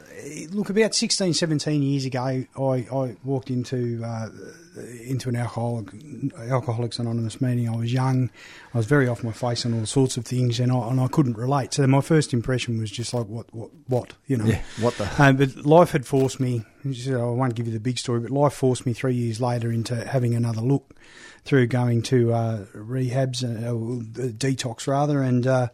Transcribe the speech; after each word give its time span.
look, 0.49 0.69
about 0.69 0.95
16, 0.95 1.33
17 1.33 1.83
years 1.83 2.05
ago, 2.05 2.19
I, 2.19 2.47
I 2.59 3.16
walked 3.23 3.49
into 3.49 4.01
uh, 4.03 4.29
into 5.03 5.29
an 5.29 5.35
alcoholic, 5.35 5.89
Alcoholics 6.38 6.97
Anonymous 6.99 7.39
meeting. 7.39 7.69
I 7.69 7.75
was 7.75 7.94
young, 7.94 8.31
I 8.73 8.77
was 8.77 8.88
very 8.88 9.07
off 9.07 9.23
my 9.23 9.31
face 9.31 9.66
on 9.66 9.77
all 9.77 9.85
sorts 9.85 10.17
of 10.17 10.25
things, 10.25 10.59
and 10.59 10.71
I, 10.71 10.89
and 10.89 10.99
I 10.99 11.07
couldn't 11.07 11.38
relate. 11.38 11.73
So 11.73 11.85
my 11.88 12.01
first 12.01 12.33
impression 12.33 12.79
was 12.79 12.89
just 12.89 13.13
like, 13.13 13.27
what, 13.27 13.53
what, 13.53 13.69
what, 13.88 14.13
you 14.25 14.38
know? 14.38 14.45
Yeah, 14.45 14.61
what 14.79 14.97
the? 14.97 15.23
Um, 15.23 15.38
but 15.38 15.55
life 15.57 15.91
had 15.91 16.05
forced 16.05 16.39
me. 16.39 16.63
I 16.86 17.23
won't 17.26 17.56
give 17.56 17.67
you 17.67 17.73
the 17.73 17.80
big 17.80 17.98
story, 17.98 18.20
but 18.20 18.31
life 18.31 18.53
forced 18.53 18.86
me 18.86 18.94
three 18.94 19.16
years 19.16 19.39
later 19.39 19.72
into 19.72 19.95
having 19.95 20.36
another 20.36 20.62
look 20.62 20.95
through 21.45 21.67
going 21.67 22.02
to 22.03 22.34
uh, 22.34 22.66
rehabs, 22.75 23.44
uh, 23.44 24.31
detox 24.31 24.88
rather, 24.88 25.22
and. 25.22 25.48
Uh, 25.48 25.67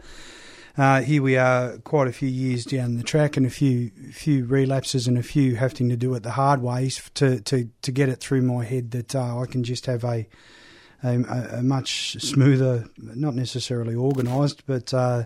uh, 0.77 1.01
here 1.01 1.21
we 1.21 1.35
are, 1.35 1.77
quite 1.79 2.07
a 2.07 2.11
few 2.13 2.29
years 2.29 2.63
down 2.63 2.95
the 2.95 3.03
track, 3.03 3.35
and 3.35 3.45
a 3.45 3.49
few 3.49 3.91
few 4.13 4.45
relapses 4.45 5.07
and 5.07 5.17
a 5.17 5.23
few 5.23 5.57
having 5.57 5.89
to 5.89 5.97
do 5.97 6.13
it 6.13 6.23
the 6.23 6.31
hard 6.31 6.61
ways 6.61 7.01
to 7.15 7.41
to, 7.41 7.69
to 7.81 7.91
get 7.91 8.07
it 8.07 8.21
through 8.21 8.41
my 8.43 8.63
head 8.63 8.91
that 8.91 9.13
uh, 9.13 9.41
I 9.41 9.45
can 9.45 9.65
just 9.65 9.87
have 9.87 10.05
a, 10.05 10.25
a, 11.03 11.15
a 11.57 11.63
much 11.63 12.15
smoother, 12.21 12.85
not 12.97 13.35
necessarily 13.35 13.93
organised, 13.93 14.65
but 14.67 14.93
uh, 14.93 15.25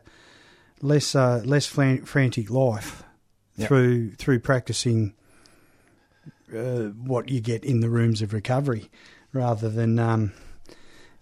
less 0.81 1.13
uh, 1.13 1.43
less 1.45 1.67
frantic 1.67 2.49
life 2.49 3.03
yep. 3.55 3.67
through 3.67 4.11
through 4.13 4.39
practicing 4.39 5.13
uh, 6.55 6.89
what 6.89 7.29
you 7.29 7.41
get 7.41 7.63
in 7.63 7.79
the 7.79 7.89
rooms 7.89 8.21
of 8.21 8.33
recovery, 8.33 8.89
rather 9.31 9.69
than 9.69 9.99
um, 9.99 10.33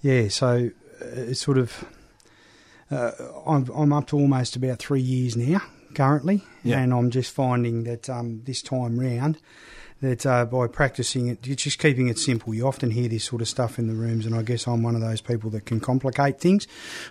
yeah. 0.01 0.27
So 0.27 0.71
uh, 1.01 1.05
it's 1.05 1.41
sort 1.41 1.57
of 1.57 1.85
uh, 2.89 3.11
I'm, 3.45 3.69
I'm 3.73 3.93
up 3.93 4.07
to 4.07 4.17
almost 4.17 4.55
about 4.55 4.79
three 4.79 5.01
years 5.01 5.35
now 5.35 5.61
currently, 5.95 6.43
yeah. 6.63 6.79
and 6.79 6.93
I'm 6.93 7.09
just 7.09 7.33
finding 7.33 7.83
that 7.83 8.09
um, 8.09 8.41
this 8.45 8.61
time 8.61 8.99
round 8.99 9.37
that 10.01 10.25
uh, 10.25 10.45
by 10.45 10.67
practicing 10.67 11.27
it, 11.27 11.41
just 11.41 11.77
keeping 11.77 12.07
it 12.07 12.17
simple. 12.17 12.53
You 12.53 12.67
often 12.67 12.91
hear 12.91 13.07
this 13.07 13.23
sort 13.23 13.41
of 13.41 13.47
stuff 13.47 13.77
in 13.77 13.87
the 13.87 13.93
rooms, 13.93 14.25
and 14.25 14.35
I 14.35 14.41
guess 14.41 14.67
I'm 14.67 14.81
one 14.83 14.95
of 14.95 15.01
those 15.01 15.21
people 15.21 15.49
that 15.51 15.65
can 15.65 15.79
complicate 15.79 16.39
things. 16.39 16.67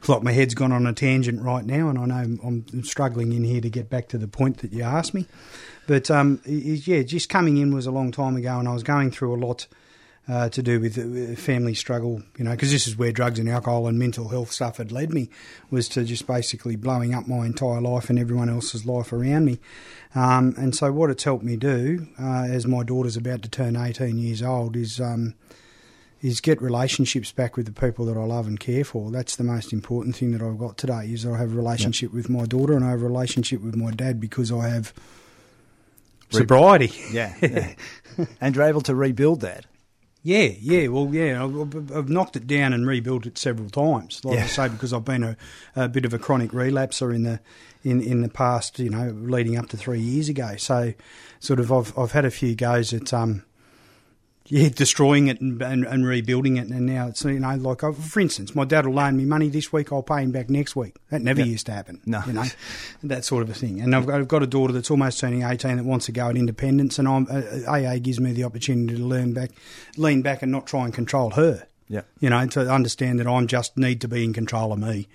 Like 0.08 0.22
my 0.22 0.32
head's 0.32 0.54
gone 0.54 0.72
on 0.72 0.86
a 0.86 0.92
tangent 0.92 1.40
right 1.40 1.64
now, 1.64 1.88
and 1.88 1.98
I 1.98 2.06
know 2.06 2.38
I'm 2.42 2.84
struggling 2.84 3.32
in 3.32 3.44
here 3.44 3.60
to 3.60 3.70
get 3.70 3.88
back 3.88 4.08
to 4.08 4.18
the 4.18 4.28
point 4.28 4.58
that 4.58 4.72
you 4.72 4.82
asked 4.82 5.14
me. 5.14 5.26
But 5.90 6.08
um, 6.08 6.40
yeah, 6.46 7.02
just 7.02 7.28
coming 7.28 7.56
in 7.56 7.74
was 7.74 7.84
a 7.84 7.90
long 7.90 8.12
time 8.12 8.36
ago, 8.36 8.60
and 8.60 8.68
I 8.68 8.72
was 8.72 8.84
going 8.84 9.10
through 9.10 9.34
a 9.34 9.42
lot 9.44 9.66
uh, 10.28 10.48
to 10.50 10.62
do 10.62 10.78
with 10.78 10.96
uh, 10.96 11.34
family 11.34 11.74
struggle, 11.74 12.22
you 12.38 12.44
know, 12.44 12.52
because 12.52 12.70
this 12.70 12.86
is 12.86 12.96
where 12.96 13.10
drugs 13.10 13.40
and 13.40 13.48
alcohol 13.48 13.88
and 13.88 13.98
mental 13.98 14.28
health 14.28 14.52
stuff 14.52 14.76
had 14.76 14.92
led 14.92 15.12
me, 15.12 15.30
was 15.68 15.88
to 15.88 16.04
just 16.04 16.28
basically 16.28 16.76
blowing 16.76 17.12
up 17.12 17.26
my 17.26 17.44
entire 17.44 17.80
life 17.80 18.08
and 18.08 18.20
everyone 18.20 18.48
else's 18.48 18.86
life 18.86 19.12
around 19.12 19.46
me. 19.46 19.58
Um, 20.14 20.54
and 20.56 20.76
so, 20.76 20.92
what 20.92 21.10
it's 21.10 21.24
helped 21.24 21.42
me 21.42 21.56
do, 21.56 22.06
uh, 22.22 22.44
as 22.44 22.68
my 22.68 22.84
daughter's 22.84 23.16
about 23.16 23.42
to 23.42 23.48
turn 23.48 23.74
18 23.74 24.16
years 24.16 24.44
old, 24.44 24.76
is 24.76 25.00
um, 25.00 25.34
is 26.22 26.40
get 26.40 26.62
relationships 26.62 27.32
back 27.32 27.56
with 27.56 27.66
the 27.66 27.72
people 27.72 28.04
that 28.04 28.16
I 28.16 28.22
love 28.22 28.46
and 28.46 28.60
care 28.60 28.84
for. 28.84 29.10
That's 29.10 29.34
the 29.34 29.42
most 29.42 29.72
important 29.72 30.14
thing 30.14 30.30
that 30.30 30.40
I've 30.40 30.56
got 30.56 30.78
today. 30.78 31.06
Is 31.06 31.26
I 31.26 31.36
have 31.36 31.52
a 31.52 31.56
relationship 31.56 32.10
yep. 32.10 32.14
with 32.14 32.30
my 32.30 32.44
daughter 32.44 32.74
and 32.74 32.84
I 32.84 32.90
have 32.90 33.02
a 33.02 33.08
relationship 33.08 33.60
with 33.60 33.74
my 33.74 33.90
dad 33.90 34.20
because 34.20 34.52
I 34.52 34.68
have 34.68 34.94
sobriety. 36.30 36.92
Yeah, 37.10 37.34
yeah. 37.40 37.74
and 38.40 38.54
you're 38.54 38.64
able 38.64 38.80
to 38.82 38.94
rebuild 38.94 39.40
that. 39.40 39.66
Yeah, 40.22 40.50
yeah. 40.60 40.88
Well, 40.88 41.08
yeah. 41.12 41.42
I've, 41.42 41.92
I've, 41.92 42.08
knocked 42.10 42.36
it 42.36 42.46
down 42.46 42.72
and 42.72 42.86
rebuilt 42.86 43.26
it 43.26 43.38
several 43.38 43.70
times. 43.70 44.22
Like 44.24 44.36
yeah. 44.36 44.44
I 44.44 44.46
say, 44.46 44.68
because 44.68 44.92
I've 44.92 45.04
been 45.04 45.22
a, 45.22 45.36
a, 45.74 45.88
bit 45.88 46.04
of 46.04 46.12
a 46.12 46.18
chronic 46.18 46.50
relapser 46.50 47.14
in 47.14 47.22
the 47.22 47.40
in 47.84 48.02
in 48.02 48.20
the 48.20 48.28
past. 48.28 48.78
You 48.78 48.90
know, 48.90 49.10
leading 49.16 49.56
up 49.56 49.68
to 49.70 49.76
three 49.76 50.00
years 50.00 50.28
ago. 50.28 50.56
So, 50.56 50.92
sort 51.38 51.58
of, 51.58 51.72
I've 51.72 51.98
I've 51.98 52.12
had 52.12 52.26
a 52.26 52.30
few 52.30 52.54
goes 52.54 52.92
at 52.92 53.14
um, 53.14 53.44
yeah, 54.50 54.68
destroying 54.68 55.28
it 55.28 55.40
and, 55.40 55.62
and, 55.62 55.84
and, 55.86 56.04
rebuilding 56.04 56.56
it. 56.56 56.66
And 56.68 56.84
now 56.84 57.06
it's, 57.06 57.24
you 57.24 57.38
know, 57.38 57.54
like, 57.54 57.84
uh, 57.84 57.92
for 57.92 58.18
instance, 58.18 58.52
my 58.52 58.64
dad 58.64 58.84
will 58.84 58.94
loan 58.94 59.16
me 59.16 59.24
money 59.24 59.48
this 59.48 59.72
week, 59.72 59.92
I'll 59.92 60.02
pay 60.02 60.22
him 60.22 60.32
back 60.32 60.50
next 60.50 60.74
week. 60.74 60.96
That 61.10 61.22
never 61.22 61.40
used 61.40 61.66
to 61.66 61.72
happen. 61.72 62.00
No. 62.04 62.20
You 62.26 62.32
know, 62.32 62.44
that 63.04 63.24
sort 63.24 63.44
of 63.44 63.50
a 63.50 63.54
thing. 63.54 63.80
And 63.80 63.94
I've 63.94 64.06
got, 64.06 64.20
I've 64.20 64.28
got, 64.28 64.42
a 64.42 64.48
daughter 64.48 64.72
that's 64.72 64.90
almost 64.90 65.20
turning 65.20 65.44
18 65.44 65.76
that 65.76 65.84
wants 65.84 66.06
to 66.06 66.12
go 66.12 66.28
at 66.28 66.36
independence, 66.36 66.98
and 66.98 67.06
I'm, 67.06 67.28
uh, 67.30 67.70
AA 67.70 67.98
gives 67.98 68.18
me 68.18 68.32
the 68.32 68.42
opportunity 68.42 68.96
to 68.96 69.04
learn 69.04 69.34
back, 69.34 69.52
lean 69.96 70.22
back 70.22 70.42
and 70.42 70.50
not 70.50 70.66
try 70.66 70.84
and 70.84 70.92
control 70.92 71.30
her. 71.30 71.66
Yeah. 71.88 72.02
You 72.18 72.30
know, 72.30 72.44
to 72.44 72.72
understand 72.72 73.20
that 73.20 73.28
I'm 73.28 73.46
just 73.46 73.76
need 73.76 74.00
to 74.00 74.08
be 74.08 74.24
in 74.24 74.32
control 74.32 74.72
of 74.72 74.80
me. 74.80 75.06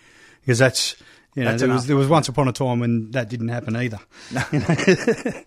Because 0.41 0.59
that's, 0.59 0.95
you 1.33 1.43
know, 1.43 1.57
there 1.57 1.67
was, 1.67 1.87
there 1.87 1.97
was 1.97 2.07
once 2.07 2.29
upon 2.29 2.47
a 2.47 2.53
time 2.53 2.79
when 2.79 3.11
that 3.11 3.29
didn't 3.29 3.49
happen 3.49 3.75
either. 3.75 3.99
No. 4.31 4.43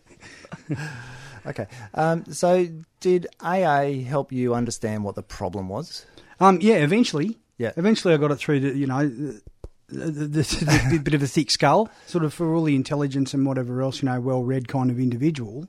You 0.68 0.76
know? 0.76 0.78
Okay. 1.48 1.66
Um, 1.94 2.24
so, 2.26 2.68
did 3.00 3.26
AA 3.40 4.02
help 4.06 4.32
you 4.32 4.54
understand 4.54 5.04
what 5.04 5.14
the 5.14 5.22
problem 5.22 5.68
was? 5.68 6.04
Um, 6.40 6.60
yeah, 6.60 6.76
eventually. 6.76 7.38
Yeah. 7.56 7.72
Eventually, 7.76 8.14
I 8.14 8.18
got 8.18 8.30
it 8.30 8.36
through 8.36 8.60
the, 8.60 8.76
you 8.76 8.86
know, 8.86 9.08
the, 9.88 10.10
the, 10.10 10.88
the 10.92 11.00
bit 11.02 11.14
of 11.14 11.22
a 11.22 11.26
thick 11.26 11.50
skull, 11.50 11.90
sort 12.06 12.24
of 12.24 12.34
for 12.34 12.54
all 12.54 12.64
the 12.64 12.76
intelligence 12.76 13.34
and 13.34 13.46
whatever 13.46 13.82
else, 13.82 14.02
you 14.02 14.06
know, 14.06 14.20
well 14.20 14.44
read 14.44 14.68
kind 14.68 14.90
of 14.90 15.00
individual. 15.00 15.66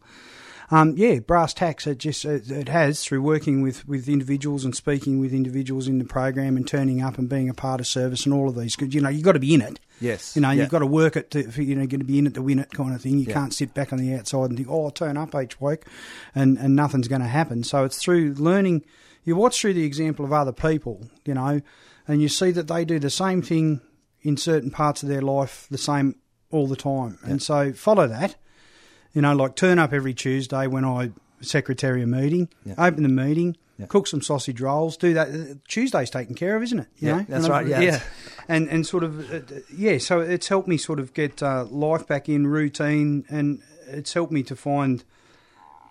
Um, 0.72 0.94
yeah, 0.98 1.20
brass 1.20 1.54
tacks. 1.54 1.88
It 1.88 1.98
just 1.98 2.26
it 2.26 2.70
has 2.70 3.04
through 3.04 3.24
working 3.24 3.62
with, 3.64 3.88
with 3.88 4.08
individuals 4.08 4.66
and 4.66 4.76
speaking 4.76 5.20
with 5.20 5.34
individuals 5.34 5.88
in 5.88 5.98
the 5.98 6.06
program 6.06 6.56
and 6.58 6.68
turning 6.68 7.02
up 7.02 7.18
and 7.18 7.28
being 7.28 7.50
a 7.50 7.56
part 7.56 7.80
of 7.80 7.88
service 7.88 8.26
and 8.26 8.34
all 8.34 8.50
of 8.50 8.56
these. 8.56 8.76
Because 8.76 8.94
you 8.94 9.02
know 9.02 9.10
you've 9.10 9.24
got 9.24 9.32
to 9.32 9.40
be 9.40 9.56
in 9.56 9.62
it. 9.62 9.80
Yes. 10.00 10.36
You 10.36 10.42
know 10.44 10.52
yeah. 10.52 10.62
you've 10.62 10.72
got 10.72 10.80
to 10.80 10.86
work 10.86 11.16
it. 11.16 11.32
To, 11.32 11.64
you 11.64 11.76
know, 11.76 11.88
going 11.88 12.00
to 12.00 12.06
be 12.06 12.20
in 12.20 12.28
it 12.28 12.36
to 12.36 12.42
win 12.42 12.60
it, 12.60 12.72
kind 12.72 12.94
of 12.94 13.02
thing. 13.02 13.18
You 13.18 13.26
yeah. 13.26 13.34
can't 13.34 13.54
sit 13.54 13.74
back 13.74 13.92
on 13.92 14.00
the 14.00 14.14
outside 14.14 14.50
and 14.50 14.58
think, 14.58 14.70
oh, 14.70 14.86
I'll 14.86 14.92
turn 14.92 15.18
up 15.18 15.34
each 15.34 15.60
week, 15.60 15.86
and 16.36 16.58
and 16.58 16.76
nothing's 16.76 17.08
going 17.08 17.22
to 17.22 17.28
happen. 17.28 17.64
So 17.64 17.84
it's 17.84 17.98
through 17.98 18.36
learning. 18.36 18.86
You 19.24 19.36
watch 19.36 19.60
through 19.60 19.74
the 19.74 19.86
example 19.86 20.24
of 20.24 20.32
other 20.32 20.54
people, 20.54 21.08
you 21.26 21.34
know, 21.34 21.62
and 22.08 22.22
you 22.22 22.30
see 22.30 22.52
that 22.52 22.68
they 22.68 22.86
do 22.86 23.00
the 23.00 23.10
same 23.10 23.42
thing 23.42 23.82
in 24.22 24.38
certain 24.38 24.70
parts 24.70 25.02
of 25.02 25.10
their 25.10 25.22
life 25.22 25.68
the 25.72 25.78
same 25.78 26.16
all 26.52 26.68
the 26.68 26.76
time, 26.76 27.18
and 27.24 27.42
so 27.42 27.74
follow 27.74 28.08
that 28.08 28.36
you 29.14 29.22
know, 29.22 29.34
like 29.36 29.56
turn 29.56 29.80
up 29.80 29.94
every 29.94 30.14
Tuesday 30.14 30.68
when 30.68 30.86
I 30.86 31.12
secretary 31.42 32.02
a 32.04 32.08
meeting, 32.08 32.50
yeah. 32.66 32.76
open 32.78 33.04
the 33.04 33.10
meeting, 33.10 33.56
Yeah. 33.78 33.86
cook 33.88 34.08
some 34.08 34.22
sausage 34.22 34.60
rolls, 34.60 34.98
do 34.98 35.14
that. 35.14 35.30
Uh, 35.30 35.56
Tuesday's 35.68 36.10
taken 36.10 36.36
care 36.36 36.56
of, 36.58 36.64
isn't 36.64 36.80
it? 36.80 36.88
You 36.98 37.08
Yeah, 37.08 37.16
know? 37.18 37.26
that's 37.30 37.46
And 37.46 37.54
right, 37.54 37.66
I've- 37.74 37.86
yeah. 37.86 38.02
and 38.48 38.68
and 38.70 38.86
sort 38.86 39.04
of 39.04 39.32
uh, 39.34 39.40
yeah. 39.74 39.98
So 40.00 40.20
it's 40.20 40.48
helped 40.50 40.68
me 40.68 40.78
sort 40.78 41.00
of 41.00 41.14
get 41.14 41.42
uh, 41.42 41.66
life 41.66 42.06
back 42.08 42.28
in 42.30 42.46
routine, 42.48 43.24
and 43.30 43.62
it's 43.88 44.14
helped 44.14 44.32
me 44.34 44.44
to 44.44 44.56
find 44.56 45.04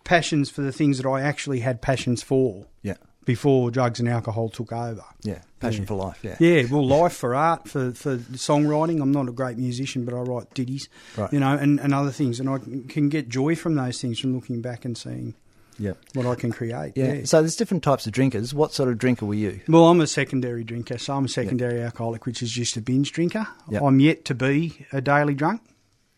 passions 0.04 0.48
for 0.50 0.62
the 0.62 0.72
things 0.72 0.98
that 0.98 1.06
I 1.08 1.20
actually 1.20 1.60
had 1.60 1.80
passions 1.82 2.22
for 2.22 2.66
Yeah. 2.82 2.94
Before 3.28 3.70
drugs 3.70 4.00
and 4.00 4.08
alcohol 4.08 4.48
took 4.48 4.72
over. 4.72 5.04
Yeah. 5.22 5.42
Passion 5.60 5.82
Yeah. 5.82 5.86
for 5.88 5.94
life. 5.94 6.18
Yeah. 6.22 6.36
Yeah, 6.40 6.62
well, 6.70 6.86
life 6.86 7.12
for 7.12 7.34
art, 7.34 7.68
for, 7.68 7.92
for 7.92 8.16
songwriting. 8.16 9.02
I'm 9.02 9.12
not 9.12 9.28
a 9.28 9.32
great 9.32 9.58
musician, 9.58 10.06
but 10.06 10.14
I 10.14 10.20
write 10.20 10.54
ditties, 10.54 10.88
Right. 11.14 11.30
you 11.30 11.38
know, 11.38 11.52
and, 11.54 11.78
and 11.78 11.92
other 11.92 12.10
things. 12.10 12.40
And 12.40 12.48
I 12.48 12.56
can- 12.88 13.10
get 13.10 13.28
joy 13.28 13.54
from 13.54 13.74
those 13.74 14.00
things 14.00 14.18
from 14.18 14.34
looking 14.34 14.62
back 14.62 14.86
and 14.86 14.96
seeing 14.96 15.34
Yeah. 15.78 15.92
what 16.14 16.24
I 16.24 16.36
can 16.36 16.50
create. 16.52 16.92
Yeah. 16.96 17.12
Yeah. 17.12 17.24
So 17.24 17.42
there's 17.42 17.54
different 17.56 17.82
types 17.82 18.06
of 18.06 18.12
drinkers. 18.14 18.54
What 18.54 18.72
sort 18.72 18.88
of 18.88 18.96
drinker 18.96 19.26
were 19.26 19.34
you? 19.34 19.60
Well, 19.68 19.84
I'm 19.88 20.00
a 20.00 20.06
secondary 20.06 20.64
drinker, 20.64 20.96
so 20.96 21.14
I'm 21.14 21.26
a 21.26 21.28
secondary 21.28 21.82
alcoholic, 21.82 22.24
which 22.24 22.42
is 22.42 22.50
just 22.50 22.78
a 22.78 22.80
binge 22.80 23.12
drinker. 23.12 23.46
Yep. 23.68 23.82
I'm 23.82 24.00
yet 24.00 24.24
to 24.24 24.34
be 24.34 24.86
a 24.90 25.02
daily 25.02 25.34
drunk. 25.34 25.60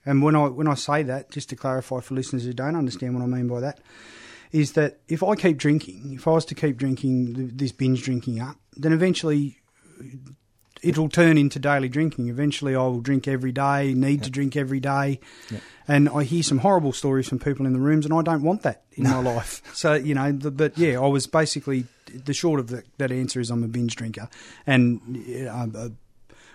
And 0.06 0.22
when 0.22 0.36
I 0.36 0.46
when 0.46 0.68
I 0.68 0.74
say 0.74 1.02
that, 1.02 1.30
just 1.32 1.48
to 1.50 1.56
clarify 1.56 1.98
for 2.00 2.14
listeners 2.14 2.44
who 2.44 2.52
don't 2.52 2.76
understand 2.76 3.14
what 3.14 3.24
I 3.24 3.26
mean 3.26 3.48
by 3.48 3.60
that, 3.60 3.80
is 4.52 4.73
that 4.73 5.00
if 5.08 5.23
I 5.23 5.35
keep 5.37 5.56
drinking, 5.56 6.14
if 6.14 6.26
I 6.26 6.32
was 6.32 6.44
to 6.47 6.55
keep 6.55 6.76
drinking 6.76 7.52
this 7.55 7.73
binge 7.73 8.02
drinking 8.02 8.41
up, 8.41 8.56
then 8.76 8.93
eventually 8.93 9.61
it'll 10.82 11.08
turn 11.08 11.38
into 11.38 11.58
daily 11.58 11.88
drinking. 11.88 12.29
Eventually, 12.29 12.75
I 12.75 12.82
will 12.82 13.00
drink 13.00 13.29
every 13.29 13.52
day, 13.52 13.94
need 13.94 14.23
to 14.25 14.31
drink 14.31 14.56
every 14.56 14.81
day. 14.81 15.20
And 15.87 16.08
I 16.08 16.25
hear 16.25 16.43
some 16.43 16.58
horrible 16.58 16.93
stories 16.93 17.29
from 17.29 17.38
people 17.38 17.67
in 17.67 17.73
the 17.73 17.81
rooms, 17.81 18.05
and 18.05 18.14
I 18.14 18.23
don't 18.23 18.43
want 18.43 18.62
that 18.62 18.85
in 18.93 19.05
my 19.05 19.19
life. 19.35 19.62
So, 19.75 19.94
you 19.94 20.14
know, 20.14 20.32
the, 20.32 20.50
but 20.50 20.79
yeah, 20.79 21.00
I 21.00 21.06
was 21.06 21.26
basically 21.26 21.85
the 22.06 22.32
short 22.32 22.61
of 22.61 22.69
the, 22.69 22.82
that 22.99 23.12
answer 23.12 23.41
is 23.41 23.50
I'm 23.50 23.64
a 23.64 23.69
binge 23.69 23.97
drinker. 23.97 24.29
And 24.67 25.00
uh, 25.47 25.67
uh, 25.79 25.88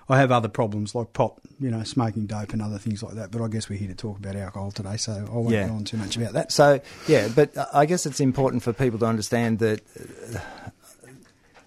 I 0.07 0.18
have 0.19 0.31
other 0.31 0.48
problems 0.50 0.94
like 0.94 1.13
pot, 1.13 1.40
you 1.60 1.72
know, 1.72 1.84
smoking 1.84 2.28
dope 2.28 2.54
and 2.54 2.62
other 2.62 2.78
things 2.78 3.02
like 3.02 3.16
that. 3.16 3.31
But 3.31 3.42
I 3.42 3.48
guess 3.48 3.69
we're 3.69 3.80
here 3.80 3.88
to 3.88 3.96
talk 3.96 4.18
about 4.19 4.36
alcohol 4.36 4.72
today, 4.72 4.98
so 4.98 5.13
I 5.13 5.34
won't 5.34 5.50
Yeah. 5.50 5.68
go 5.68 5.74
on 5.74 5.84
too 5.84 5.98
much 5.98 6.16
about 6.16 6.34
that. 6.34 6.52
So 6.52 6.80
yeah, 7.07 7.28
but 7.36 7.52
I 7.74 7.86
guess 7.86 8.06
it's 8.06 8.19
important 8.19 8.62
for 8.63 8.72
people 8.74 9.00
to 9.00 9.06
understand 9.06 9.60
that 9.60 9.81
uh, 10.36 10.40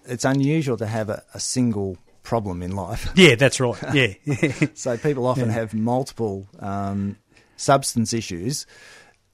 it's 0.05 0.25
unusual 0.25 0.77
to 0.77 0.85
have 0.87 1.09
a, 1.09 1.23
a 1.33 1.39
single 1.39 1.97
problem 2.23 2.61
in 2.61 2.75
life. 2.75 3.09
Yeah, 3.15 3.35
that's 3.35 3.59
right. 3.59 3.77
Yeah. 3.93 4.13
So 4.73 4.97
people 4.97 5.25
often 5.27 5.47
Yeah. 5.47 5.53
have 5.55 5.73
multiple 5.73 6.47
um, 6.59 7.17
substance 7.57 8.13
issues, 8.13 8.65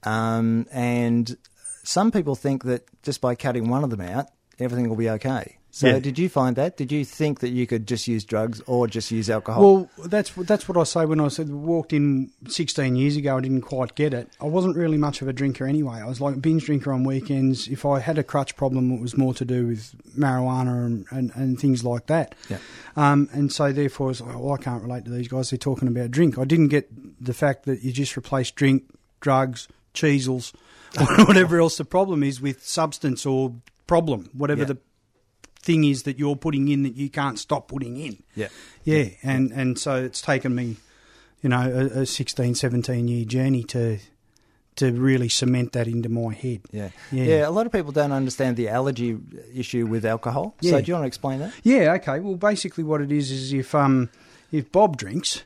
um, 0.02 0.66
and 0.72 1.36
some 1.84 2.10
people 2.10 2.34
think 2.34 2.64
that 2.64 2.82
just 3.02 3.20
by 3.20 3.34
cutting 3.36 3.68
one 3.68 3.84
of 3.84 3.90
them 3.90 4.00
out, 4.00 4.26
everything 4.58 4.88
will 4.88 4.96
be 4.96 5.10
okay. 5.10 5.58
So 5.76 5.88
Yeah. 5.88 5.98
did 5.98 6.18
you 6.18 6.30
find 6.30 6.56
that? 6.56 6.78
Did 6.78 6.90
you 6.90 7.04
think 7.04 7.40
that 7.40 7.50
you 7.50 7.66
could 7.66 7.86
just 7.86 8.08
use 8.08 8.24
drugs 8.24 8.62
or 8.66 8.86
just 8.86 9.10
use 9.10 9.28
alcohol? 9.28 9.62
Well, 9.98 10.08
that's 10.08 10.30
that's 10.34 10.66
what 10.66 10.78
I 10.78 10.84
say 10.84 11.04
when 11.04 11.20
I 11.20 11.28
said 11.28 11.50
walked 11.50 11.92
in 11.92 12.30
16 12.48 12.96
years 12.96 13.14
ago. 13.14 13.36
I 13.36 13.40
didn't 13.42 13.60
quite 13.60 13.94
get 13.94 14.14
it. 14.14 14.30
I 14.40 14.46
wasn't 14.46 14.74
really 14.74 14.96
much 14.96 15.20
of 15.20 15.28
a 15.28 15.34
drinker 15.34 15.66
anyway. 15.66 15.96
I 16.00 16.06
was 16.06 16.18
like 16.18 16.36
a 16.36 16.38
binge 16.38 16.64
drinker 16.64 16.94
on 16.94 17.04
weekends. 17.04 17.68
If 17.68 17.84
I 17.84 17.98
had 18.00 18.16
a 18.16 18.22
crutch 18.22 18.56
problem, 18.56 18.90
it 18.90 19.02
was 19.02 19.18
more 19.18 19.34
to 19.34 19.44
do 19.44 19.66
with 19.66 19.94
marijuana 20.18 20.86
and, 20.86 21.04
and, 21.10 21.30
and 21.34 21.60
things 21.60 21.84
like 21.84 22.06
that. 22.06 22.34
Yeah. 22.48 22.56
Um, 22.96 23.28
and 23.34 23.52
so 23.52 23.70
therefore, 23.70 24.06
I 24.06 24.08
was 24.08 24.20
like, 24.22 24.34
well, 24.38 24.52
I 24.54 24.56
can't 24.56 24.82
relate 24.82 25.04
to 25.04 25.10
these 25.10 25.28
guys. 25.28 25.50
They're 25.50 25.58
talking 25.58 25.88
about 25.88 26.10
drink. 26.10 26.38
I 26.38 26.44
didn't 26.46 26.68
get 26.68 26.88
the 27.22 27.34
fact 27.34 27.66
that 27.66 27.82
you 27.82 27.92
just 27.92 28.16
replace 28.16 28.50
drink, 28.50 28.84
drugs, 29.20 29.68
Cheezels, 29.92 30.54
whatever 31.28 31.60
else 31.60 31.76
the 31.76 31.84
problem 31.84 32.22
is 32.22 32.40
with 32.40 32.66
substance 32.66 33.26
or 33.26 33.52
problem, 33.86 34.30
whatever 34.32 34.62
Yeah. 34.62 34.68
the 34.68 34.78
thing 35.66 35.84
is 35.84 36.04
that 36.04 36.18
you're 36.18 36.36
putting 36.36 36.68
in 36.68 36.84
that 36.84 36.94
you 36.94 37.10
can't 37.10 37.38
stop 37.38 37.68
putting 37.68 37.96
in. 37.98 38.22
yeah. 38.34 38.48
Yeah, 38.84 39.08
and, 39.24 39.50
and 39.50 39.76
so 39.78 39.96
it's 39.96 40.22
taken 40.22 40.54
me, 40.54 40.76
you 41.42 41.48
know, 41.48 41.90
a, 41.94 42.02
a 42.02 42.06
16, 42.06 42.54
17 42.54 43.08
year 43.08 43.24
journey 43.24 43.64
to 43.64 43.98
to 44.76 44.92
really 44.92 45.28
cement 45.28 45.72
that 45.72 45.88
into 45.88 46.08
my 46.08 46.34
head. 46.34 46.60
Yeah. 46.70 46.90
Yeah. 47.10 47.24
yeah, 47.24 47.48
A 47.48 47.50
lot 47.50 47.64
of 47.66 47.72
people 47.72 47.92
don't 47.92 48.12
understand 48.12 48.56
the 48.58 48.68
allergy 48.68 49.18
issue 49.54 49.86
with 49.86 50.04
alcohol. 50.04 50.54
So 50.62 50.80
do 50.80 50.86
you 50.86 50.94
want 50.94 51.04
to 51.04 51.06
explain 51.06 51.40
that? 51.40 51.52
Yeah, 51.62 51.94
okay. 51.94 52.20
Well, 52.20 52.36
basically, 52.36 52.84
what 52.84 53.00
it 53.00 53.10
is 53.10 53.30
is 53.30 53.52
if 53.52 53.74
um 53.74 54.10
if 54.52 54.70
Bob 54.70 54.96
drinks, 54.96 55.44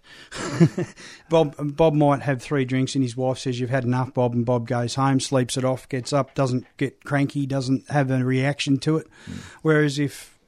Bob 1.28 1.54
Bob 1.58 1.94
might 1.94 2.22
have 2.22 2.42
three 2.42 2.64
drinks, 2.64 2.94
and 2.94 3.02
his 3.02 3.16
wife 3.16 3.38
says 3.38 3.58
you've 3.58 3.70
had 3.70 3.84
enough, 3.84 4.12
Bob, 4.14 4.34
and 4.34 4.44
Bob 4.44 4.66
goes 4.66 4.94
home, 4.94 5.20
sleeps 5.20 5.56
it 5.56 5.64
off, 5.64 5.88
gets 5.88 6.12
up, 6.12 6.34
doesn't 6.34 6.66
get 6.76 7.04
cranky, 7.04 7.46
doesn't 7.46 7.88
have 7.90 8.10
a 8.10 8.24
reaction 8.24 8.78
to 8.78 8.98
it. 8.98 9.06
Whereas 9.62 9.98
if 9.98 10.38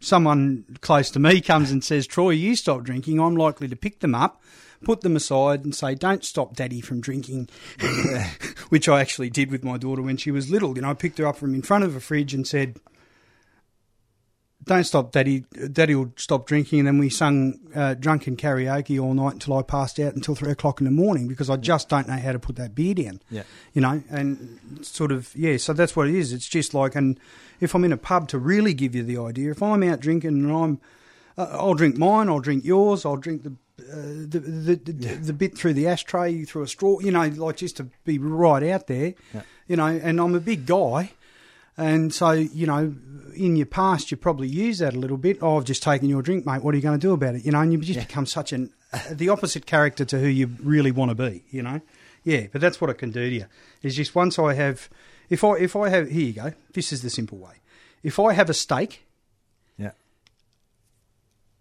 someone 0.00 0.64
close 0.80 1.10
to 1.10 1.18
me 1.18 1.40
comes 1.40 1.70
and 1.70 1.82
says, 1.84 2.06
Troy, 2.06 2.30
you 2.30 2.56
stop 2.56 2.82
drinking, 2.82 3.20
I'm 3.20 3.36
likely 3.36 3.68
to 3.68 3.76
pick 3.76 4.00
them 4.00 4.14
up, 4.14 4.40
put 4.84 5.02
them 5.02 5.16
aside, 5.16 5.64
and 5.64 5.74
say, 5.74 5.94
Don't 5.94 6.24
stop 6.24 6.56
daddy 6.56 6.80
from 6.80 7.00
drinking. 7.00 7.48
Which 8.68 8.88
I 8.88 9.00
actually 9.00 9.30
did 9.30 9.50
with 9.50 9.64
my 9.64 9.78
daughter 9.78 10.02
when 10.02 10.16
she 10.16 10.30
was 10.30 10.50
little. 10.50 10.76
You 10.76 10.82
know, 10.82 10.90
I 10.90 10.94
picked 10.94 11.18
her 11.18 11.26
up 11.26 11.36
from 11.36 11.54
in 11.54 11.62
front 11.62 11.84
of 11.84 11.96
a 11.96 12.00
fridge 12.00 12.34
and 12.34 12.46
said, 12.46 12.76
Don't 14.68 14.84
stop 14.84 15.10
daddy, 15.12 15.44
daddy 15.72 15.94
will 15.96 16.12
stop 16.16 16.46
drinking. 16.46 16.78
And 16.80 16.86
then 16.88 16.98
we 16.98 17.08
sung 17.10 17.58
uh, 17.74 17.94
drunken 17.94 18.36
karaoke 18.36 19.02
all 19.02 19.14
night 19.14 19.32
until 19.32 19.56
I 19.56 19.62
passed 19.62 19.98
out 19.98 20.14
until 20.14 20.34
three 20.36 20.52
o'clock 20.52 20.80
in 20.80 20.84
the 20.84 20.90
morning 20.92 21.26
because 21.26 21.50
I 21.50 21.56
just 21.56 21.88
don't 21.88 22.06
know 22.06 22.16
how 22.18 22.32
to 22.32 22.38
put 22.38 22.54
that 22.56 22.74
beer 22.74 22.94
in 22.96 23.20
Yeah. 23.30 23.42
you 23.72 23.80
know, 23.82 24.02
and 24.10 24.60
sort 24.82 25.10
of 25.10 25.34
yeah. 25.34 25.56
So 25.56 25.72
that's 25.72 25.96
what 25.96 26.06
it 26.08 26.14
is. 26.14 26.32
It's 26.32 26.46
just 26.48 26.72
like, 26.74 26.94
and 26.94 27.18
if 27.60 27.74
I'm 27.74 27.82
in 27.82 27.92
a 27.92 27.96
pub 27.96 28.28
to 28.28 28.38
really 28.38 28.74
give 28.74 28.94
you 28.94 29.02
the 29.02 29.18
idea, 29.18 29.50
if 29.50 29.62
I'm 29.62 29.82
out 29.82 30.00
drinking 30.00 30.30
and 30.44 30.52
I'm, 30.52 30.80
uh, 31.36 31.48
I'll 31.52 31.74
drink 31.74 31.96
mine, 31.96 32.28
I'll 32.28 32.38
drink 32.40 32.64
yours, 32.64 33.04
I'll 33.04 33.16
drink 33.16 33.42
the. 33.42 33.54
Uh, 33.80 34.26
the 34.26 34.40
the, 34.40 34.74
the, 34.74 35.14
the 35.14 35.32
bit 35.32 35.56
through 35.56 35.72
the 35.72 35.86
ashtray 35.86 36.42
through 36.44 36.62
a 36.62 36.66
straw, 36.66 36.98
you 36.98 37.12
know, 37.12 37.28
like 37.28 37.56
just 37.56 37.76
to 37.76 37.84
be 38.04 38.18
right 38.18 38.64
out 38.64 38.88
there, 38.88 39.14
Yeah. 39.32 39.42
you 39.68 39.76
know. 39.76 39.86
And 39.86 40.20
I'm 40.20 40.34
a 40.34 40.40
big 40.40 40.66
guy, 40.66 41.12
and 41.78 42.12
so 42.12 42.32
you 42.32 42.66
know, 42.66 42.94
in 43.34 43.56
your 43.56 43.66
past 43.66 44.10
you 44.10 44.16
probably 44.18 44.48
use 44.48 44.78
that 44.80 44.94
a 44.94 44.98
little 44.98 45.16
bit. 45.16 45.38
Oh, 45.40 45.56
I've 45.56 45.64
just 45.64 45.82
taken 45.82 46.08
your 46.10 46.20
drink, 46.20 46.44
mate. 46.44 46.62
What 46.62 46.74
are 46.74 46.76
you 46.76 46.82
going 46.82 46.98
to 46.98 47.06
do 47.06 47.12
about 47.14 47.36
it? 47.36 47.44
You 47.46 47.52
know, 47.52 47.60
and 47.60 47.72
you 47.72 47.78
just 47.78 47.96
Yeah. 47.98 48.04
become 48.04 48.26
such 48.26 48.52
an 48.52 48.70
the 49.10 49.28
opposite 49.30 49.64
character 49.64 50.04
to 50.04 50.18
who 50.18 50.26
you 50.26 50.50
really 50.62 50.90
want 50.90 51.10
to 51.10 51.14
be. 51.14 51.44
You 51.50 51.62
know, 51.62 51.80
yeah. 52.24 52.48
But 52.52 52.60
that's 52.60 52.80
what 52.80 52.90
it 52.90 52.94
can 52.98 53.10
do 53.10 53.30
to 53.30 53.34
you. 53.36 53.46
Is 53.82 53.94
just 53.96 54.14
once 54.14 54.38
I 54.38 54.54
have, 54.54 54.88
if 55.30 55.44
I 55.44 55.54
if 55.58 55.74
I 55.76 55.88
have 55.88 56.10
here 56.10 56.26
you 56.26 56.32
go. 56.32 56.52
This 56.74 56.92
is 56.92 57.00
the 57.02 57.10
simple 57.10 57.38
way. 57.38 57.54
If 58.02 58.18
I 58.18 58.32
have 58.32 58.50
a 58.50 58.54
steak, 58.54 59.04
Yeah. 59.78 59.92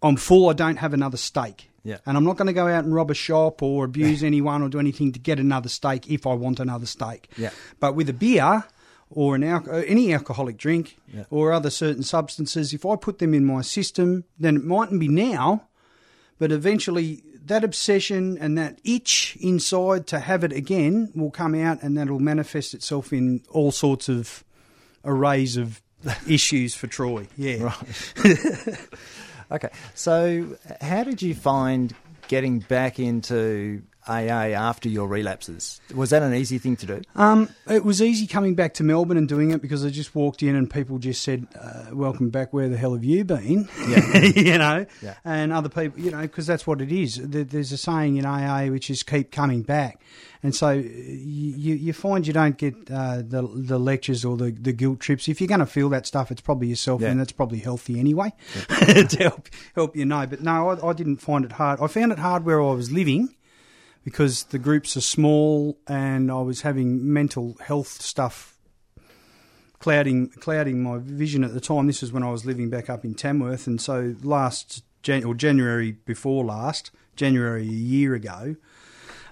I'm 0.02 0.16
full. 0.16 0.50
I 0.50 0.54
don't 0.54 0.78
have 0.78 0.94
another 0.94 1.18
steak. 1.18 1.70
Yeah. 1.84 1.98
And 2.06 2.18
I'm 2.18 2.24
not 2.24 2.38
going 2.38 2.48
to 2.48 2.54
go 2.54 2.68
out 2.68 2.84
and 2.84 2.94
rob 2.94 3.10
a 3.12 3.14
shop 3.14 3.64
or 3.64 3.86
abuse 3.86 4.22
anyone 4.24 4.62
or 4.62 4.70
do 4.70 4.80
anything 4.80 5.12
to 5.14 5.20
get 5.20 5.40
another 5.40 5.70
steak 5.70 6.10
if 6.10 6.28
I 6.28 6.34
want 6.34 6.60
another 6.60 6.86
steak. 6.86 7.30
Yeah. 7.38 7.52
But 7.80 7.96
with 7.96 8.10
a 8.10 8.14
beer 8.14 8.66
or 9.10 9.36
an 9.36 9.44
al- 9.44 9.70
any 9.88 10.14
alcoholic 10.14 10.58
drink 10.58 10.98
Yeah. 11.14 11.24
or 11.30 11.52
other 11.54 11.70
certain 11.70 12.04
substances, 12.04 12.74
if 12.74 12.86
I 12.86 12.96
put 12.96 13.20
them 13.20 13.34
in 13.34 13.46
my 13.46 13.62
system, 13.62 14.26
then 14.40 14.56
it 14.58 14.64
mightn't 14.64 15.00
be 15.00 15.08
now, 15.08 15.64
but 16.40 16.52
eventually 16.52 17.24
that 17.46 17.64
obsession 17.64 18.38
and 18.38 18.58
that 18.58 18.80
itch 18.84 19.38
inside 19.40 20.06
to 20.08 20.20
have 20.20 20.44
it 20.44 20.52
again 20.52 21.12
will 21.16 21.32
come 21.32 21.56
out 21.56 21.82
and 21.82 21.98
that'll 21.98 22.20
manifest 22.20 22.74
itself 22.74 23.14
in 23.14 23.42
all 23.50 23.72
sorts 23.72 24.10
of 24.10 24.44
arrays 25.06 25.56
of 25.56 25.82
issues 26.28 26.76
for 26.76 26.88
Troy. 26.88 27.28
Yeah. 27.38 27.64
Right. 27.64 28.78
okay. 29.52 29.70
So, 29.96 30.58
how 30.82 31.04
did 31.04 31.22
you 31.22 31.34
find 31.34 31.94
getting 32.28 32.60
back 32.60 33.00
into 33.00 33.82
AA 34.08 34.54
after 34.56 34.90
your 34.90 35.08
relapses? 35.08 35.80
Was 35.94 36.10
that 36.12 36.24
an 36.24 36.34
easy 36.34 36.58
thing 36.58 36.76
to 36.78 36.86
do? 36.86 37.02
Um, 37.16 37.50
it 37.70 37.84
was 37.84 38.02
easy 38.02 38.28
coming 38.28 38.56
back 38.56 38.74
to 38.76 38.84
Melbourne 38.84 39.18
and 39.18 39.28
doing 39.28 39.52
it 39.52 39.62
because 39.62 39.86
I 39.86 39.90
just 39.90 40.16
walked 40.16 40.42
in 40.44 40.56
and 40.56 40.70
people 40.70 40.98
just 41.00 41.22
said, 41.24 41.48
uh, 41.60 41.86
"Welcome 41.94 42.30
back. 42.30 42.54
Where 42.54 42.70
the 42.70 42.78
hell 42.78 42.94
have 42.94 43.04
you 43.04 43.24
been?" 43.26 43.68
Yeah. 43.88 44.18
you 44.36 44.58
know, 44.58 44.86
Yeah. 45.02 45.16
and 45.26 45.52
other 45.52 45.70
people, 45.70 46.00
you 46.00 46.12
know, 46.12 46.22
because 46.22 46.48
that's 46.48 46.66
what 46.66 46.82
it 46.82 46.92
is. 46.92 47.20
There's 47.24 47.72
a 47.72 47.78
saying 47.78 48.18
in 48.18 48.26
AA 48.26 48.68
which 48.68 48.90
is 48.90 49.04
"keep 49.04 49.32
coming 49.32 49.62
back," 49.64 50.02
and 50.44 50.54
so 50.56 50.72
you 50.72 51.76
you 51.76 51.94
find 51.94 52.26
you 52.28 52.34
don't 52.34 52.58
get 52.58 52.76
uh, 52.92 53.18
the 53.18 53.42
the 53.54 53.80
lectures 53.80 54.24
or 54.26 54.38
the, 54.38 54.52
the 54.52 54.72
guilt 54.74 55.00
trips. 55.00 55.28
If 55.28 55.42
you're 55.42 55.48
going 55.48 55.60
to 55.60 55.66
feel 55.66 55.90
that 55.90 56.06
stuff, 56.06 56.32
it's 56.32 56.42
probably 56.42 56.68
yourself, 56.68 57.02
Yeah. 57.02 57.10
and 57.10 57.20
that's 57.20 57.32
probably 57.32 57.60
healthy 57.60 58.00
anyway 58.00 58.34
to 58.70 59.18
help 59.20 59.50
help 59.76 59.96
you 59.96 60.06
know. 60.06 60.26
But 60.28 60.42
no, 60.42 60.70
I, 60.70 60.90
I 60.90 60.94
didn't 60.94 61.18
find 61.18 61.46
it 61.46 61.54
hard. 61.54 61.80
I 61.82 61.88
found 61.88 62.12
it 62.12 62.20
hard 62.20 62.46
where 62.46 62.62
I 62.62 62.72
was 62.72 62.92
living 62.92 63.36
because 64.08 64.44
the 64.46 64.58
groups 64.58 64.96
are 64.96 65.02
small 65.02 65.78
and 65.86 66.32
I 66.32 66.40
was 66.40 66.62
having 66.62 67.12
mental 67.12 67.58
health 67.60 68.02
stuff 68.02 68.58
clouding 69.80 70.30
clouding 70.30 70.82
my 70.82 70.98
vision 70.98 71.44
at 71.44 71.54
the 71.54 71.60
time. 71.60 71.88
This 71.88 72.02
is 72.02 72.14
when 72.14 72.24
I 72.24 72.32
was 72.32 72.46
living 72.46 72.70
back 72.70 72.90
up 72.90 73.04
in 73.04 73.16
Tamworth, 73.16 73.68
and 73.68 73.82
so 73.82 74.16
last 74.24 74.82
Jan- 75.04 75.26
or 75.26 75.36
January 75.36 75.92
before 76.06 76.46
last, 76.46 76.90
January 77.18 77.64
a 77.64 77.72
year 77.72 78.16
ago, 78.16 78.56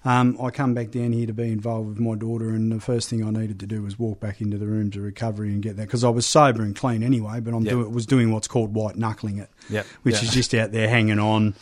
Um, 0.07 0.37
I 0.39 0.51
come 0.51 0.75
back 0.75 0.91
down 0.91 1.13
here 1.13 1.25
to 1.25 1.33
be 1.33 1.51
involved 1.51 1.89
with 1.89 1.99
my 1.99 2.13
daughter, 2.13 2.49
and 2.49 2.71
the 2.71 2.79
first 2.79 3.09
thing 3.09 3.23
I 3.25 3.31
needed 3.31 3.59
to 3.61 3.65
do 3.65 3.81
was 3.81 3.97
walk 3.97 4.19
back 4.19 4.39
into 4.39 4.55
the 4.59 4.67
rooms 4.67 4.95
of 4.95 5.01
recovery 5.01 5.49
and 5.51 5.63
get 5.63 5.77
that 5.77 5.87
because 5.87 6.03
I 6.03 6.09
was 6.09 6.27
sober 6.27 6.61
and 6.61 6.75
clean 6.75 7.01
anyway, 7.01 7.39
but 7.39 7.55
I'm 7.55 7.63
Yep. 7.63 7.71
doing 7.73 7.91
was 7.91 8.05
doing 8.05 8.31
what's 8.31 8.47
called 8.47 8.75
white 8.75 8.97
knuckling 8.97 9.39
it, 9.39 9.49
Yep. 9.69 9.85
which 10.03 10.21
is 10.21 10.29
just 10.31 10.53
out 10.53 10.71
there 10.71 10.87
hanging 10.89 11.17
on, 11.17 11.55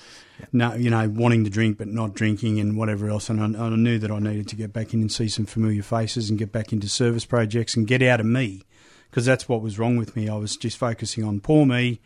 no, 0.51 0.73
you 0.73 0.89
know, 0.89 1.07
wanting 1.09 1.43
to 1.43 1.49
drink 1.49 1.77
but 1.77 1.87
not 1.87 2.13
drinking 2.13 2.59
and 2.59 2.77
whatever 2.77 3.09
else. 3.09 3.29
And 3.29 3.55
I, 3.55 3.65
I 3.65 3.69
knew 3.69 3.99
that 3.99 4.11
I 4.11 4.19
needed 4.19 4.47
to 4.49 4.55
get 4.55 4.73
back 4.73 4.93
in 4.93 5.01
and 5.01 5.11
see 5.11 5.27
some 5.27 5.45
familiar 5.45 5.83
faces 5.83 6.29
and 6.29 6.39
get 6.39 6.51
back 6.51 6.73
into 6.73 6.89
service 6.89 7.25
projects 7.25 7.75
and 7.75 7.87
get 7.87 8.01
out 8.01 8.19
of 8.19 8.25
me 8.25 8.63
because 9.09 9.25
that's 9.25 9.47
what 9.47 9.61
was 9.61 9.77
wrong 9.77 9.95
with 9.95 10.15
me. 10.15 10.27
I 10.27 10.35
was 10.35 10.57
just 10.57 10.77
focusing 10.77 11.23
on 11.23 11.39
poor 11.39 11.65
me 11.65 12.01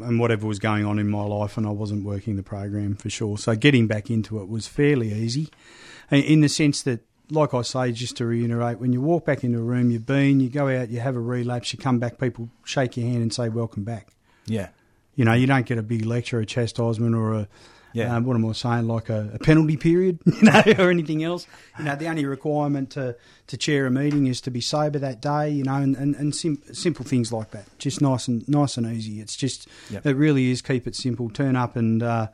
and 0.00 0.18
whatever 0.18 0.46
was 0.46 0.58
going 0.58 0.86
on 0.86 0.98
in 0.98 1.08
my 1.08 1.22
life, 1.22 1.56
and 1.56 1.66
I 1.66 1.70
wasn't 1.70 2.04
working 2.04 2.36
the 2.36 2.42
program 2.42 2.94
for 2.94 3.10
sure. 3.10 3.36
So 3.36 3.54
getting 3.54 3.86
back 3.86 4.10
into 4.10 4.40
it 4.40 4.48
was 4.48 4.66
fairly 4.66 5.12
easy, 5.12 5.48
in 6.10 6.40
the 6.40 6.48
sense 6.48 6.82
that, 6.82 7.00
like 7.30 7.54
I 7.54 7.62
say, 7.62 7.92
just 7.92 8.16
to 8.16 8.26
reiterate, 8.26 8.78
when 8.78 8.92
you 8.92 9.00
walk 9.00 9.24
back 9.24 9.44
into 9.44 9.58
a 9.58 9.62
room, 9.62 9.90
you've 9.90 10.06
been, 10.06 10.40
you 10.40 10.48
go 10.48 10.68
out, 10.68 10.90
you 10.90 11.00
have 11.00 11.16
a 11.16 11.20
relapse, 11.20 11.72
you 11.72 11.78
come 11.78 11.98
back, 11.98 12.18
people 12.18 12.48
shake 12.64 12.96
your 12.96 13.06
hand 13.06 13.22
and 13.22 13.34
say 13.34 13.48
welcome 13.48 13.84
back. 13.84 14.08
Yeah. 14.46 14.68
You 15.14 15.24
know, 15.24 15.32
you 15.34 15.46
don't 15.46 15.66
get 15.66 15.78
a 15.78 15.82
big 15.82 16.04
lecture, 16.06 16.40
a 16.40 16.46
chastisement, 16.46 17.14
or 17.14 17.34
a 17.34 17.48
Yeah. 17.92 18.16
um, 18.16 18.24
what 18.24 18.34
am 18.34 18.46
I 18.48 18.52
saying? 18.52 18.86
Like 18.88 19.10
a, 19.10 19.30
a 19.34 19.38
penalty 19.38 19.76
period, 19.76 20.18
you 20.26 20.42
know, 20.42 20.62
or 20.78 20.90
anything 20.90 21.22
else. 21.22 21.46
You 21.78 21.84
know, 21.84 21.94
the 21.96 22.08
only 22.08 22.24
requirement 22.24 22.90
to, 22.92 23.16
to 23.48 23.56
chair 23.58 23.84
a 23.86 23.90
meeting 23.90 24.26
is 24.26 24.40
to 24.42 24.50
be 24.50 24.62
sober 24.62 24.98
that 24.98 25.20
day. 25.20 25.50
You 25.50 25.64
know, 25.64 25.74
and 25.74 25.94
and, 25.96 26.14
and 26.16 26.34
sim- 26.34 26.62
simple 26.72 27.04
things 27.04 27.30
like 27.32 27.50
that. 27.50 27.66
Just 27.78 28.00
nice 28.00 28.26
and 28.28 28.48
nice 28.48 28.78
and 28.78 28.86
easy. 28.86 29.20
It's 29.20 29.36
just 29.36 29.68
Yep. 29.90 30.06
it 30.06 30.16
really 30.16 30.50
is. 30.50 30.62
Keep 30.62 30.86
it 30.86 30.96
simple. 30.96 31.28
Turn 31.28 31.56
up 31.56 31.76
and 31.76 32.02
uh, 32.02 32.28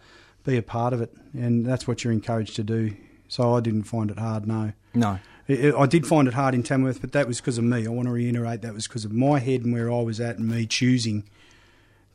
be 0.44 0.56
a 0.56 0.62
part 0.62 0.92
of 0.92 1.00
it, 1.02 1.12
and 1.34 1.66
that's 1.66 1.88
what 1.88 2.04
you're 2.04 2.12
encouraged 2.12 2.54
to 2.56 2.62
do. 2.62 2.94
So 3.26 3.54
I 3.54 3.60
didn't 3.60 3.82
find 3.82 4.10
it 4.12 4.18
hard. 4.18 4.46
No. 4.46 4.72
No. 4.94 5.18
It- 5.48 5.64
it- 5.64 5.74
I 5.74 5.86
did 5.86 6.06
find 6.06 6.28
it 6.28 6.34
hard 6.34 6.54
in 6.54 6.62
Tamworth, 6.62 7.00
but 7.00 7.10
that 7.12 7.26
was 7.26 7.40
because 7.40 7.58
of 7.58 7.64
me. 7.64 7.84
I 7.86 7.90
want 7.90 8.06
to 8.06 8.12
reiterate 8.12 8.62
that 8.62 8.72
was 8.74 8.86
because 8.86 9.04
of 9.04 9.12
my 9.12 9.40
head 9.40 9.62
and 9.64 9.72
where 9.72 9.90
I 9.90 10.00
was 10.02 10.20
at, 10.20 10.38
and 10.38 10.46
me 10.48 10.64
choosing 10.66 11.24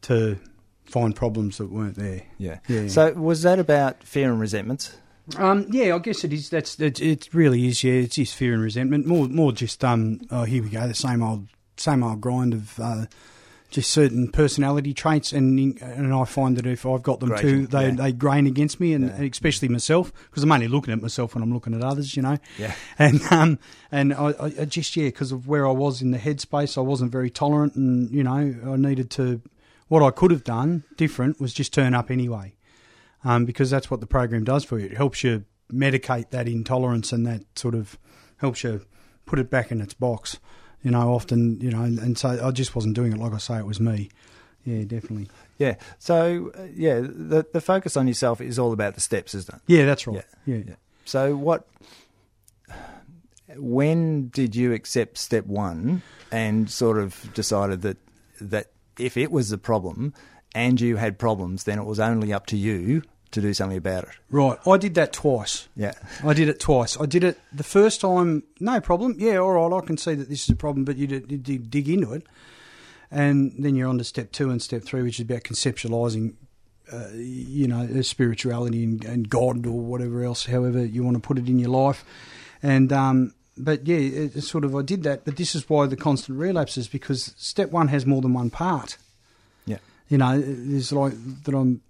to 0.04 0.38
find 0.86 1.16
problems 1.16 1.58
that 1.58 1.72
weren't 1.72 1.96
there. 1.96 2.24
Yeah. 2.38 2.60
Yeah. 2.68 2.88
So 2.88 3.14
was 3.14 3.42
that 3.44 3.60
about 3.60 4.04
fear 4.04 4.32
and 4.32 4.40
resentment? 4.40 4.96
Um, 5.38 5.68
yeah, 5.70 5.96
I 5.96 6.00
guess 6.00 6.24
it 6.26 6.34
is. 6.34 6.50
That's 6.50 6.78
it, 6.80 7.00
it. 7.00 7.34
Really 7.34 7.68
is. 7.68 7.84
Yeah, 7.84 7.94
it's 7.94 8.16
just 8.16 8.36
fear 8.36 8.54
and 8.54 8.62
resentment. 8.62 9.06
More, 9.06 9.28
more 9.30 9.52
just 9.54 9.84
um. 9.84 10.20
Oh, 10.30 10.44
here 10.44 10.62
we 10.62 10.70
go. 10.70 10.86
The 10.88 10.94
same 10.94 11.24
old, 11.24 11.48
same 11.78 12.04
old 12.04 12.20
grind 12.20 12.54
of 12.54 12.78
uh, 12.78 13.06
just 13.70 13.90
certain 13.92 14.30
personality 14.30 14.94
traits, 14.94 15.32
and 15.32 15.82
and 15.82 16.14
I 16.14 16.26
find 16.26 16.58
that 16.58 16.66
if 16.66 16.86
I've 16.86 17.04
got 17.04 17.22
them 17.22 17.30
Grating, 17.30 17.50
too, 17.50 17.68
they 17.68 17.86
yeah. 17.88 17.96
they 17.96 18.12
grain 18.12 18.48
against 18.48 18.82
me, 18.82 18.92
and 18.94 19.06
Yeah. 19.06 19.24
especially 19.24 19.70
myself 19.70 20.12
because 20.30 20.44
I'm 20.44 20.52
only 20.52 20.68
looking 20.68 20.94
at 20.94 21.02
myself 21.02 21.36
when 21.36 21.42
I'm 21.42 21.54
looking 21.54 21.74
at 21.74 21.82
others. 21.82 22.18
You 22.18 22.24
know. 22.24 22.38
Yeah. 22.60 22.76
And 23.00 23.22
um 23.32 23.60
and 23.94 24.14
I, 24.14 24.32
I 24.32 24.46
I 24.60 24.66
just 24.66 24.94
yeah 24.98 25.06
because 25.06 25.32
of 25.32 25.48
where 25.48 25.66
I 25.66 25.72
was 25.72 26.02
in 26.02 26.12
the 26.12 26.20
headspace, 26.20 26.78
I 26.78 26.82
wasn't 26.82 27.14
very 27.14 27.30
tolerant, 27.30 27.76
and 27.76 28.12
you 28.12 28.26
know 28.26 28.56
I 28.66 28.76
needed 28.76 29.10
to. 29.12 29.42
What 29.94 30.02
I 30.02 30.10
could 30.10 30.32
have 30.32 30.44
done 30.44 30.86
different 30.98 31.40
was 31.40 31.54
just 31.54 31.72
turn 31.72 31.94
up 31.94 32.10
anyway 32.10 32.56
um, 33.24 33.46
because 33.46 33.70
that's 33.70 33.92
what 33.92 34.00
the 34.00 34.08
program 34.08 34.44
does 34.44 34.64
for 34.66 34.80
you. 34.80 34.88
It 34.88 34.98
helps 34.98 35.24
you 35.24 35.46
medicate 35.72 36.32
that 36.32 36.48
intolerance 36.48 37.12
and 37.14 37.28
that 37.28 37.44
sort 37.56 37.76
of 37.76 38.00
helps 38.38 38.64
you 38.64 38.82
put 39.28 39.38
it 39.38 39.52
back 39.52 39.72
in 39.72 39.82
its 39.82 39.94
box. 39.94 40.40
You 40.82 40.90
know, 40.90 41.14
often, 41.14 41.62
you 41.62 41.70
know, 41.70 41.84
and, 41.84 42.00
and 42.00 42.18
so 42.18 42.44
I 42.44 42.50
just 42.50 42.76
wasn't 42.76 42.96
doing 42.96 43.14
it 43.14 43.20
like 43.20 43.34
I 43.34 43.38
say 43.38 43.60
it 43.60 43.68
was 43.68 43.80
me. 43.80 44.10
Yeah, 44.66 44.84
definitely. 44.84 45.30
Yeah. 45.60 45.76
So 46.00 46.52
uh, 46.58 46.64
yeah, 46.74 47.02
the 47.02 47.46
the 47.54 47.62
focus 47.62 47.96
on 47.96 48.08
yourself 48.08 48.42
is 48.42 48.58
all 48.58 48.74
about 48.74 48.96
the 48.96 49.02
steps, 49.02 49.36
isn't 49.36 49.54
it? 49.54 49.62
Yeah, 49.68 49.86
that's 49.86 50.08
right. 50.08 50.26
Yeah, 50.48 50.56
Yeah. 50.56 50.64
yeah. 50.70 50.76
So 51.06 51.36
what? 51.36 51.68
When 53.58 54.30
did 54.30 54.56
you 54.56 54.74
accept 54.74 55.20
step 55.20 55.46
one 55.46 56.02
and 56.32 56.68
sort 56.68 56.98
of 56.98 57.32
decided 57.36 57.84
that 57.84 57.98
that 58.42 58.72
if 58.98 59.18
it 59.18 59.32
was 59.32 59.50
the 59.50 59.58
problem 59.58 60.14
and 60.56 60.80
you 60.80 60.98
had 60.98 61.18
problems, 61.18 61.64
then 61.64 61.80
it 61.80 61.86
was 61.86 62.00
only 62.00 62.32
up 62.32 62.46
to 62.48 62.58
you 62.58 63.04
to 63.32 63.42
do 63.42 63.54
something 63.54 63.78
about 63.78 64.04
it? 64.04 64.10
Right. 64.30 64.60
I 64.68 64.78
did 64.78 64.96
that 64.96 65.12
twice. 65.12 65.68
Yeah. 65.76 65.94
I 66.24 66.34
did 66.34 66.50
it 66.50 66.60
twice. 66.60 67.00
I 67.00 67.06
did 67.06 67.24
it 67.24 67.40
the 67.52 67.64
first 67.64 68.02
time, 68.02 68.44
no 68.60 68.80
problem. 68.80 69.16
Yeah, 69.18 69.38
all 69.38 69.54
right, 69.54 69.84
I 69.84 69.86
can 69.86 69.98
see 69.98 70.14
that 70.14 70.30
this 70.30 70.44
is 70.44 70.50
a 70.50 70.56
problem, 70.56 70.86
but 70.86 70.98
you 70.98 71.08
did, 71.08 71.32
you 71.32 71.38
did 71.38 71.72
dig 71.72 71.90
into 71.90 72.14
it. 72.14 72.28
And 73.10 73.54
then 73.60 73.76
you're 73.76 73.90
on 73.90 73.98
to 73.98 74.04
step 74.04 74.32
two 74.32 74.50
and 74.50 74.62
step 74.62 74.84
three, 74.84 75.04
which 75.04 75.20
is 75.20 75.26
about 75.26 75.42
conceptualizing, 75.42 76.36
uh, 76.92 77.10
you 77.14 77.68
know, 77.68 78.02
spirituality 78.02 78.84
and, 78.84 79.04
and 79.06 79.30
God 79.30 79.66
or 79.66 79.80
whatever 79.80 80.24
else, 80.24 80.46
however 80.46 80.84
you 80.86 81.04
want 81.04 81.16
to 81.16 81.22
put 81.22 81.38
it 81.38 81.48
in 81.48 81.60
your 81.60 81.70
life. 81.70 82.06
And, 82.62 82.92
um, 82.94 83.34
but 83.58 83.86
yeah, 83.88 83.98
it, 83.98 84.36
it's 84.36 84.48
sort 84.50 84.64
of, 84.66 84.76
I 84.76 84.82
did 84.82 85.04
that, 85.04 85.26
but 85.26 85.38
this 85.38 85.56
is 85.56 85.70
why 85.70 85.86
the 85.88 85.96
constant 85.96 86.38
relapses, 86.40 86.88
because 86.88 87.34
step 87.38 87.72
one 87.72 87.88
has 87.90 88.06
more 88.06 88.22
than 88.22 88.34
one 88.34 88.50
part. 88.50 88.98
Yeah. 89.66 89.78
You 90.10 90.18
know, 90.18 90.40
there's 90.42 90.92
like 90.92 91.14
that 91.44 91.54
I'm 91.56 91.82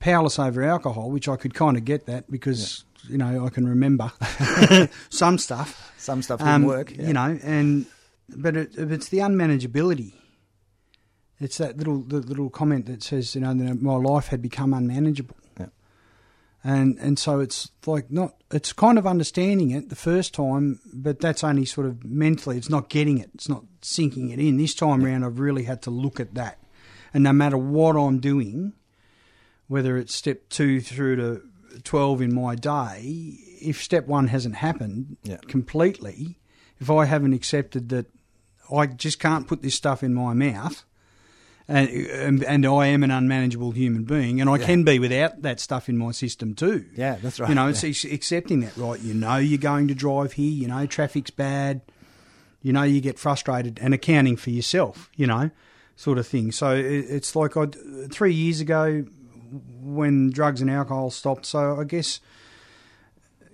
powerless 0.00 0.38
over 0.38 0.62
alcohol, 0.62 1.10
which 1.10 1.28
I 1.28 1.36
could 1.36 1.54
kind 1.54 1.76
of 1.76 1.84
get 1.84 2.06
that 2.06 2.30
because, 2.30 2.84
you 3.08 3.18
know, 3.18 3.44
I 3.46 3.50
can 3.50 3.68
remember 3.68 4.10
some 5.10 5.38
stuff. 5.38 5.92
Some 5.98 6.22
stuff 6.22 6.38
didn't 6.40 6.52
Um, 6.54 6.62
work. 6.64 6.90
yeah. 6.96 7.06
You 7.06 7.12
know, 7.12 7.38
and 7.42 7.86
but 8.34 8.56
it, 8.56 8.70
it's 8.76 9.08
the 9.10 9.18
unmanageability. 9.18 10.14
It's 11.40 11.58
that 11.58 11.76
little 11.76 11.98
the 12.02 12.18
little 12.18 12.50
comment 12.50 12.86
that 12.86 13.02
says, 13.02 13.34
you 13.34 13.40
know, 13.40 13.52
that 13.54 13.82
my 13.82 13.94
life 13.96 14.28
had 14.28 14.40
become 14.42 14.72
unmanageable. 14.74 15.36
And 16.64 16.96
and 17.00 17.18
so 17.18 17.40
it's 17.40 17.70
like 17.86 18.10
not 18.10 18.34
it's 18.52 18.72
kind 18.72 18.96
of 18.96 19.06
understanding 19.06 19.72
it 19.72 19.88
the 19.88 19.96
first 19.96 20.32
time, 20.32 20.78
but 20.92 21.18
that's 21.18 21.42
only 21.42 21.64
sort 21.64 21.86
of 21.88 22.04
mentally. 22.04 22.56
It's 22.56 22.70
not 22.70 22.88
getting 22.88 23.18
it. 23.18 23.30
It's 23.34 23.48
not 23.48 23.64
sinking 23.80 24.30
it 24.30 24.38
in. 24.38 24.58
This 24.58 24.74
time 24.74 25.04
round, 25.04 25.24
I've 25.24 25.40
really 25.40 25.64
had 25.64 25.82
to 25.82 25.90
look 25.90 26.20
at 26.20 26.34
that, 26.34 26.58
and 27.12 27.24
no 27.24 27.32
matter 27.32 27.58
what 27.58 27.96
I'm 27.96 28.20
doing, 28.20 28.74
whether 29.66 29.96
it's 29.96 30.14
step 30.14 30.48
two 30.50 30.80
through 30.80 31.16
to 31.16 31.42
twelve 31.82 32.20
in 32.22 32.32
my 32.32 32.54
day, 32.54 33.00
if 33.60 33.82
step 33.82 34.06
one 34.06 34.28
hasn't 34.28 34.56
happened 34.56 35.16
Yeah. 35.24 35.38
completely, 35.48 36.38
if 36.78 36.90
I 36.90 37.06
haven't 37.06 37.32
accepted 37.32 37.88
that 37.88 38.06
I 38.72 38.86
just 38.86 39.18
can't 39.18 39.48
put 39.48 39.62
this 39.62 39.74
stuff 39.74 40.04
in 40.04 40.14
my 40.14 40.32
mouth, 40.32 40.84
and 41.72 41.88
and, 41.88 42.44
and 42.44 42.66
I 42.66 42.86
am 42.86 43.02
an 43.02 43.10
unmanageable 43.10 43.72
human 43.72 44.04
being, 44.04 44.40
and 44.40 44.48
I 44.50 44.56
Yeah. 44.58 44.66
can 44.66 44.84
be 44.84 44.98
without 44.98 45.42
that 45.42 45.60
stuff 45.60 45.88
in 45.88 45.96
my 45.96 46.12
system 46.12 46.54
too. 46.54 46.84
Yeah, 46.94 47.16
that's 47.22 47.40
right. 47.40 47.48
You 47.48 47.54
know, 47.54 47.64
yeah. 47.64 47.70
it's 47.70 47.84
it's 47.84 48.04
accepting 48.04 48.60
that, 48.60 48.76
right? 48.76 49.00
You 49.00 49.14
know, 49.14 49.36
you're 49.36 49.58
going 49.58 49.88
to 49.88 49.94
drive 49.94 50.34
here. 50.34 50.50
You 50.50 50.68
know, 50.68 50.86
traffic's 50.86 51.30
bad. 51.30 51.80
You 52.62 52.72
know, 52.72 52.82
you 52.82 53.00
get 53.00 53.18
frustrated 53.18 53.78
and 53.82 53.92
accounting 53.94 54.36
for 54.36 54.50
yourself. 54.50 55.10
You 55.16 55.26
know, 55.26 55.50
sort 55.96 56.18
of 56.18 56.26
thing. 56.26 56.52
So 56.52 56.74
it, 56.74 56.84
it's 56.84 57.34
like 57.34 57.56
I 57.56 57.66
three 58.10 58.34
years 58.34 58.60
ago 58.60 59.04
when 59.80 60.30
drugs 60.30 60.60
and 60.60 60.70
alcohol 60.70 61.10
stopped. 61.10 61.44
So 61.46 61.80
I 61.80 61.84
guess 61.84 62.20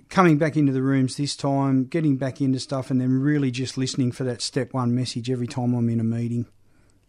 coming 0.08 0.38
back 0.38 0.56
into 0.56 0.72
the 0.72 0.82
rooms 0.82 1.16
this 1.16 1.37
time, 1.37 1.84
getting 1.84 2.16
back 2.16 2.40
into 2.40 2.58
stuff, 2.60 2.90
and 2.90 3.00
then 3.00 3.20
really 3.20 3.50
just 3.50 3.76
listening 3.76 4.12
for 4.12 4.25
that 4.25 4.40
step 4.42 4.72
one 4.72 4.94
message 4.94 5.30
every 5.30 5.46
time 5.46 5.75
I'm 5.75 5.88
in 5.88 6.00
a 6.00 6.04
meeting. 6.04 6.46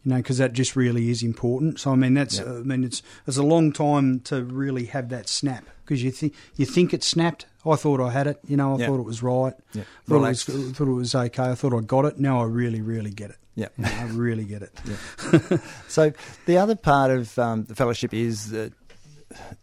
You 0.10 0.16
know, 0.16 0.22
because 0.24 0.40
that 0.40 0.54
just 0.54 0.76
really 0.76 1.12
is 1.12 1.22
important. 1.22 1.80
So 1.80 1.92
I 1.92 1.96
mean, 1.96 2.16
that's 2.16 2.40
Yep. 2.40 2.48
I 2.48 2.52
mean, 2.64 2.84
it's 2.84 3.04
it's 3.28 3.38
a 3.38 3.44
long 3.44 3.72
time 3.72 4.22
to 4.22 4.44
really 4.44 4.86
have 4.88 5.10
that 5.10 5.30
snap 5.30 5.66
because 5.86 6.02
you 6.02 6.10
think 6.10 6.34
you 6.56 6.66
think 6.66 6.96
it 6.96 7.04
snapped. 7.04 7.46
I 7.64 7.76
thought 7.76 8.02
I 8.02 8.10
had 8.10 8.26
it. 8.26 8.40
You 8.48 8.58
know, 8.58 8.74
I 8.74 8.80
Yep. 8.80 8.88
thought 8.88 9.00
it 9.02 9.06
was 9.06 9.22
right. 9.22 9.54
Yeah. 9.74 9.84
Thought 10.08 10.16
it, 10.16 10.20
was, 10.30 10.44
thought 10.46 10.88
it 10.88 10.92
was 10.94 11.14
okay. 11.14 11.44
I 11.44 11.54
thought 11.54 11.76
I 11.76 11.82
got 11.82 12.06
it. 12.06 12.18
Now 12.18 12.42
I 12.42 12.46
really, 12.46 12.82
really 12.82 13.12
get 13.12 13.30
it. 13.30 13.38
Yeah. 13.54 13.68
You 13.78 13.84
know, 13.84 13.92
I 13.92 14.04
really 14.06 14.46
get 14.46 14.64
it. 14.64 15.60
So 15.88 16.12
the 16.48 16.58
other 16.58 16.76
part 16.76 17.12
of 17.12 17.38
um, 17.38 17.66
the 17.66 17.76
fellowship 17.76 18.12
is 18.14 18.50
the, 18.50 18.72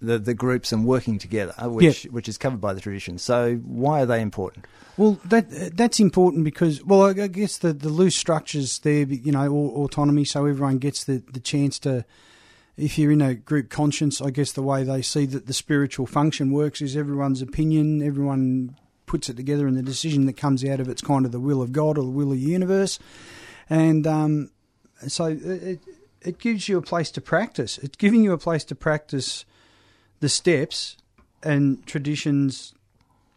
the 0.01 0.19
the 0.19 0.35
groups 0.35 0.73
and 0.73 0.85
working 0.85 1.19
together, 1.19 1.55
which 1.69 2.05
which 2.05 2.29
is 2.29 2.39
covered 2.39 2.61
by 2.61 2.75
the 2.75 2.81
tradition. 2.81 3.19
So 3.19 3.57
why 3.57 4.03
are 4.03 4.07
they 4.07 4.21
important? 4.21 4.67
Well, 4.97 5.21
that 5.27 5.77
that's 5.77 6.01
important 6.01 6.45
because, 6.45 6.83
well, 6.83 7.03
I 7.03 7.13
guess 7.27 7.59
the, 7.59 7.73
the 7.73 7.91
loose 7.91 8.17
structures 8.17 8.79
there, 8.79 9.05
you 9.05 9.33
know, 9.33 9.47
au- 9.47 9.85
autonomy, 9.85 10.25
so 10.25 10.47
everyone 10.47 10.79
gets 10.79 11.05
the, 11.05 11.23
the 11.33 11.41
chance 11.41 11.79
to. 11.81 12.05
If 12.79 12.99
you're 12.99 13.11
in 13.11 13.23
a 13.23 13.35
group 13.35 13.71
conscience, 13.71 14.21
I 14.21 14.29
guess 14.29 14.53
the 14.53 14.63
way 14.63 14.85
they 14.85 15.01
see 15.01 15.25
that 15.27 15.47
the 15.47 15.55
spiritual 15.55 16.07
function 16.07 16.53
works 16.53 16.83
is 16.83 16.95
everyone's 16.95 17.41
opinion, 17.41 18.03
everyone 18.03 18.77
puts 19.07 19.31
it 19.31 19.37
together, 19.37 19.67
and 19.67 19.79
the 19.79 19.83
decision 19.83 20.27
that 20.27 20.37
comes 20.37 20.63
out 20.63 20.79
of 20.79 20.89
it's 20.89 21.01
kind 21.01 21.25
of 21.25 21.33
the 21.33 21.41
will 21.41 21.63
of 21.63 21.73
God 21.73 21.97
or 21.97 22.05
the 22.05 22.11
will 22.11 22.33
of 22.33 22.39
the 22.39 22.45
universe, 22.45 22.99
and 23.71 24.07
um, 24.07 24.51
so 25.09 25.27
it 25.27 25.81
it 26.21 26.39
gives 26.39 26.69
you 26.69 26.77
a 26.77 26.83
place 26.83 27.11
to 27.13 27.21
practice. 27.21 27.79
It's 27.79 27.97
giving 27.97 28.25
you 28.25 28.33
a 28.33 28.39
place 28.39 28.65
to 28.65 28.75
practice 28.75 29.45
the 30.21 30.29
steps 30.29 30.97
and 31.43 31.85
traditions 31.87 32.75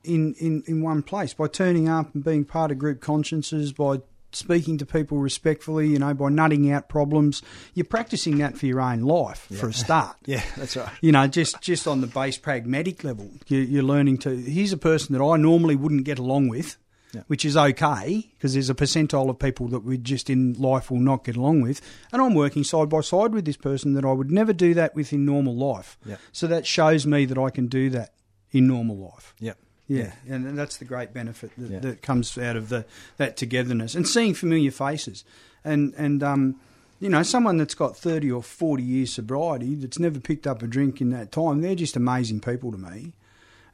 in, 0.04 0.34
in, 0.36 0.64
in 0.68 0.82
one 0.82 1.04
place 1.04 1.34
by 1.34 1.48
turning 1.48 1.90
up 1.90 2.14
and 2.14 2.24
being 2.24 2.46
part 2.46 2.72
of 2.72 2.80
group 2.80 3.02
consciences, 3.02 3.72
by 3.72 4.00
speaking 4.32 4.78
to 4.78 4.86
people 4.86 5.18
respectfully, 5.18 5.88
you 5.88 6.00
know, 6.00 6.14
by 6.14 6.30
nutting 6.30 6.72
out 6.72 6.88
problems. 6.90 7.42
You're 7.74 7.86
practicing 7.86 8.38
that 8.40 8.58
for 8.58 8.66
your 8.66 8.82
own 8.82 9.02
life 9.02 9.48
for 9.60 9.70
a 9.70 9.74
start. 9.74 10.18
Yeah, 10.26 10.44
that's 10.56 10.78
right. 10.78 10.92
You 11.02 11.12
know, 11.12 11.28
just 11.28 11.60
just 11.62 11.88
on 11.88 12.02
the 12.02 12.08
base 12.08 12.38
pragmatic 12.38 13.04
level, 13.04 13.30
you, 13.48 13.60
you're 13.60 13.84
learning 13.84 14.20
to. 14.20 14.36
Here's 14.36 14.74
a 14.74 14.78
person 14.78 15.18
that 15.18 15.24
I 15.24 15.38
normally 15.38 15.76
wouldn't 15.76 16.04
get 16.04 16.20
along 16.20 16.50
with, 16.50 16.78
Yeah. 17.14 17.22
which 17.28 17.44
is 17.44 17.58
okay 17.58 18.30
because 18.38 18.54
there's 18.54 18.70
a 18.70 18.76
percentile 18.76 19.30
of 19.30 19.40
people 19.40 19.68
that 19.70 19.80
we 19.80 19.98
just 19.98 20.30
in 20.30 20.54
life 20.54 20.92
will 20.92 21.00
not 21.00 21.24
get 21.24 21.36
along 21.36 21.62
with, 21.62 21.82
and 22.12 22.22
I'm 22.22 22.36
working 22.36 22.64
side 22.64 22.88
by 22.90 23.02
side 23.02 23.34
with 23.34 23.46
this 23.46 23.58
person 23.58 23.96
that 23.96 24.06
I 24.06 24.12
would 24.12 24.30
never 24.30 24.54
do 24.54 24.76
that 24.76 24.94
with 24.94 25.12
in 25.12 25.26
normal 25.26 25.56
life. 25.56 25.98
Yeah. 26.06 26.18
So 26.32 26.46
that 26.48 26.68
shows 26.68 27.08
me 27.08 27.26
that 27.26 27.38
I 27.38 27.50
can 27.50 27.66
do 27.68 27.90
that 27.90 28.14
in 28.52 28.68
normal 28.68 28.96
life. 28.98 29.34
Yeah. 29.40 29.54
Yeah, 29.88 30.12
and 30.28 30.46
and 30.46 30.56
that's 30.56 30.78
the 30.78 30.86
great 30.86 31.12
benefit 31.16 31.50
that, 31.58 31.72
Yeah. 31.72 31.80
that 31.80 32.04
comes 32.04 32.38
out 32.38 32.56
of 32.56 32.70
the 32.70 32.86
that 33.18 33.36
togetherness 33.38 33.96
and 33.96 34.08
seeing 34.08 34.36
familiar 34.36 34.70
faces, 34.70 35.24
and 35.66 35.96
and 35.98 36.22
um, 36.22 36.58
you 37.00 37.10
know, 37.10 37.24
someone 37.24 37.58
that's 37.58 37.74
got 37.74 37.98
thirty 37.98 38.30
or 38.32 38.44
forty 38.44 38.84
years 38.84 39.12
sobriety 39.12 39.74
that's 39.74 39.98
never 39.98 40.20
picked 40.20 40.46
up 40.46 40.62
a 40.62 40.68
drink 40.68 41.02
in 41.02 41.10
that 41.10 41.32
time, 41.32 41.62
they're 41.62 41.74
just 41.74 41.96
amazing 41.96 42.40
people 42.40 42.72
to 42.72 42.78
me, 42.78 43.14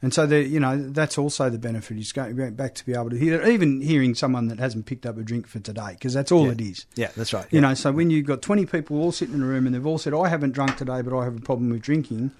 and 0.06 0.14
so 0.14 0.24
they 0.24 0.42
you 0.44 0.60
know 0.60 0.76
that's 0.90 1.18
also 1.18 1.50
the 1.50 1.58
benefit 1.58 1.96
is 1.98 2.12
going 2.12 2.54
back 2.54 2.76
to 2.76 2.86
be 2.86 2.92
able 2.92 3.10
to 3.10 3.18
hear 3.18 3.42
even 3.42 3.80
hearing 3.80 4.14
someone 4.14 4.46
that 4.46 4.60
hasn't 4.60 4.86
picked 4.86 5.04
up 5.04 5.18
a 5.18 5.22
drink 5.24 5.48
for 5.48 5.58
today 5.58 5.94
because 5.94 6.14
that's 6.14 6.30
all 6.30 6.46
Yeah. 6.46 6.52
it 6.52 6.60
is. 6.60 6.86
Yeah, 6.94 7.10
that's 7.16 7.32
right. 7.32 7.44
You 7.50 7.56
yeah. 7.60 7.68
know, 7.68 7.74
so 7.74 7.90
when 7.90 8.10
you've 8.10 8.24
got 8.26 8.40
20 8.40 8.66
people 8.66 9.00
all 9.02 9.10
sitting 9.10 9.34
in 9.34 9.42
a 9.42 9.46
room 9.46 9.66
and 9.66 9.74
they've 9.74 9.84
all 9.84 9.98
said, 9.98 10.14
I 10.14 10.28
haven't 10.28 10.52
drunk 10.52 10.76
today, 10.76 11.02
but 11.02 11.12
I 11.18 11.24
have 11.24 11.36
a 11.36 11.40
problem 11.40 11.70
with 11.70 11.82
drinking, 11.82 12.30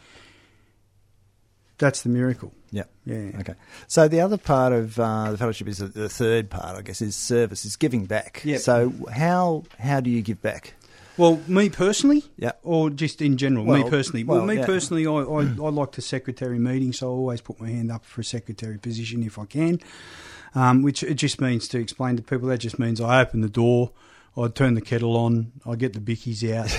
that's 1.78 2.02
the 2.02 2.08
miracle. 2.08 2.52
Yeah. 2.70 2.84
Yeah. 3.04 3.32
Okay. 3.40 3.54
So 3.88 4.06
the 4.06 4.20
other 4.20 4.38
part 4.38 4.72
of 4.72 4.98
uh, 5.00 5.32
the 5.32 5.36
fellowship 5.38 5.66
is 5.66 5.78
the, 5.78 5.86
the 5.88 6.08
third 6.08 6.48
part, 6.48 6.76
I 6.76 6.82
guess, 6.82 7.02
is 7.02 7.16
service, 7.16 7.64
is 7.64 7.74
giving 7.74 8.06
back. 8.06 8.42
Yep. 8.44 8.60
So 8.60 8.92
how 9.12 9.64
how 9.80 10.00
do 10.00 10.08
you 10.08 10.22
give 10.22 10.40
back? 10.40 10.74
Well, 11.18 11.40
me 11.48 11.70
personally, 11.70 12.24
Yeah. 12.36 12.52
or 12.62 12.90
just 12.90 13.22
in 13.22 13.36
general, 13.38 13.64
Well, 13.64 13.82
me 13.84 13.88
personally. 13.90 14.24
Well, 14.24 14.38
well, 14.38 14.46
me 14.46 14.56
yeah. 14.56 14.66
personally, 14.66 15.06
I, 15.06 15.12
I, 15.12 15.40
I 15.42 15.70
like 15.70 15.92
to 15.92 16.02
secretary 16.02 16.58
meetings, 16.58 16.98
so 16.98 17.06
I 17.08 17.10
always 17.10 17.40
put 17.40 17.60
my 17.60 17.70
hand 17.70 17.90
up 17.90 18.04
for 18.04 18.20
a 18.20 18.24
secretary 18.24 18.78
position 18.78 19.22
if 19.22 19.38
I 19.38 19.46
can. 19.46 19.80
Um, 20.54 20.82
which 20.82 21.02
it 21.02 21.14
just 21.14 21.40
means 21.40 21.68
to 21.68 21.78
explain 21.78 22.16
to 22.16 22.22
people. 22.22 22.48
That 22.48 22.58
just 22.58 22.78
means 22.78 23.00
I 23.00 23.20
open 23.20 23.40
the 23.42 23.48
door, 23.48 23.92
I 24.36 24.48
turn 24.48 24.74
the 24.74 24.80
kettle 24.80 25.16
on, 25.16 25.52
I 25.66 25.74
get 25.76 25.92
the 25.92 26.00
bickies 26.00 26.42
out, 26.50 26.74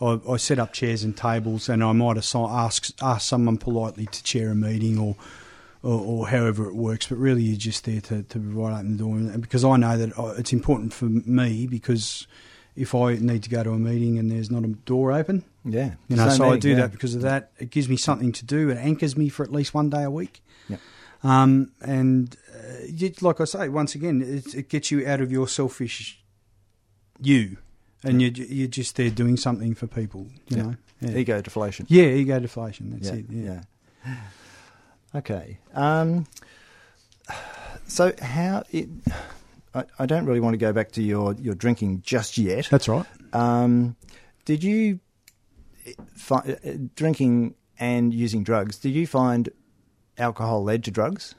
I, 0.00 0.32
I 0.32 0.36
set 0.36 0.58
up 0.58 0.72
chairs 0.72 1.02
and 1.04 1.16
tables, 1.16 1.68
and 1.68 1.82
I 1.82 1.92
might 1.92 2.16
assi- 2.16 2.50
ask 2.50 2.90
ask 3.02 3.26
someone 3.28 3.56
politely 3.58 4.06
to 4.06 4.22
chair 4.22 4.50
a 4.50 4.54
meeting 4.54 4.98
or. 4.98 5.16
Or, 5.80 6.00
or 6.00 6.28
however 6.28 6.66
it 6.66 6.74
works, 6.74 7.06
but 7.06 7.18
really 7.18 7.40
you're 7.44 7.56
just 7.56 7.84
there 7.84 8.00
to, 8.00 8.24
to 8.24 8.38
provide 8.40 8.72
open 8.80 8.96
the 8.96 8.98
door, 8.98 9.14
and 9.14 9.40
because 9.40 9.64
I 9.64 9.76
know 9.76 9.96
that 9.96 10.18
uh, 10.18 10.34
it's 10.36 10.52
important 10.52 10.92
for 10.92 11.04
me 11.04 11.68
because 11.68 12.26
if 12.78 12.94
I 12.94 13.14
need 13.16 13.42
to 13.42 13.50
go 13.50 13.62
to 13.64 13.70
a 13.72 13.78
meeting 13.78 14.18
and 14.18 14.30
there's 14.30 14.50
not 14.50 14.64
a 14.64 14.68
door 14.68 15.12
open, 15.12 15.44
Yeah. 15.64 15.94
you 16.08 16.16
know, 16.16 16.28
so 16.30 16.50
I 16.50 16.58
do 16.58 16.70
yeah. 16.70 16.76
that 16.76 16.92
because 16.92 17.14
of 17.14 17.22
that. 17.22 17.50
It 17.58 17.70
gives 17.70 17.88
me 17.88 17.96
something 17.96 18.32
to 18.32 18.44
do. 18.44 18.70
It 18.70 18.76
anchors 18.78 19.16
me 19.16 19.28
for 19.28 19.42
at 19.42 19.52
least 19.52 19.74
one 19.74 19.90
day 19.90 20.04
a 20.04 20.10
week. 20.10 20.42
Yep. 20.68 20.80
Um, 21.24 21.72
and 21.80 22.36
uh, 22.54 22.84
you- 22.88 23.12
like 23.20 23.40
I 23.40 23.44
say, 23.44 23.68
once 23.68 23.94
again, 23.94 24.22
it, 24.22 24.54
it 24.54 24.68
gets 24.68 24.90
you 24.90 25.06
out 25.06 25.20
of 25.20 25.32
your 25.32 25.48
selfish 25.48 26.22
you, 27.20 27.56
and 28.04 28.22
you're, 28.22 28.30
you're 28.30 28.68
just 28.68 28.94
there 28.94 29.10
doing 29.10 29.36
something 29.36 29.74
for 29.74 29.88
people. 29.88 30.28
You 30.48 30.56
Yeah. 30.56 30.62
know, 30.62 30.74
yeah. 31.00 31.16
Ego 31.18 31.40
deflation. 31.42 31.86
yeah, 31.88 32.04
ego 32.04 32.38
deflation. 32.38 32.90
That's 32.92 33.08
yeah, 33.08 33.14
it. 33.16 33.24
Yeah. 33.30 33.60
yeah. 34.06 34.14
Okay. 35.14 35.58
Um, 35.74 36.26
so 37.86 38.12
how 38.22 38.62
it? 38.70 38.88
I, 39.74 39.84
I 39.98 40.06
don't 40.06 40.26
really 40.26 40.40
want 40.40 40.54
to 40.54 40.58
go 40.58 40.72
back 40.72 40.92
to 40.92 41.02
your, 41.02 41.34
your 41.34 41.54
drinking 41.54 42.02
just 42.02 42.38
yet. 42.38 42.68
that's 42.70 42.88
right. 42.88 43.06
Um, 43.32 43.96
did 44.44 44.64
you 44.64 45.00
fi- 46.16 46.58
uh, 46.64 46.72
drinking 46.94 47.54
and 47.78 48.12
using 48.12 48.42
drugs? 48.42 48.78
Did 48.78 48.90
you 48.90 49.06
find 49.06 49.48
alcohol 50.16 50.64
led 50.64 50.84
to 50.84 50.90
drugs 50.90 51.34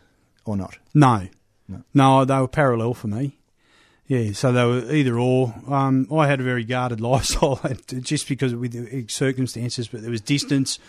or 0.45 0.55
not? 0.55 0.77
No. 0.93 1.27
No. 1.67 1.83
no, 1.93 2.25
they 2.25 2.37
were 2.39 2.47
parallel 2.47 2.95
for 2.95 3.07
me. 3.07 3.37
Yeah, 4.07 4.31
so 4.31 4.51
they 4.51 4.65
were 4.65 4.91
either 4.91 5.19
or. 5.19 5.53
Um, 5.67 6.07
I 6.11 6.25
had 6.27 6.39
a 6.39 6.43
very 6.43 6.63
guarded 6.63 6.99
lifestyle, 7.01 7.61
just 8.01 8.27
because 8.27 8.55
with 8.55 8.71
the 8.71 9.05
circumstances, 9.07 9.87
but 9.87 10.01
there 10.01 10.09
was 10.09 10.21
distance. 10.21 10.79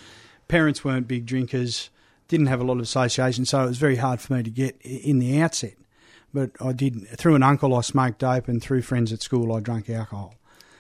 Parents 0.49 0.83
weren't 0.83 1.07
big 1.07 1.27
drinkers, 1.27 1.91
didn't 2.29 2.47
have 2.47 2.63
a 2.63 2.65
lot 2.65 2.75
of 2.79 2.81
association, 2.81 3.45
so 3.45 3.63
it 3.63 3.67
was 3.67 3.77
very 3.77 3.97
hard 3.97 4.23
for 4.23 4.33
me 4.33 4.43
to 4.43 4.51
get 4.51 4.81
in 4.81 5.19
the 5.19 5.41
outset. 5.43 5.75
But 6.33 6.51
I 6.61 6.73
did 6.73 7.09
through 7.19 7.35
an 7.35 7.43
uncle. 7.43 7.75
I 7.75 7.81
smoked 7.81 8.21
dope, 8.21 8.49
and 8.49 8.63
through 8.63 8.83
friends 8.83 9.13
at 9.13 9.23
school, 9.23 9.53
I 9.53 9.61
drank 9.61 9.91
alcohol. 9.91 10.35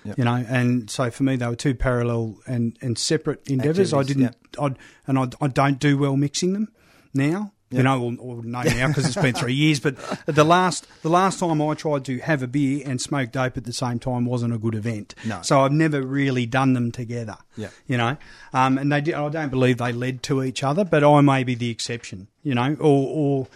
Yep. 0.04 0.18
You 0.18 0.24
know, 0.24 0.44
and 0.48 0.88
so 0.88 1.10
for 1.10 1.24
me, 1.24 1.36
they 1.36 1.46
were 1.46 1.56
two 1.56 1.74
parallel 1.74 2.38
and, 2.46 2.76
and 2.80 2.96
separate 2.96 3.50
endeavours. 3.50 3.92
I 3.92 4.02
didn't, 4.02 4.34
I'd, 4.58 4.78
and 5.06 5.18
I, 5.18 5.28
I 5.42 5.48
don't 5.48 5.78
do 5.78 5.98
well 5.98 6.16
mixing 6.16 6.54
them 6.54 6.72
now. 7.12 7.52
Yep. 7.70 7.78
You 7.78 7.82
know, 7.84 8.02
or, 8.02 8.16
or 8.18 8.42
no 8.42 8.62
now 8.62 8.88
because 8.88 9.06
it's 9.06 9.14
been 9.14 9.34
three 9.34 9.52
years. 9.54 9.78
But 9.78 9.96
the 10.26 10.42
last 10.42 10.88
the 11.02 11.08
last 11.08 11.38
time 11.38 11.62
I 11.62 11.74
tried 11.74 12.04
to 12.06 12.18
have 12.18 12.42
a 12.42 12.48
beer 12.48 12.82
and 12.84 13.00
smoke 13.00 13.30
dope 13.30 13.56
at 13.56 13.64
the 13.64 13.72
same 13.72 14.00
time 14.00 14.24
wasn't 14.24 14.52
a 14.52 14.58
good 14.58 14.74
event. 14.74 15.14
No. 15.24 15.40
So 15.42 15.60
I've 15.60 15.70
never 15.70 16.02
really 16.02 16.46
done 16.46 16.72
them 16.72 16.90
together. 16.90 17.36
Yeah. 17.56 17.68
You 17.86 17.96
know, 17.96 18.16
um, 18.52 18.76
and 18.76 18.90
they 18.90 19.00
did, 19.00 19.14
I 19.14 19.28
don't 19.28 19.50
believe 19.50 19.78
they 19.78 19.92
led 19.92 20.24
to 20.24 20.42
each 20.42 20.64
other, 20.64 20.84
but 20.84 21.04
I 21.04 21.20
may 21.20 21.44
be 21.44 21.54
the 21.54 21.70
exception. 21.70 22.26
You 22.42 22.56
know, 22.56 22.76
or 22.80 23.06
or 23.08 23.46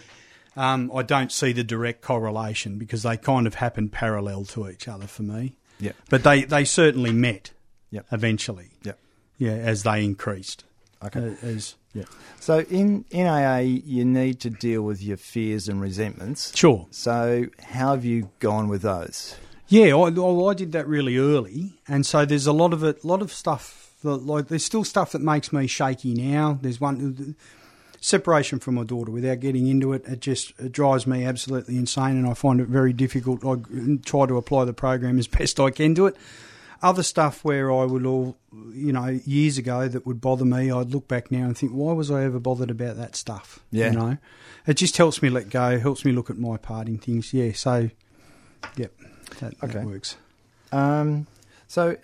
um, 0.57 0.91
I 0.95 1.03
don't 1.03 1.33
see 1.33 1.53
the 1.53 1.65
direct 1.65 2.03
correlation 2.03 2.79
because 2.79 3.03
they 3.03 3.17
kind 3.17 3.47
of 3.47 3.55
happen 3.55 3.89
parallel 3.89 4.45
to 4.47 4.69
each 4.69 4.89
other 4.89 5.07
for 5.07 5.23
me. 5.23 5.57
Yeah. 5.81 5.93
But 6.09 6.23
they 6.23 6.45
they 6.45 6.65
certainly 6.65 7.13
met. 7.13 7.51
Yep. 7.91 8.07
Eventually. 8.13 8.71
Yep. 8.83 8.99
Yeah, 9.39 9.53
as 9.53 9.83
they 9.83 10.05
increased. 10.05 10.65
Okay. 11.05 11.21
Uh, 11.21 11.47
as 11.47 11.75
yeah. 11.93 12.05
So 12.41 12.61
in 12.61 13.05
in 13.11 13.27
AA, 13.27 13.59
you 13.59 14.05
need 14.05 14.41
to 14.41 14.51
deal 14.51 14.83
with 14.83 15.03
your 15.03 15.17
fears 15.17 15.69
and 15.69 15.81
resentments. 15.81 16.57
Sure. 16.57 16.87
So 16.91 17.47
how 17.63 17.91
have 17.91 18.05
you 18.05 18.31
gone 18.41 18.69
with 18.69 18.83
those? 18.83 19.37
Yeah, 19.69 19.97
I, 19.97 20.09
I 20.09 20.51
I 20.51 20.55
did 20.55 20.73
that 20.73 20.87
really 20.87 21.17
early, 21.17 21.75
and 21.89 22.05
so 22.05 22.25
there's 22.25 22.47
a 22.47 22.53
lot 22.53 22.73
of 22.73 22.85
it, 22.85 23.03
a 23.03 23.07
lot 23.07 23.23
of 23.23 23.33
stuff. 23.33 23.95
That, 24.03 24.19
like 24.19 24.49
there's 24.49 24.65
still 24.65 24.85
stuff 24.85 25.13
that 25.13 25.23
makes 25.23 25.53
me 25.53 25.67
shaky 25.67 26.15
now. 26.15 26.59
There's 26.61 26.81
one 26.81 27.37
separation 28.05 28.59
from 28.59 28.75
my 28.75 28.85
daughter 28.85 29.11
without 29.11 29.41
getting 29.41 29.67
into 29.67 29.95
it. 29.95 30.05
It 30.07 30.21
just 30.21 30.53
it 30.59 30.73
drives 30.73 31.07
me 31.07 31.25
absolutely 31.25 31.79
insane, 31.79 32.17
and 32.19 32.27
I 32.27 32.35
find 32.35 32.61
it 32.61 32.69
very 32.69 32.93
difficult. 32.93 33.43
I 33.47 33.57
try 34.05 34.27
to 34.27 34.37
apply 34.37 34.67
the 34.67 34.75
program 34.75 35.19
as 35.19 35.27
best 35.39 35.59
I 35.59 35.71
can 35.71 35.95
to 35.95 36.07
it. 36.07 36.17
Other 36.83 37.03
stuff 37.03 37.43
where 37.45 37.73
I 37.73 37.85
would 37.85 38.05
all, 38.05 38.37
you 38.75 38.93
know, 38.93 39.19
years 39.25 39.57
ago 39.57 39.89
that 39.89 40.05
would 40.05 40.21
bother 40.21 40.45
me, 40.45 40.71
I'd 40.71 40.91
look 40.91 41.09
back 41.09 41.31
now 41.31 41.45
and 41.45 41.57
think, 41.57 41.73
why 41.73 41.95
was 41.95 42.11
I 42.11 42.25
ever 42.25 42.39
bothered 42.39 42.71
about 42.71 42.97
that 42.99 43.17
stuff? 43.17 43.61
Yeah. 43.71 43.91
You 43.91 43.99
know, 43.99 44.19
it 44.67 44.75
just 44.75 44.99
helps 44.99 45.23
me 45.23 45.31
let 45.31 45.49
go, 45.49 45.79
helps 45.79 46.05
me 46.05 46.13
look 46.13 46.29
at 46.29 46.37
my 46.37 46.59
part 46.59 46.89
in 46.89 46.99
things. 46.99 47.33
Yeah, 47.33 47.53
so, 47.53 47.89
yep, 48.77 48.93
that, 49.41 49.55
Okay. 49.63 49.73
that 49.73 49.87
works. 49.87 50.17
Um, 50.73 51.27
so 51.69 51.97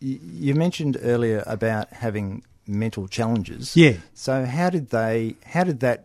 you 0.00 0.54
mentioned 0.54 0.96
earlier 1.02 1.42
about 1.46 1.92
having 1.92 2.42
mental 2.70 3.08
challenges. 3.08 3.76
Yeah. 3.76 3.94
So 4.14 4.44
how 4.44 4.70
did 4.70 4.90
they? 4.90 5.36
How 5.46 5.64
did 5.64 5.80
that, 5.80 6.04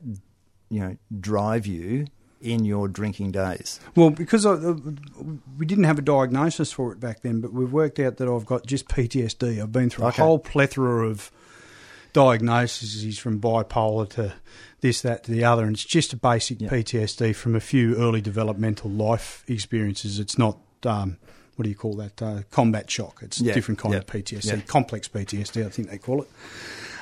you 0.69 0.79
know, 0.79 0.97
drive 1.19 1.65
you 1.65 2.07
in 2.41 2.63
your 2.65 2.87
drinking 2.87 3.31
days? 3.31 3.79
Well, 3.95 4.09
because 4.11 4.45
I, 4.45 4.51
uh, 4.51 4.75
we 5.57 5.65
didn't 5.65 5.85
have 5.85 5.97
a 5.97 6.01
diagnosis 6.03 6.71
for 6.71 6.91
it 6.91 6.99
back 6.99 7.21
then, 7.21 7.41
but 7.41 7.53
we've 7.53 7.71
worked 7.73 7.99
out 7.99 8.17
that 8.17 8.27
I've 8.27 8.45
got 8.45 8.65
just 8.65 8.87
PTSD. 8.87 9.61
I've 9.61 9.71
been 9.71 9.89
through 9.89 10.05
Okay. 10.07 10.21
a 10.21 10.25
whole 10.25 10.39
plethora 10.39 11.07
of 11.07 11.31
diagnoses 12.13 13.17
from 13.19 13.39
bipolar 13.39 14.07
to 14.09 14.33
this, 14.81 15.01
that, 15.01 15.23
to 15.25 15.31
the 15.31 15.43
other, 15.43 15.63
and 15.63 15.75
it's 15.75 15.83
just 15.85 16.13
a 16.13 16.17
basic 16.17 16.61
Yeah. 16.61 16.69
PTSD 16.69 17.35
from 17.35 17.55
a 17.55 17.59
few 17.59 17.95
early 17.97 18.21
developmental 18.21 18.89
life 18.89 19.43
experiences. 19.47 20.19
It's 20.19 20.37
not. 20.37 20.57
Um, 20.85 21.17
what 21.55 21.63
do 21.63 21.69
you 21.69 21.75
call 21.75 21.93
that? 21.95 22.21
Uh, 22.21 22.41
combat 22.51 22.89
shock. 22.89 23.19
It's 23.21 23.39
Yeah, 23.41 23.51
a 23.51 23.55
different 23.55 23.79
kind 23.79 23.93
yeah, 23.93 23.99
of 23.99 24.05
PTSD, 24.07 24.45
yeah. 24.45 24.61
complex 24.61 25.07
PTSD, 25.07 25.65
I 25.65 25.69
think 25.69 25.89
they 25.89 25.97
call 25.97 26.21
it. 26.23 26.29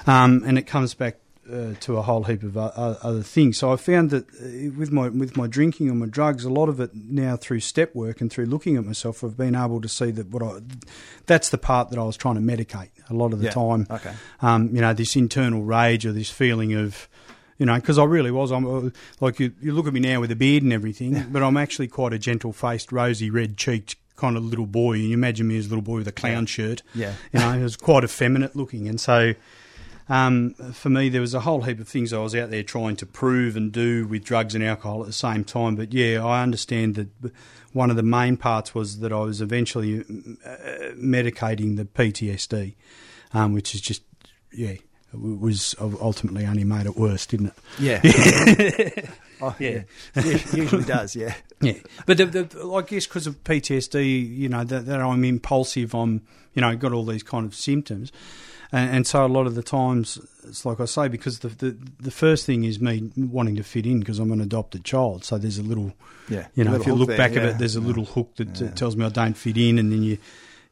Um, 0.05 0.43
and 0.45 0.57
it 0.57 0.63
comes 0.67 0.93
back 0.93 1.17
uh, 1.51 1.73
to 1.81 1.97
a 1.97 2.01
whole 2.01 2.23
heap 2.23 2.41
of 2.43 2.55
o- 2.55 2.71
other 3.01 3.21
things. 3.21 3.57
So 3.57 3.71
I 3.71 3.75
found 3.75 4.11
that 4.11 4.25
uh, 4.29 4.71
with 4.77 4.91
my 4.91 5.09
with 5.09 5.35
my 5.35 5.45
drinking 5.47 5.89
and 5.89 5.99
my 5.99 6.05
drugs, 6.05 6.45
a 6.45 6.49
lot 6.49 6.69
of 6.69 6.79
it 6.79 6.91
now 6.95 7.35
through 7.35 7.59
step 7.61 7.93
work 7.95 8.21
and 8.21 8.31
through 8.31 8.45
looking 8.45 8.77
at 8.77 8.85
myself, 8.85 9.23
I've 9.23 9.35
been 9.37 9.55
able 9.55 9.81
to 9.81 9.89
see 9.89 10.11
that 10.11 10.29
what 10.29 10.41
I 10.43 10.59
that's 11.25 11.49
the 11.49 11.57
part 11.57 11.89
that 11.89 11.99
I 11.99 12.03
was 12.03 12.15
trying 12.15 12.35
to 12.35 12.41
medicate 12.41 12.89
a 13.09 13.13
lot 13.13 13.33
of 13.33 13.39
the 13.39 13.45
Yeah, 13.45 13.51
time. 13.51 13.87
okay. 13.89 14.13
Um, 14.41 14.73
you 14.73 14.79
know, 14.81 14.93
this 14.93 15.15
internal 15.17 15.63
rage 15.63 16.05
or 16.05 16.11
this 16.13 16.29
feeling 16.29 16.73
of 16.73 17.09
you 17.57 17.65
know, 17.67 17.75
because 17.75 17.99
I 17.99 18.03
really 18.05 18.31
was. 18.31 18.51
I'm 18.51 18.65
uh, 18.65 18.89
like 19.21 19.39
you, 19.39 19.53
you 19.61 19.73
look 19.73 19.85
at 19.87 19.93
me 19.93 19.99
now 19.99 20.19
with 20.21 20.31
a 20.31 20.35
beard 20.35 20.63
and 20.63 20.73
everything, 20.73 21.27
but 21.31 21.43
I'm 21.43 21.55
actually 21.55 21.87
quite 21.87 22.11
a 22.11 22.17
gentle-faced, 22.19 22.91
rosy, 22.91 23.29
red-cheeked 23.29 23.95
kind 24.23 24.37
of 24.37 24.43
little 24.43 24.71
boy. 24.81 24.93
And 24.93 25.03
you 25.09 25.13
imagine 25.13 25.45
me 25.47 25.57
as 25.57 25.65
a 25.67 25.69
little 25.69 25.87
boy 25.91 25.97
with 26.01 26.07
a 26.07 26.17
clown 26.21 26.45
shirt. 26.45 26.79
Yeah. 26.95 27.13
You 27.31 27.39
know, 27.41 27.51
it 27.59 27.63
was 27.63 27.75
quite 27.75 28.03
effeminate 28.03 28.55
looking, 28.55 28.87
and 28.87 28.99
so 28.99 29.33
Um, 30.09 30.53
for 30.73 30.89
me, 30.89 31.09
there 31.09 31.21
was 31.21 31.33
a 31.33 31.39
whole 31.39 31.61
heap 31.61 31.79
of 31.79 31.87
things 31.87 32.11
I 32.11 32.17
was 32.19 32.35
out 32.35 32.49
there 32.49 32.61
trying 32.63 32.97
to 32.97 33.05
prove 33.05 33.55
and 33.55 33.71
do 33.71 34.05
with 34.05 34.25
drugs 34.25 34.53
and 34.53 34.63
alcohol 34.63 34.99
at 35.01 35.07
the 35.07 35.13
same 35.13 35.43
time. 35.45 35.75
But 35.77 35.93
yeah, 35.93 36.23
I 36.23 36.43
understand 36.43 36.95
that 36.95 37.07
one 37.71 37.89
of 37.89 37.95
the 37.95 38.03
main 38.03 38.35
parts 38.35 38.75
was 38.75 38.99
that 38.99 39.13
I 39.13 39.19
was 39.19 39.39
eventually 39.41 40.01
uh, 40.01 40.93
medicating 40.97 41.77
the 41.77 41.85
PTSD, 41.85 42.75
um, 43.33 43.53
which 43.53 43.73
is 43.73 43.81
just 43.81 44.03
yeah, 44.51 44.75
was 45.13 45.75
ultimately 45.79 46.45
only 46.45 46.63
made 46.63 46.85
it 46.85 46.95
worse, 46.97 47.25
didn't 47.25 47.47
it? 47.47 47.53
Yeah. 47.79 48.01
oh, 49.41 49.55
yeah. 49.59 49.83
yeah. 50.15 50.37
Usually 50.53 50.83
does, 50.83 51.15
yeah. 51.15 51.35
Yeah. 51.61 51.73
But 52.05 52.17
the, 52.17 52.25
the, 52.25 52.71
I 52.71 52.81
guess 52.81 53.05
because 53.05 53.27
of 53.27 53.43
PTSD, 53.43 54.37
you 54.37 54.49
know, 54.49 54.63
that, 54.63 54.85
that, 54.85 55.01
I'm 55.01 55.23
impulsive, 55.23 55.93
I'm, 55.93 56.21
you 56.53 56.61
know, 56.61 56.75
got 56.75 56.93
all 56.93 57.05
these 57.05 57.23
kind 57.23 57.45
of 57.45 57.55
symptoms. 57.55 58.11
And, 58.71 58.97
and, 58.97 59.07
so 59.07 59.25
a 59.25 59.27
lot 59.27 59.45
of 59.45 59.55
the 59.55 59.63
times, 59.63 60.19
it's 60.43 60.65
like 60.65 60.79
I 60.79 60.85
say, 60.85 61.07
because 61.07 61.39
the, 61.39 61.49
the, 61.49 61.77
the 61.99 62.11
first 62.11 62.45
thing 62.45 62.63
is 62.63 62.81
me 62.81 63.11
wanting 63.15 63.55
to 63.57 63.63
fit 63.63 63.85
in 63.85 63.99
because 63.99 64.19
I'm 64.19 64.31
an 64.31 64.41
adopted 64.41 64.83
child. 64.83 65.23
So 65.23 65.37
there's 65.37 65.59
a 65.59 65.63
little, 65.63 65.93
yeah, 66.27 66.47
you 66.55 66.63
know, 66.63 66.73
if 66.73 66.87
you 66.87 66.95
look 66.95 67.09
there, 67.09 67.17
back 67.17 67.33
yeah. 67.33 67.41
at 67.41 67.45
it, 67.45 67.57
there's 67.59 67.75
a 67.75 67.81
little 67.81 68.05
hook 68.05 68.35
that 68.37 68.59
yeah. 68.59 68.71
tells 68.71 68.95
me 68.95 69.05
I 69.05 69.09
don't 69.09 69.37
fit 69.37 69.57
in, 69.57 69.77
and 69.77 69.91
then 69.91 70.01
you 70.01 70.17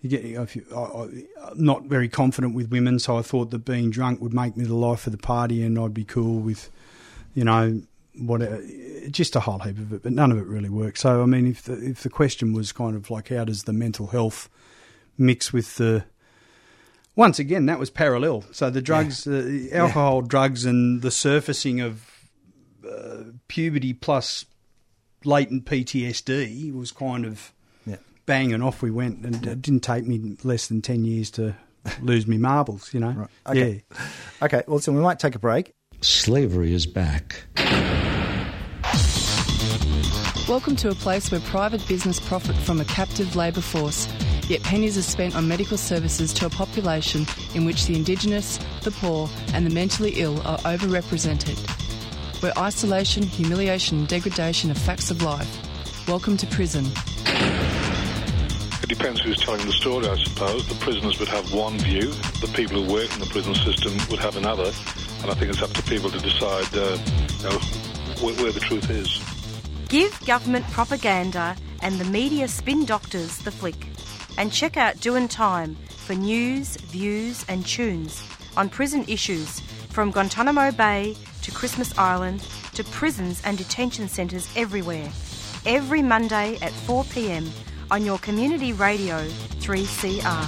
you 0.02 0.10
get, 0.10 0.26
if 0.26 0.56
you, 0.56 0.66
I, 0.76 1.52
am 1.52 1.64
not 1.64 1.84
very 1.84 2.10
confident 2.10 2.56
with 2.56 2.72
women, 2.72 3.00
so 3.00 3.18
I 3.18 3.22
thought 3.22 3.52
that 3.52 3.60
being 3.60 3.92
drunk 3.92 4.20
would 4.22 4.34
make 4.34 4.58
me 4.58 4.66
the 4.66 4.76
life 4.76 5.06
of 5.06 5.12
the 5.12 5.18
party, 5.18 5.64
and 5.64 5.78
I'd 5.78 5.94
be 5.94 6.04
cool 6.04 6.40
with, 6.40 6.70
you 7.36 7.44
know, 7.44 7.82
whatever, 8.16 8.62
just 9.10 9.36
a 9.36 9.40
whole 9.40 9.60
heap 9.60 9.78
of 9.78 9.94
it, 9.94 10.04
but 10.04 10.12
none 10.12 10.32
of 10.32 10.38
it 10.38 10.46
really 10.46 10.70
worked. 10.70 10.98
So 10.98 11.22
I 11.22 11.26
mean, 11.26 11.48
if 11.48 11.64
the, 11.64 11.74
if 11.74 12.02
the 12.02 12.10
question 12.10 12.54
was 12.54 12.72
kind 12.72 12.96
of 12.96 13.12
like, 13.12 13.30
how 13.30 13.46
does 13.46 13.64
the 13.64 13.74
mental 13.74 14.08
health 14.08 14.50
mix 15.18 15.54
with 15.54 15.76
the 15.78 16.04
once 17.16 17.40
again, 17.40 17.66
that 17.66 17.78
was 17.78 17.90
parallel. 17.90 18.46
So 18.52 18.70
the 18.70 18.82
drugs, 18.82 19.28
yeah. 19.28 19.82
uh, 19.82 19.84
alcohol, 19.84 20.22
yeah. 20.22 20.28
drugs, 20.28 20.66
and 20.66 21.02
the 21.02 21.12
surfacing 21.12 21.82
of 21.82 22.10
uh, 22.90 23.24
puberty 23.48 23.94
plus 23.94 24.46
latent 25.26 25.66
PTSD 25.66 26.74
was 26.74 26.92
kind 26.92 27.26
of 27.26 27.54
bang, 28.26 28.54
and 28.54 28.64
off 28.64 28.82
we 28.82 28.92
went. 28.92 29.26
And 29.26 29.46
it 29.46 29.62
didn't 29.62 29.82
take 29.82 30.06
me 30.06 30.38
less 30.44 30.68
than 30.68 30.82
10 30.82 31.06
years 31.06 31.32
to 31.32 31.56
lose 32.02 32.28
me 32.28 32.38
marbles, 32.38 32.94
you 32.94 33.00
know? 33.00 33.12
Right. 33.12 33.30
Okay. 33.48 33.84
Yeah. 33.92 33.98
Okay, 34.44 34.64
well, 34.68 34.80
so 34.80 34.92
we 34.92 35.02
might 35.02 35.20
take 35.20 35.36
a 35.36 35.40
break. 35.40 35.74
Slavery 36.02 36.74
is 36.74 36.86
back. 36.86 37.44
Welcome 40.48 40.76
to 40.78 40.90
a 40.90 40.96
place 40.96 41.32
where 41.32 41.40
private 41.42 41.88
business 41.88 42.20
profit 42.20 42.56
from 42.56 42.82
a 42.82 42.86
captive 42.86 43.36
labour 43.36 43.62
force, 43.62 44.08
yet 44.50 44.62
pennies 44.64 44.98
are 44.98 45.04
spent 45.04 45.36
on 45.36 45.48
medical 45.48 45.78
services 45.78 46.34
to 46.34 46.48
a 46.48 46.50
population 46.50 47.26
in 47.56 47.64
which 47.64 47.86
the 47.86 47.96
Indigenous, 47.96 48.58
the 48.84 48.92
poor, 48.92 49.30
and 49.54 49.66
the 49.66 49.70
mentally 49.70 50.14
ill 50.18 50.42
are 50.42 50.58
overrepresented. 50.60 51.58
Where 52.42 52.58
isolation, 52.58 53.24
humiliation, 53.24 54.00
and 54.00 54.08
degradation 54.08 54.72
are 54.72 54.76
facts 54.76 55.12
of 55.12 55.22
life. 55.22 56.08
Welcome 56.08 56.36
to 56.38 56.48
prison 56.48 56.86
depends 58.94 59.22
who's 59.22 59.40
telling 59.40 59.66
the 59.66 59.72
story, 59.72 60.06
I 60.06 60.18
suppose. 60.18 60.68
The 60.68 60.76
prisoners 60.76 61.18
would 61.18 61.30
have 61.30 61.54
one 61.54 61.78
view, 61.80 62.12
the 62.42 62.52
people 62.54 62.84
who 62.84 62.92
work 62.92 63.14
in 63.14 63.22
the 63.22 63.26
prison 63.28 63.56
system 63.56 63.94
would 64.10 64.20
have 64.20 64.36
another, 64.36 64.70
and 65.22 65.32
I 65.32 65.34
think 65.34 65.50
it's 65.50 65.62
up 65.62 65.72
to 65.72 65.84
people 65.84 66.10
to 66.10 66.20
decide 66.20 66.68
uh, 66.76 66.98
you 67.38 67.50
know, 67.50 67.58
where, 68.20 68.36
where 68.44 68.52
the 68.52 68.60
truth 68.60 68.90
is. 68.90 69.24
Give 69.88 70.12
government 70.26 70.66
propaganda 70.72 71.56
and 71.82 72.00
the 72.00 72.06
media 72.06 72.50
spin 72.50 72.84
doctors 72.84 73.38
the 73.40 73.52
flick. 73.52 73.88
And 74.38 74.52
check 74.52 74.76
out 74.76 75.00
Doing 75.00 75.30
Time 75.30 75.78
for 75.88 76.14
news, 76.14 76.76
views, 76.76 77.46
and 77.48 77.66
tunes 77.66 78.22
on 78.58 78.68
prison 78.68 79.06
issues 79.08 79.62
from 79.90 80.12
Guantanamo 80.12 80.72
Bay 80.72 81.16
to 81.44 81.52
Christmas 81.52 81.98
Island 81.98 82.42
to 82.74 82.84
prisons 82.84 83.42
and 83.46 83.58
detention 83.58 84.10
centres 84.10 84.52
everywhere. 84.58 85.10
Every 85.66 86.02
Monday 86.02 86.58
at 86.62 86.72
4 86.72 87.04
pm 87.06 87.50
on 87.92 88.06
your 88.06 88.18
community 88.20 88.72
radio 88.72 89.28
3CR. 89.60 90.48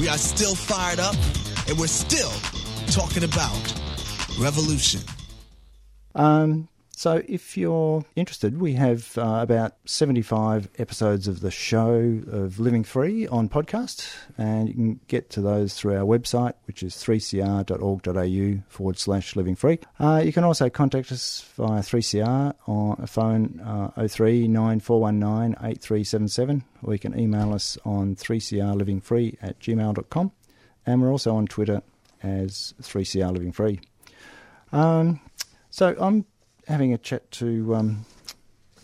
We 0.00 0.08
are 0.08 0.18
still 0.18 0.56
fired 0.56 0.98
up 0.98 1.14
and 1.68 1.78
we're 1.78 1.86
still 1.86 2.32
talking 2.88 3.22
about 3.22 3.56
revolution. 4.40 5.00
Um, 6.16 6.68
so, 6.98 7.22
if 7.28 7.56
you're 7.56 8.04
interested, 8.16 8.60
we 8.60 8.72
have 8.72 9.16
uh, 9.16 9.38
about 9.40 9.74
75 9.84 10.68
episodes 10.78 11.28
of 11.28 11.42
the 11.42 11.50
show 11.52 12.20
of 12.26 12.58
Living 12.58 12.82
Free 12.82 13.24
on 13.28 13.48
podcast, 13.48 14.12
and 14.36 14.68
you 14.68 14.74
can 14.74 15.00
get 15.06 15.30
to 15.30 15.40
those 15.40 15.74
through 15.74 15.94
our 15.96 16.02
website, 16.02 16.54
which 16.66 16.82
is 16.82 16.96
3cr.org.au 16.96 18.62
forward 18.68 18.98
slash 18.98 19.36
living 19.36 19.54
free. 19.54 19.78
Uh, 20.00 20.20
you 20.24 20.32
can 20.32 20.42
also 20.42 20.68
contact 20.68 21.12
us 21.12 21.48
via 21.54 21.82
3CR 21.82 22.52
on 22.66 23.06
phone 23.06 23.60
uh, 23.60 23.92
039419 24.08 25.52
8377, 25.52 26.64
or 26.82 26.94
you 26.94 26.98
can 26.98 27.16
email 27.16 27.54
us 27.54 27.78
on 27.84 28.16
3crlivingfree 28.16 29.36
at 29.40 29.60
gmail.com, 29.60 30.32
and 30.84 31.00
we're 31.00 31.12
also 31.12 31.36
on 31.36 31.46
Twitter 31.46 31.80
as 32.24 32.74
3CR 32.82 33.32
Living 33.32 33.52
Free. 33.52 33.78
Um, 34.72 35.20
so, 35.70 35.94
I'm 36.00 36.24
having 36.68 36.92
a 36.92 36.98
chat 36.98 37.28
to 37.32 37.74
um, 37.74 38.04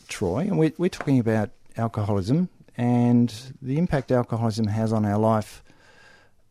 Troy, 0.08 0.40
and 0.40 0.58
we're, 0.58 0.72
we're 0.78 0.88
talking 0.88 1.18
about 1.18 1.50
alcoholism 1.76 2.48
and 2.76 3.32
the 3.62 3.78
impact 3.78 4.10
alcoholism 4.10 4.66
has 4.66 4.92
on 4.92 5.04
our 5.04 5.18
life 5.18 5.62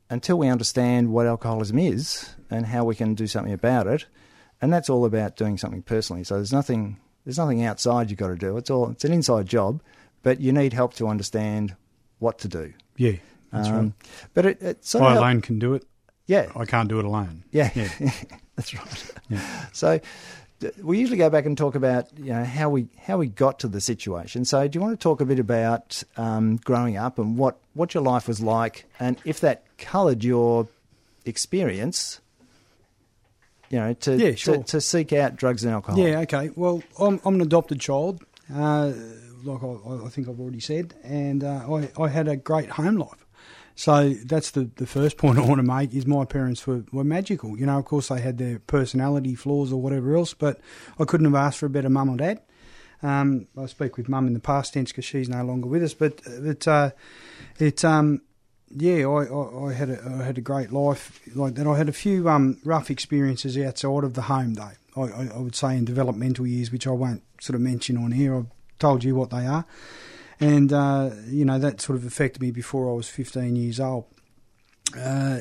until 0.10 0.38
we 0.38 0.48
understand 0.48 1.12
what 1.12 1.26
alcoholism 1.26 1.80
is 1.80 2.30
and 2.50 2.68
how 2.68 2.84
we 2.84 2.96
can 2.96 3.16
do 3.16 3.26
something 3.26 3.52
about 3.52 3.88
it. 3.88 4.06
And 4.62 4.72
that's 4.72 4.90
all 4.90 5.06
about 5.06 5.36
doing 5.36 5.58
something 5.58 5.82
personally. 5.82 6.24
So 6.24 6.36
there's 6.36 6.54
nothing 6.54 6.98
there's 7.26 7.38
nothing 7.38 7.64
outside 7.64 8.10
you've 8.10 8.20
got 8.20 8.28
to 8.28 8.36
do. 8.36 8.58
It's 8.58 8.70
all 8.70 8.92
it's 8.92 9.04
an 9.04 9.12
inside 9.12 9.48
job, 9.48 9.82
but 10.22 10.40
you 10.40 10.54
need 10.54 10.72
help 10.72 10.94
to 10.96 11.08
understand 11.08 11.76
what 12.20 12.38
to 12.40 12.48
do. 12.48 12.74
Yeah, 12.96 13.14
that's 13.52 13.68
um, 13.68 13.76
right. 13.76 13.94
But 14.34 14.46
it, 14.46 14.62
it 14.62 14.86
sort 14.86 15.04
I 15.04 15.16
alone 15.16 15.42
can 15.42 15.60
do 15.60 15.74
it. 15.74 15.86
Yeah, 16.28 16.52
I 16.56 16.66
can't 16.66 16.88
do 16.88 17.00
it 17.00 17.06
alone. 17.06 17.44
Yeah, 17.52 17.72
yeah. 17.76 17.90
that's 18.56 18.74
right. 18.74 19.14
Yeah. 19.30 19.66
So 19.74 20.00
we 20.82 21.00
usually 21.00 21.18
go 21.18 21.30
back 21.30 21.46
and 21.46 21.58
talk 21.58 21.76
about 21.76 22.08
you 22.18 22.34
know 22.34 22.44
how 22.44 22.70
we 22.70 22.88
how 23.00 23.18
we 23.18 23.28
got 23.28 23.60
to 23.60 23.68
the 23.68 23.82
situation. 23.82 24.46
So, 24.46 24.68
do 24.68 24.78
you 24.78 24.82
want 24.82 25.00
to 25.00 25.04
talk 25.04 25.22
a 25.22 25.26
bit 25.26 25.40
about 25.40 26.04
um, 26.18 26.58
growing 26.58 26.98
up 26.98 27.20
and 27.20 27.38
what 27.38 27.58
what 27.74 27.94
your 27.94 28.04
life 28.04 28.28
was 28.28 28.42
like, 28.42 28.86
and 29.00 29.18
if 29.26 29.40
that 29.42 29.64
coloured 29.78 30.24
your 30.24 30.68
experience? 31.26 32.20
You 33.70 33.80
know, 33.80 33.94
to, 33.94 34.16
yeah, 34.18 34.36
sure. 34.36 34.58
to, 34.58 34.64
to 34.64 34.82
seek 34.82 35.14
out 35.14 35.36
drugs 35.36 35.64
and 35.64 35.74
alcohol. 35.74 36.00
Yeah, 36.00 36.20
okay. 36.20 36.52
Well, 36.56 36.84
I'm, 37.00 37.20
I'm 37.26 37.36
an 37.36 37.42
adopted 37.42 37.80
child, 37.80 38.24
uh, 38.54 38.92
like 39.44 39.64
I, 39.64 40.06
I, 40.06 40.10
think 40.10 40.30
I've 40.30 40.40
already 40.40 40.60
said, 40.60 40.94
and 41.04 41.44
uh, 41.44 41.66
I, 41.68 41.90
I 42.00 42.08
had 42.08 42.28
a 42.28 42.36
great 42.36 42.70
home 42.70 42.98
life. 42.98 43.23
So 43.76 44.14
that's 44.26 44.52
the, 44.52 44.70
the 44.76 44.86
first 44.86 45.18
point 45.20 45.38
I 45.38 45.42
want 45.42 45.60
to 45.60 45.64
make 45.64 45.94
is 45.94 46.06
my 46.06 46.26
parents 46.26 46.66
were, 46.68 46.84
were 46.92 47.04
magical. 47.04 47.58
You 47.58 47.66
know, 47.66 47.78
of 47.78 47.86
course 47.86 48.10
they 48.10 48.22
had 48.22 48.38
their 48.38 48.60
personality 48.60 49.36
flaws 49.36 49.72
or 49.72 49.82
whatever 49.82 50.16
else, 50.16 50.34
but 50.34 50.60
I 51.00 51.06
couldn't 51.06 51.26
have 51.26 51.36
asked 51.36 51.60
for 51.60 51.66
a 51.66 51.70
better 51.70 51.90
mum 51.90 52.10
or 52.10 52.18
dad. 52.18 52.42
Um, 53.02 53.48
I 53.58 53.66
speak 53.66 53.98
with 53.98 54.08
mum 54.08 54.28
in 54.28 54.34
the 54.34 54.40
past 54.40 54.74
tense 54.74 54.92
because 54.92 55.06
she's 55.06 55.28
no 55.28 55.44
longer 55.44 55.68
with 55.68 55.84
us, 55.84 55.94
but 55.94 56.22
but 56.40 56.66
uh, 56.66 56.92
it 57.60 57.84
um, 57.84 58.22
yeah, 58.74 59.06
I, 59.06 59.26
I, 59.26 59.68
I, 59.68 59.74
had 59.74 59.90
a, 59.90 60.18
I 60.22 60.24
had 60.24 60.38
a 60.38 60.42
great 60.42 60.72
life 60.72 61.20
like 61.36 61.56
that. 61.56 61.68
I 61.68 61.78
had 61.78 61.90
a 61.90 61.94
few 61.94 62.30
um, 62.30 62.62
rough 62.64 62.90
experiences 62.90 63.58
outside 63.58 64.06
of 64.06 64.14
the 64.14 64.22
home 64.22 64.54
though. 64.54 64.72
I, 64.96 65.02
I 65.02 65.38
would 65.38 65.56
say 65.56 65.78
in 65.78 65.84
developmental 65.84 66.48
years, 66.48 66.72
which 66.72 66.88
I 66.88 66.92
won't 66.92 67.24
sort 67.42 67.56
of 67.56 67.62
mention 67.62 67.98
on 67.98 68.12
here. 68.12 68.38
I've 68.38 68.46
told 68.80 69.04
you 69.04 69.16
what 69.16 69.32
they 69.32 69.46
are 69.46 69.66
and 70.44 70.74
uh, 70.74 71.12
you 71.28 71.46
know 71.46 71.58
that 71.58 71.80
sort 71.80 71.98
of 71.98 72.06
affected 72.06 72.42
me 72.42 72.52
before 72.52 72.90
I 72.90 72.94
was 72.94 73.10
15 73.10 73.56
years 73.56 73.80
old. 73.80 74.06
Uh, 74.98 75.40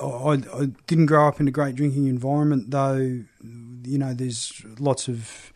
I, 0.00 0.04
I, 0.06 0.66
didn't 0.86 1.06
grow 1.06 1.28
up 1.28 1.40
in 1.40 1.48
a 1.48 1.50
great 1.50 1.74
drinking 1.74 2.06
environment, 2.06 2.70
though. 2.70 2.94
You 2.94 3.98
know, 3.98 4.14
there's 4.14 4.62
lots 4.78 5.08
of 5.08 5.52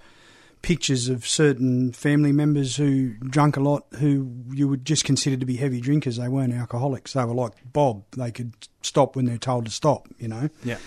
pictures 0.63 1.09
of 1.09 1.27
certain 1.27 1.93
family 1.93 2.33
members 2.33 2.77
who 2.77 3.11
drank 3.21 3.57
a 3.57 3.61
lot, 3.61 3.87
who 3.99 4.33
you 4.51 4.69
would 4.69 4.85
just 4.85 5.05
consider 5.05 5.37
to 5.37 5.47
be 5.47 5.57
heavy 5.57 5.81
drinkers. 5.81 6.17
They 6.17 6.29
weren't 6.29 6.53
alcoholics. 6.53 7.13
They 7.13 7.25
were 7.25 7.35
like 7.35 7.53
Bob. 7.73 8.05
They 8.17 8.33
could 8.33 8.53
stop 8.83 9.15
when 9.15 9.27
they're 9.27 9.39
told 9.39 9.67
to 9.67 9.71
stop. 9.71 10.09
You 10.19 10.29
know. 10.29 10.51
Yeah. 10.65 10.79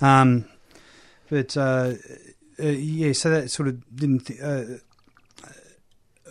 Um, 0.00 0.46
but 1.30 1.56
uh, 1.56 1.94
uh 2.58 2.66
yeah, 2.66 3.12
so 3.12 3.30
that 3.30 3.50
sort 3.50 3.68
of 3.68 3.96
didn't. 3.96 4.26
Th- 4.26 4.40
uh, 4.40 4.64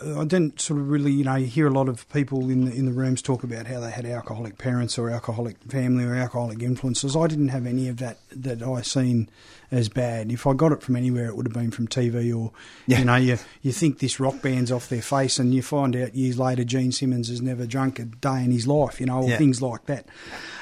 I 0.01 0.23
didn't 0.23 0.61
sort 0.61 0.79
of 0.79 0.89
really, 0.89 1.11
you 1.11 1.23
know, 1.23 1.35
hear 1.35 1.67
a 1.67 1.71
lot 1.71 1.89
of 1.89 2.07
people 2.09 2.49
in 2.49 2.65
the, 2.65 2.73
in 2.73 2.85
the 2.85 2.91
rooms 2.91 3.21
talk 3.21 3.43
about 3.43 3.67
how 3.67 3.79
they 3.79 3.91
had 3.91 4.05
alcoholic 4.05 4.57
parents 4.57 4.97
or 4.97 5.09
alcoholic 5.09 5.57
family 5.63 6.05
or 6.05 6.15
alcoholic 6.15 6.61
influences. 6.61 7.15
I 7.15 7.27
didn't 7.27 7.49
have 7.49 7.65
any 7.65 7.87
of 7.89 7.97
that 7.97 8.19
that 8.31 8.63
I 8.63 8.81
seen 8.81 9.29
as 9.71 9.89
bad. 9.89 10.31
If 10.31 10.47
I 10.47 10.53
got 10.53 10.71
it 10.71 10.81
from 10.81 10.95
anywhere, 10.95 11.27
it 11.27 11.35
would 11.35 11.45
have 11.45 11.53
been 11.53 11.71
from 11.71 11.87
TV 11.87 12.35
or, 12.35 12.51
yeah. 12.87 12.99
you 12.99 13.05
know, 13.05 13.15
you 13.15 13.37
you 13.61 13.71
think 13.71 13.99
this 13.99 14.19
rock 14.19 14.41
band's 14.41 14.71
off 14.71 14.89
their 14.89 15.01
face, 15.01 15.37
and 15.39 15.53
you 15.53 15.61
find 15.61 15.95
out 15.95 16.15
years 16.15 16.39
later 16.39 16.63
Gene 16.63 16.91
Simmons 16.91 17.29
has 17.29 17.41
never 17.41 17.65
drunk 17.65 17.99
a 17.99 18.05
day 18.05 18.43
in 18.43 18.51
his 18.51 18.67
life, 18.67 18.99
you 18.99 19.05
know, 19.05 19.23
or 19.23 19.29
yeah. 19.29 19.37
things 19.37 19.61
like 19.61 19.85
that. 19.85 20.05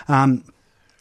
Um, 0.07 0.43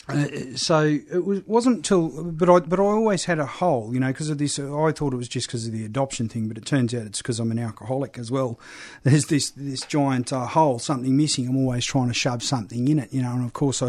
Uh, 0.09 0.55
so 0.55 0.85
it 0.85 1.25
was, 1.25 1.45
wasn't 1.47 1.85
till, 1.85 2.23
but 2.33 2.49
I 2.49 2.61
but 2.61 2.79
I 2.79 2.85
always 2.85 3.25
had 3.25 3.41
a 3.41 3.47
hole, 3.47 3.93
you 3.93 3.99
know, 3.99 4.07
because 4.09 4.31
of 4.31 4.39
this. 4.39 4.57
I 4.59 4.93
thought 4.93 5.13
it 5.13 5.17
was 5.17 5.29
just 5.29 5.49
because 5.49 5.67
of 5.67 5.73
the 5.73 5.85
adoption 5.85 6.29
thing, 6.29 6.47
but 6.47 6.57
it 6.57 6.65
turns 6.65 6.95
out 6.95 7.03
it's 7.07 7.21
because 7.21 7.41
I'm 7.41 7.51
an 7.51 7.59
alcoholic 7.59 8.17
as 8.17 8.31
well. 8.31 8.61
There's 9.03 9.27
this 9.27 9.51
this 9.51 9.83
giant 9.83 10.33
uh, 10.33 10.47
hole, 10.47 10.79
something 10.79 11.17
missing. 11.17 11.49
I'm 11.49 11.57
always 11.57 11.85
trying 11.85 12.07
to 12.09 12.15
shove 12.15 12.45
something 12.45 12.87
in 12.87 13.01
it, 13.01 13.13
you 13.13 13.21
know, 13.21 13.33
and 13.33 13.45
of 13.45 13.53
course 13.53 13.83
I, 13.83 13.89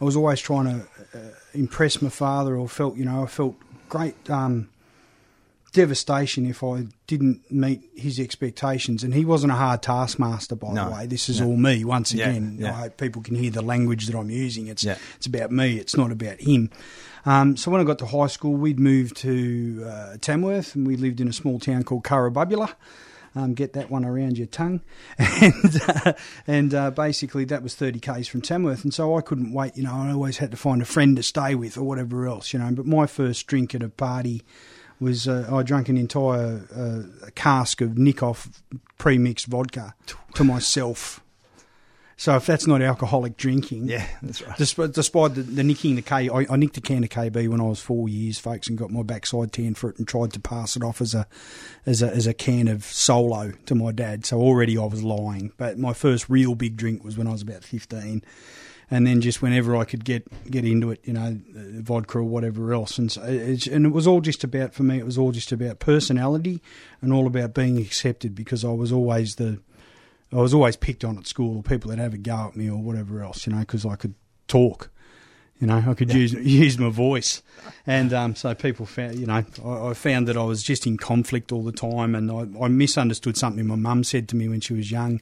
I 0.00 0.04
was 0.04 0.14
always 0.14 0.40
trying 0.40 0.66
to 0.66 1.18
uh, 1.18 1.32
impress 1.52 2.00
my 2.00 2.10
father, 2.10 2.56
or 2.56 2.68
felt, 2.68 2.96
you 2.96 3.04
know, 3.04 3.24
I 3.24 3.26
felt 3.26 3.56
great. 3.88 4.30
Um, 4.30 4.68
devastation 5.76 6.46
if 6.46 6.64
I 6.64 6.86
didn't 7.06 7.50
meet 7.52 7.82
his 7.94 8.18
expectations. 8.18 9.04
And 9.04 9.14
he 9.14 9.24
wasn't 9.24 9.52
a 9.52 9.56
hard 9.56 9.82
taskmaster, 9.82 10.56
by 10.56 10.72
No. 10.72 10.86
the 10.88 10.94
way. 10.96 11.06
This 11.06 11.28
is 11.28 11.40
No. 11.40 11.48
all 11.48 11.56
me. 11.56 11.84
Once 11.84 12.12
Yeah, 12.12 12.30
again, 12.30 12.56
yeah. 12.58 12.70
I 12.70 12.80
hope 12.80 12.96
people 12.96 13.22
can 13.22 13.34
hear 13.36 13.50
the 13.50 13.62
language 13.62 14.06
that 14.06 14.16
I'm 14.16 14.30
using. 14.30 14.66
It's 14.68 14.82
Yeah. 14.82 14.96
it's 15.16 15.26
about 15.26 15.52
me. 15.52 15.76
It's 15.76 15.96
not 15.96 16.10
about 16.10 16.40
him. 16.40 16.70
Um, 17.26 17.56
so 17.56 17.70
when 17.70 17.80
I 17.80 17.84
got 17.84 17.98
to 17.98 18.06
high 18.06 18.26
school, 18.28 18.54
we'd 18.54 18.80
moved 18.80 19.16
to 19.18 19.84
uh, 19.86 20.16
Tamworth, 20.20 20.74
and 20.74 20.86
we 20.86 20.96
lived 20.96 21.20
in 21.20 21.28
a 21.28 21.32
small 21.32 21.58
town 21.58 21.82
called 21.84 22.04
Currabubula. 22.04 22.70
Um, 23.34 23.52
get 23.52 23.74
that 23.74 23.90
one 23.90 24.02
around 24.06 24.38
your 24.38 24.46
tongue, 24.46 24.80
and 25.18 25.82
uh, 25.88 26.12
and 26.46 26.72
uh, 26.72 26.90
basically 26.90 27.44
that 27.44 27.62
was 27.62 27.74
thirty 27.74 27.98
k's 28.00 28.28
from 28.28 28.40
Tamworth, 28.40 28.82
and 28.82 28.94
so 28.94 29.14
I 29.14 29.20
couldn't 29.20 29.52
wait. 29.52 29.76
You 29.76 29.82
know, 29.82 29.92
I 29.92 30.10
always 30.12 30.38
had 30.38 30.50
to 30.52 30.56
find 30.56 30.80
a 30.80 30.86
friend 30.86 31.16
to 31.16 31.22
stay 31.22 31.54
with 31.54 31.76
or 31.76 31.82
whatever 31.82 32.26
else. 32.26 32.54
You 32.54 32.60
know, 32.60 32.70
but 32.72 32.86
my 32.86 33.06
first 33.06 33.46
drink 33.46 33.74
at 33.74 33.82
a 33.82 33.90
party 33.90 34.42
was 35.00 35.28
uh, 35.28 35.48
I 35.52 35.62
drank 35.62 35.88
an 35.88 35.96
entire 35.96 36.62
uh, 36.74 37.28
cask 37.34 37.80
of 37.80 37.90
Nikoff 37.92 38.48
pre-mixed 38.98 39.46
vodka 39.46 39.94
to 40.34 40.44
myself. 40.44 41.20
So 42.18 42.34
if 42.36 42.46
that's 42.46 42.66
not 42.66 42.80
alcoholic 42.80 43.36
drinking, 43.36 43.88
Yeah, 43.88 44.06
that's 44.22 44.40
right. 44.40 44.56
Despite, 44.56 44.92
despite 44.92 45.34
the, 45.34 45.42
the 45.42 45.62
nicking 45.62 45.96
the 45.96 46.02
K, 46.02 46.30
I, 46.30 46.46
I 46.48 46.56
nicked 46.56 46.78
a 46.78 46.80
can 46.80 47.04
of 47.04 47.10
KB 47.10 47.46
when 47.46 47.60
I 47.60 47.64
was 47.64 47.78
four 47.80 48.08
years, 48.08 48.38
folks, 48.38 48.68
and 48.68 48.78
got 48.78 48.90
my 48.90 49.02
backside 49.02 49.52
tan 49.52 49.74
for 49.74 49.90
it, 49.90 49.98
and 49.98 50.08
tried 50.08 50.32
to 50.32 50.40
pass 50.40 50.76
it 50.76 50.82
off 50.82 51.02
as 51.02 51.14
a 51.14 51.26
as 51.84 52.00
a 52.00 52.10
as 52.10 52.26
a 52.26 52.32
can 52.32 52.68
of 52.68 52.84
Solo 52.84 53.52
to 53.66 53.74
my 53.74 53.92
dad. 53.92 54.24
So 54.24 54.40
already 54.40 54.78
I 54.78 54.84
was 54.86 55.02
lying. 55.02 55.52
But 55.58 55.78
my 55.78 55.92
first 55.92 56.30
real 56.30 56.54
big 56.54 56.76
drink 56.76 57.04
was 57.04 57.18
when 57.18 57.26
I 57.26 57.32
was 57.32 57.42
about 57.42 57.64
fifteen, 57.64 58.24
and 58.90 59.06
then 59.06 59.20
just 59.20 59.42
whenever 59.42 59.76
I 59.76 59.84
could 59.84 60.04
get 60.06 60.26
get 60.50 60.64
into 60.64 60.92
it, 60.92 61.00
you 61.04 61.12
know, 61.12 61.38
uh, 61.54 61.82
vodka 61.82 62.20
or 62.20 62.24
whatever 62.24 62.72
else, 62.72 62.96
and 62.96 63.12
so 63.12 63.22
it's, 63.24 63.66
and 63.66 63.84
it 63.84 63.92
was 63.92 64.06
all 64.06 64.22
just 64.22 64.42
about 64.42 64.72
for 64.72 64.84
me. 64.84 64.98
It 64.98 65.04
was 65.04 65.18
all 65.18 65.32
just 65.32 65.52
about 65.52 65.80
personality 65.80 66.62
and 67.02 67.12
all 67.12 67.26
about 67.26 67.52
being 67.52 67.76
accepted 67.76 68.34
because 68.34 68.64
I 68.64 68.72
was 68.72 68.90
always 68.90 69.34
the 69.34 69.60
I 70.32 70.36
was 70.36 70.52
always 70.54 70.76
picked 70.76 71.04
on 71.04 71.18
at 71.18 71.26
school, 71.26 71.58
or 71.58 71.62
people 71.62 71.90
that 71.90 71.98
have 71.98 72.14
a 72.14 72.18
go 72.18 72.48
at 72.48 72.56
me, 72.56 72.68
or 72.68 72.78
whatever 72.78 73.22
else, 73.22 73.46
you 73.46 73.52
know, 73.52 73.60
because 73.60 73.86
I 73.86 73.96
could 73.96 74.14
talk. 74.48 74.90
You 75.60 75.66
know, 75.66 75.82
I 75.86 75.94
could 75.94 76.12
use 76.12 76.32
use 76.34 76.78
my 76.78 76.90
voice, 76.90 77.42
and 77.86 78.12
um, 78.12 78.34
so 78.34 78.54
people 78.54 78.86
found, 78.86 79.18
you 79.18 79.26
know, 79.26 79.44
I, 79.64 79.88
I 79.88 79.94
found 79.94 80.28
that 80.28 80.36
I 80.36 80.42
was 80.42 80.62
just 80.62 80.86
in 80.86 80.98
conflict 80.98 81.52
all 81.52 81.62
the 81.62 81.72
time, 81.72 82.14
and 82.14 82.30
I, 82.30 82.64
I 82.64 82.68
misunderstood 82.68 83.36
something 83.36 83.66
my 83.66 83.76
mum 83.76 84.04
said 84.04 84.28
to 84.30 84.36
me 84.36 84.48
when 84.48 84.60
she 84.60 84.74
was 84.74 84.90
young. 84.90 85.20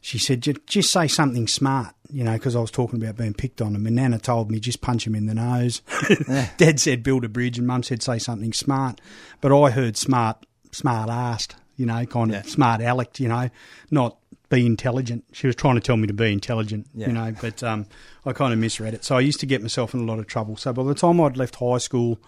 She 0.00 0.18
said, 0.18 0.46
"Just 0.66 0.92
say 0.92 1.08
something 1.08 1.48
smart," 1.48 1.94
you 2.10 2.24
know, 2.24 2.32
because 2.32 2.56
I 2.56 2.60
was 2.60 2.70
talking 2.70 3.02
about 3.02 3.16
being 3.16 3.34
picked 3.34 3.60
on, 3.60 3.74
and 3.74 3.84
my 3.84 3.90
nana 3.90 4.18
told 4.18 4.50
me, 4.50 4.60
"Just 4.60 4.80
punch 4.80 5.06
him 5.06 5.14
in 5.14 5.26
the 5.26 5.34
nose." 5.34 5.82
Dad 6.56 6.80
said, 6.80 7.02
"Build 7.02 7.24
a 7.24 7.28
bridge," 7.28 7.58
and 7.58 7.66
Mum 7.66 7.82
said, 7.82 8.02
"Say 8.02 8.18
something 8.18 8.52
smart," 8.52 9.00
but 9.40 9.52
I 9.52 9.70
heard 9.70 9.96
smart, 9.96 10.46
smart 10.70 11.10
assed, 11.10 11.56
you 11.78 11.86
know, 11.86 12.04
kind 12.04 12.30
of 12.34 12.44
Yeah. 12.44 12.50
smart 12.50 12.82
alecked, 12.82 13.18
you 13.20 13.28
know, 13.28 13.48
not 13.90 14.18
be 14.50 14.66
intelligent. 14.66 15.24
She 15.32 15.46
was 15.46 15.56
trying 15.56 15.76
to 15.76 15.80
tell 15.80 15.96
me 15.96 16.06
to 16.06 16.12
be 16.12 16.30
intelligent, 16.32 16.86
Yeah. 16.94 17.06
you 17.06 17.12
know, 17.14 17.32
but 17.40 17.62
um, 17.62 17.86
I 18.26 18.32
kind 18.34 18.52
of 18.52 18.58
misread 18.58 18.92
it. 18.92 19.04
So 19.04 19.16
I 19.16 19.20
used 19.20 19.40
to 19.40 19.46
get 19.46 19.62
myself 19.62 19.94
in 19.94 20.00
a 20.00 20.04
lot 20.04 20.18
of 20.18 20.26
trouble. 20.26 20.56
So 20.58 20.72
by 20.74 20.82
the 20.82 20.94
time 20.94 21.20
I'd 21.20 21.36
left 21.38 21.56
high 21.56 21.78
school, 21.78 22.18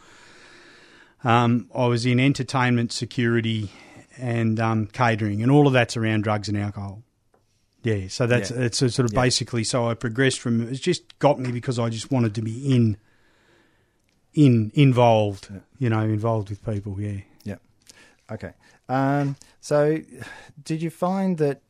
um, 1.25 1.69
I 1.75 1.87
was 1.87 2.07
in 2.07 2.19
entertainment, 2.21 2.93
security, 2.93 3.71
and 4.19 4.59
um, 4.61 4.87
catering, 4.87 5.43
and 5.43 5.51
all 5.51 5.67
of 5.67 5.73
that's 5.73 5.97
around 5.97 6.23
drugs 6.25 6.49
and 6.49 6.57
alcohol. 6.57 7.03
Yeah, 7.83 8.09
so 8.09 8.27
that's 8.27 8.51
Yeah. 8.51 8.61
it's 8.65 8.83
a 8.83 8.91
sort 8.91 9.09
of 9.09 9.15
Yeah. 9.15 9.23
basically. 9.23 9.65
So 9.65 9.89
I 9.89 9.95
progressed 9.95 10.41
from 10.41 10.61
it's 10.69 10.81
just 10.81 11.19
got 11.19 11.39
me 11.41 11.51
because 11.53 11.79
I 11.79 11.89
just 11.89 12.11
wanted 12.11 12.35
to 12.35 12.43
be 12.43 12.75
in, 12.75 12.99
in 14.35 14.71
involved, 14.75 15.49
you 15.79 15.89
know, 15.89 16.01
involved 16.03 16.51
with 16.51 16.65
people. 16.65 17.01
Yeah. 17.01 17.21
Yeah. 17.45 17.57
Okay. 18.31 18.53
Um, 18.91 19.37
so, 19.61 20.01
did 20.65 20.83
you 20.83 20.91
find 20.91 21.39
that 21.39 21.63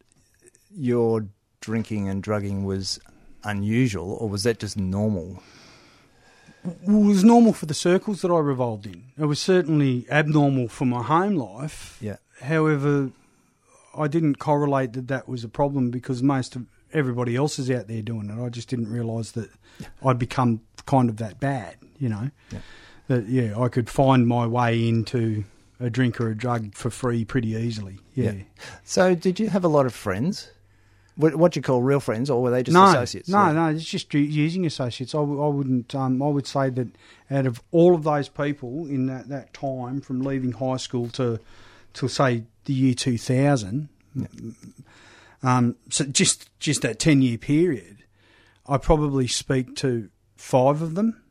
your 0.75 1.27
drinking 1.61 2.09
and 2.09 2.23
drugging 2.23 2.65
was 2.65 2.99
unusual, 3.45 4.13
or 4.15 4.29
was 4.29 4.45
that 4.45 4.59
just 4.59 4.79
normal? 4.79 5.43
Well, 6.65 7.03
it 7.03 7.07
was 7.07 7.23
normal 7.23 7.53
for 7.53 7.67
the 7.67 7.75
circles 7.75 8.23
that 8.23 8.31
I 8.31 8.39
revolved 8.39 8.87
in. 8.87 9.05
It 9.19 9.27
was 9.27 9.39
certainly 9.39 10.07
abnormal 10.11 10.69
for 10.69 10.87
my 10.87 11.03
home 11.03 11.37
life. 11.37 11.99
Yeah. 12.01 12.17
However, 12.41 13.11
I 13.97 14.09
didn't 14.09 14.37
correlate 14.37 14.95
that 14.95 15.09
that 15.09 15.29
was 15.29 15.45
a 15.45 15.49
problem 15.49 15.91
because 15.91 16.23
most 16.23 16.57
of 16.57 16.67
everybody 16.93 17.37
else 17.37 17.59
is 17.59 17.71
out 17.71 17.87
there 17.87 18.03
doing 18.03 18.31
it. 18.31 18.43
I 18.43 18.49
just 18.49 18.69
didn't 18.69 18.91
realise 18.91 19.33
that 19.33 19.51
I'd 20.05 20.19
become 20.19 20.63
kind 20.87 21.11
of 21.11 21.19
that 21.19 21.39
bad, 21.39 21.77
you 21.99 22.09
know. 22.09 22.31
Yeah. 22.51 22.59
That 23.09 23.29
yeah, 23.29 23.59
I 23.59 23.69
could 23.69 23.91
find 23.91 24.27
my 24.27 24.47
way 24.47 24.89
into 24.89 25.45
a 25.81 25.89
drink 25.91 26.21
or 26.21 26.29
a 26.31 26.37
drug 26.37 26.75
for 26.75 26.91
free 26.91 27.25
pretty 27.25 27.49
easily. 27.51 27.99
Yeah. 28.15 28.33
Yeah. 28.33 28.43
So, 28.85 29.15
did 29.15 29.41
you 29.41 29.49
have 29.49 29.65
a 29.65 29.69
lot 29.69 29.87
of 29.87 29.95
friends? 29.95 30.51
What, 31.17 31.35
what 31.37 31.57
you 31.57 31.61
call 31.61 31.83
real 31.83 32.01
friends, 32.01 32.31
or 32.31 32.41
were 32.41 32.51
they 32.51 32.63
just 32.63 32.75
no, 32.75 32.85
associates? 32.87 33.29
No, 33.29 33.47
Yeah. 33.47 33.53
no, 33.53 33.67
it's 33.69 33.85
just 33.85 34.15
using 34.15 34.65
associates. 34.65 35.15
I, 35.15 35.19
w- 35.19 35.43
I 35.43 35.49
wouldn't. 35.49 35.95
Um, 35.95 36.23
I 36.23 36.29
would 36.29 36.47
say 36.47 36.71
that 36.71 36.89
out 37.31 37.47
of 37.47 37.63
all 37.73 37.95
of 37.95 38.05
those 38.05 38.29
people 38.29 38.87
in 38.87 39.07
that, 39.07 39.29
that 39.29 39.53
time, 39.53 40.01
from 40.01 40.21
leaving 40.23 40.53
high 40.53 40.77
school 40.79 41.09
to 41.11 41.39
to 41.95 42.09
say 42.09 42.45
the 42.65 42.73
year 42.73 42.95
two 42.95 43.19
thousand, 43.19 43.89
um, 45.43 45.77
so 45.91 46.05
just 46.05 46.49
just 46.61 46.83
that 46.83 46.99
ten 46.99 47.23
year 47.23 47.39
period, 47.39 48.05
I 48.67 48.77
probably 48.79 49.27
speak 49.27 49.77
to 49.77 50.09
five 50.37 50.81
of 50.83 50.95
them, 50.95 51.23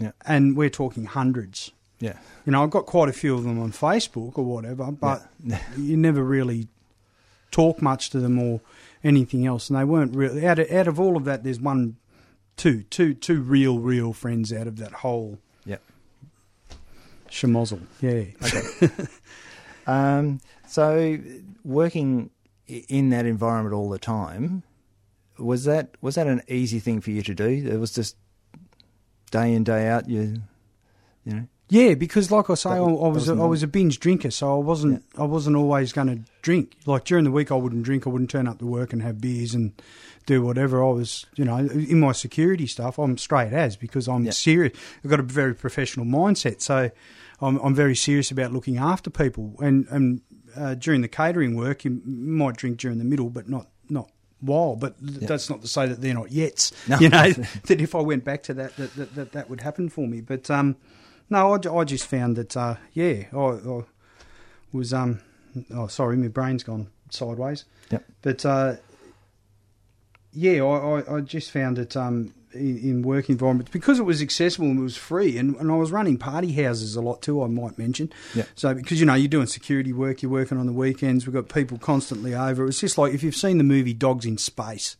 Yeah. 0.00 0.12
and 0.26 0.56
we're 0.56 0.70
talking 0.70 1.04
hundreds. 1.06 1.70
Yeah. 2.00 2.18
You 2.44 2.52
know, 2.52 2.62
I've 2.62 2.70
got 2.70 2.86
quite 2.86 3.08
a 3.08 3.12
few 3.12 3.34
of 3.34 3.44
them 3.44 3.58
on 3.60 3.72
Facebook 3.72 4.36
or 4.36 4.44
whatever, 4.44 4.90
but 4.92 5.26
Yeah. 5.44 5.60
you 5.76 5.96
never 5.96 6.22
really 6.22 6.68
talk 7.50 7.80
much 7.80 8.10
to 8.10 8.20
them 8.20 8.38
or 8.38 8.60
anything 9.02 9.46
else. 9.46 9.70
And 9.70 9.78
they 9.78 9.84
weren't 9.84 10.14
really 10.14 10.46
out 10.46 10.58
of, 10.58 10.70
out 10.70 10.88
of 10.88 10.98
all 11.00 11.16
of 11.16 11.24
that. 11.24 11.44
There's 11.44 11.60
one, 11.60 11.96
two, 12.56 12.82
two, 12.84 13.14
two 13.14 13.40
real, 13.40 13.78
real 13.78 14.12
friends 14.12 14.52
out 14.52 14.66
of 14.66 14.76
that 14.78 14.92
whole 14.92 15.38
Yeah. 15.64 15.76
schmozzle. 17.30 17.82
Yeah. 18.00 18.24
Okay. 18.42 18.90
um, 19.86 20.40
so, 20.66 21.18
working 21.64 22.30
in 22.66 23.10
that 23.10 23.26
environment 23.26 23.74
all 23.74 23.88
the 23.90 23.98
time, 23.98 24.62
was 25.38 25.64
that 25.64 25.90
was 26.00 26.14
that 26.16 26.26
an 26.26 26.42
easy 26.48 26.78
thing 26.80 27.00
for 27.00 27.10
you 27.10 27.22
to 27.22 27.34
do? 27.34 27.44
It 27.46 27.78
was 27.78 27.92
just 27.92 28.16
day 29.30 29.52
in 29.52 29.64
day 29.64 29.88
out. 29.88 30.08
You, 30.08 30.42
you 31.24 31.32
know. 31.34 31.46
Yeah, 31.70 31.94
because 31.94 32.30
like 32.30 32.50
I 32.50 32.54
say, 32.54 32.70
I, 32.70 32.76
I 32.76 32.80
was- 33.08 33.28
a, 33.28 33.32
I 33.32 33.46
was 33.46 33.62
a 33.62 33.66
binge 33.66 33.98
drinker, 33.98 34.30
so 34.30 34.54
I 34.60 34.62
wasn't 34.62 35.02
I 35.18 35.24
wasn't 35.24 35.56
always 35.56 35.92
going 35.92 36.08
to 36.08 36.20
drink. 36.42 36.76
Like 36.86 37.04
during 37.04 37.24
the 37.24 37.30
week, 37.30 37.50
I 37.50 37.54
wouldn't 37.56 37.82
drink. 37.84 38.06
I 38.06 38.10
wouldn't 38.10 38.30
turn 38.30 38.46
up 38.46 38.58
to 38.58 38.66
work 38.66 38.92
and 38.92 39.02
have 39.02 39.20
beers 39.20 39.54
and 39.54 39.72
do 40.26 40.42
whatever. 40.42 40.84
I 40.84 40.90
was, 40.90 41.26
you 41.36 41.44
know, 41.44 41.56
in 41.58 42.00
my 42.00 42.12
security 42.12 42.66
stuff, 42.66 42.98
I'm 42.98 43.16
straight 43.18 43.52
as 43.52 43.76
because 43.76 44.08
I'm 44.08 44.24
Yeah. 44.24 44.32
serious. 44.32 44.76
I've 45.02 45.10
got 45.10 45.20
a 45.20 45.24
very 45.24 45.54
professional 45.54 46.04
mindset, 46.06 46.60
so 46.60 46.90
I'm 47.40 47.56
I'm 47.58 47.74
very 47.74 47.96
serious 47.96 48.30
about 48.30 48.52
looking 48.52 48.76
after 48.76 49.08
people. 49.08 49.54
And 49.60 49.86
and 49.90 50.20
uh, 50.54 50.74
during 50.74 51.00
the 51.00 51.08
catering 51.08 51.56
work, 51.56 51.84
you 51.86 52.00
might 52.04 52.56
drink 52.58 52.76
during 52.78 52.98
the 52.98 53.04
middle, 53.04 53.30
but 53.30 53.48
not 53.48 53.68
not 53.88 54.10
while. 54.40 54.76
But 54.76 54.98
th- 55.00 55.22
Yeah. 55.22 55.28
that's 55.28 55.48
not 55.48 55.62
to 55.62 55.68
say 55.68 55.86
that 55.88 56.02
they're 56.02 56.12
not 56.14 56.28
yets. 56.28 56.72
No. 56.88 56.98
You 56.98 57.08
know 57.08 57.30
that 57.66 57.80
if 57.80 57.94
I 57.94 58.00
went 58.02 58.22
back 58.24 58.42
to 58.44 58.54
that, 58.54 58.76
that 58.76 58.94
that, 58.96 59.14
that, 59.14 59.32
that 59.32 59.50
would 59.50 59.62
happen 59.62 59.88
for 59.88 60.06
me. 60.06 60.20
But 60.20 60.50
um, 60.50 60.76
no, 61.30 61.54
I, 61.54 61.80
I 61.80 61.84
just 61.84 62.06
found 62.06 62.36
that 62.36 62.56
uh, 62.56 62.76
yeah, 62.92 63.24
I, 63.32 63.38
I 63.38 63.82
was 64.72 64.92
um, 64.92 65.20
oh 65.72 65.86
sorry, 65.86 66.16
my 66.16 66.28
brain's 66.28 66.62
gone 66.62 66.88
sideways. 67.10 67.64
Yep. 67.90 68.04
But 68.22 68.46
uh, 68.46 68.74
yeah, 70.32 70.62
I, 70.62 71.00
I, 71.00 71.16
I 71.16 71.20
just 71.20 71.50
found 71.50 71.78
it 71.78 71.96
um, 71.96 72.34
in, 72.52 72.78
in 72.78 73.02
work 73.02 73.28
environments 73.28 73.70
because 73.70 73.98
it 73.98 74.04
was 74.04 74.20
accessible 74.20 74.66
and 74.66 74.78
it 74.78 74.82
was 74.82 74.96
free, 74.96 75.38
and, 75.38 75.56
and 75.56 75.70
I 75.70 75.76
was 75.76 75.92
running 75.92 76.18
party 76.18 76.52
houses 76.52 76.96
a 76.96 77.00
lot 77.00 77.22
too. 77.22 77.42
I 77.42 77.46
might 77.46 77.78
mention. 77.78 78.12
Yeah. 78.34 78.44
So 78.54 78.74
because 78.74 79.00
you 79.00 79.06
know 79.06 79.14
you're 79.14 79.28
doing 79.28 79.46
security 79.46 79.92
work, 79.92 80.22
you're 80.22 80.32
working 80.32 80.58
on 80.58 80.66
the 80.66 80.72
weekends. 80.72 81.26
We've 81.26 81.34
got 81.34 81.48
people 81.48 81.78
constantly 81.78 82.34
over. 82.34 82.62
It 82.62 82.66
was 82.66 82.80
just 82.80 82.98
like 82.98 83.14
if 83.14 83.22
you've 83.22 83.36
seen 83.36 83.58
the 83.58 83.64
movie 83.64 83.94
Dogs 83.94 84.26
in 84.26 84.38
Space 84.38 84.96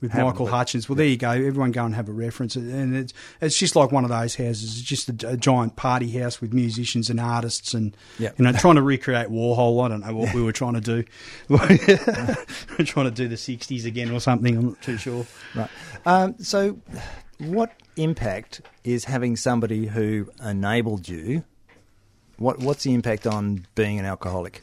with 0.00 0.12
Haven't, 0.12 0.26
Michael 0.26 0.46
Hutchence. 0.46 0.88
Well, 0.88 0.96
there 0.96 1.06
you 1.06 1.16
go. 1.16 1.30
Everyone 1.30 1.72
go 1.72 1.84
and 1.84 1.94
have 1.94 2.08
a 2.08 2.12
reference, 2.12 2.54
and 2.56 2.94
it's 2.94 3.12
it's 3.40 3.58
just 3.58 3.76
like 3.76 3.92
one 3.92 4.04
of 4.04 4.10
those 4.10 4.34
houses. 4.34 4.78
It's 4.78 4.82
just 4.82 5.08
a, 5.24 5.30
a 5.30 5.36
giant 5.36 5.76
party 5.76 6.10
house 6.10 6.40
with 6.40 6.52
musicians 6.52 7.08
and 7.08 7.18
artists, 7.18 7.72
and 7.74 7.96
Yeah. 8.18 8.32
you 8.36 8.44
know, 8.44 8.52
trying 8.58 8.74
to 8.74 8.82
recreate 8.82 9.28
Warhol. 9.28 9.84
I 9.84 9.88
don't 9.88 10.06
know 10.06 10.14
what 10.14 10.34
we 10.34 10.42
were 10.42 10.52
trying 10.52 10.74
to 10.74 10.80
do. 10.80 11.04
we're 11.48 12.84
trying 12.84 13.06
to 13.06 13.10
do 13.10 13.28
the 13.28 13.36
'60s 13.36 13.86
again 13.86 14.10
or 14.10 14.20
something. 14.20 14.56
I'm 14.56 14.66
not 14.68 14.82
too 14.82 14.98
sure. 14.98 15.26
Right. 15.54 15.70
Um, 16.04 16.34
so, 16.38 16.78
what 17.38 17.72
impact 17.96 18.60
is 18.84 19.04
having 19.06 19.36
somebody 19.36 19.86
who 19.86 20.28
enabled 20.44 21.08
you? 21.08 21.44
What 22.38 22.58
What's 22.58 22.84
the 22.84 22.92
impact 22.92 23.26
on 23.26 23.66
being 23.74 23.98
an 23.98 24.04
alcoholic? 24.04 24.60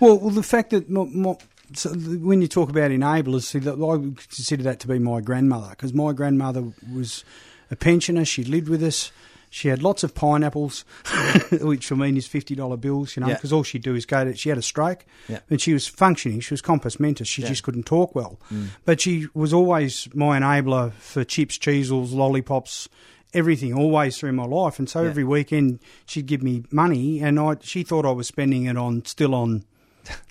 Well, 0.00 0.18
well 0.18 0.30
the 0.30 0.42
fact 0.42 0.70
that 0.70 0.90
my, 0.90 1.04
my, 1.04 1.36
so 1.78 1.90
when 1.94 2.42
you 2.42 2.48
talk 2.48 2.70
about 2.70 2.90
enablers, 2.90 3.42
see, 3.42 3.58
that 3.60 3.72
I 3.74 3.76
would 3.76 4.16
consider 4.16 4.62
that 4.64 4.80
to 4.80 4.88
be 4.88 4.98
my 4.98 5.20
grandmother 5.20 5.70
because 5.70 5.92
my 5.94 6.12
grandmother 6.12 6.64
was 6.92 7.24
a 7.70 7.76
pensioner. 7.76 8.24
She 8.24 8.44
lived 8.44 8.68
with 8.68 8.82
us. 8.82 9.10
She 9.48 9.68
had 9.68 9.82
lots 9.82 10.02
of 10.02 10.14
pineapples, 10.14 10.84
which 11.60 11.86
for 11.86 11.96
me 11.96 12.16
is 12.18 12.26
fifty 12.26 12.54
dollar 12.54 12.76
bills, 12.76 13.16
you 13.16 13.20
know, 13.22 13.28
Yeah. 13.28 13.34
because 13.34 13.52
all 13.52 13.62
she'd 13.62 13.82
do 13.82 13.94
is 13.94 14.04
go 14.04 14.24
to. 14.24 14.34
She 14.36 14.48
had 14.48 14.58
a 14.58 14.62
stroke, 14.62 15.04
Yeah. 15.28 15.38
and 15.48 15.60
she 15.60 15.72
was 15.72 15.86
functioning. 15.86 16.40
She 16.40 16.52
was 16.52 16.60
compos 16.62 16.98
mentis. 17.00 17.28
She 17.28 17.42
Yeah. 17.42 17.48
just 17.48 17.62
couldn't 17.62 17.84
talk 17.86 18.14
well, 18.14 18.38
mm. 18.52 18.68
but 18.84 19.00
she 19.00 19.28
was 19.34 19.52
always 19.54 20.08
my 20.14 20.38
enabler 20.38 20.92
for 20.94 21.24
chips, 21.24 21.56
Cheezels, 21.58 22.12
lollipops, 22.12 22.88
everything, 23.32 23.72
always 23.72 24.18
through 24.18 24.32
my 24.32 24.44
life. 24.44 24.78
And 24.78 24.88
so 24.90 25.02
Yeah. 25.02 25.10
every 25.10 25.24
weekend 25.24 25.78
she'd 26.06 26.26
give 26.26 26.42
me 26.42 26.64
money, 26.70 27.20
and 27.20 27.38
I 27.38 27.56
she 27.62 27.82
thought 27.82 28.04
I 28.04 28.10
was 28.10 28.26
spending 28.26 28.64
it 28.64 28.76
on 28.76 29.04
still 29.06 29.34
on 29.34 29.64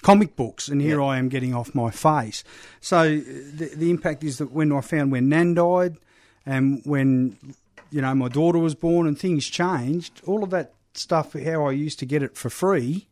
comic 0.02 0.36
books, 0.36 0.68
and 0.68 0.82
here 0.82 1.00
Yeah. 1.00 1.06
I 1.06 1.18
am 1.18 1.30
getting 1.30 1.54
off 1.54 1.74
my 1.76 1.92
face. 1.92 2.44
So 2.82 2.98
uh, 3.00 3.08
the, 3.10 3.72
the 3.76 3.90
impact 3.90 4.24
is 4.24 4.38
that 4.40 4.52
when 4.52 4.72
I 4.72 4.82
found 4.82 5.12
when 5.12 5.30
Nan 5.30 5.54
died, 5.54 5.98
and 6.46 6.82
when 6.86 7.38
you 7.92 8.02
know 8.02 8.14
my 8.16 8.28
daughter 8.30 8.60
was 8.60 8.76
born, 8.76 9.08
and 9.08 9.18
things 9.18 9.46
changed, 9.48 10.22
all 10.26 10.44
of 10.44 10.50
that 10.52 10.74
stuff, 10.94 11.34
how 11.34 11.66
I 11.66 11.72
used 11.72 12.00
to 12.00 12.06
get 12.06 12.24
it 12.24 12.36
for 12.38 12.50
free. 12.50 13.08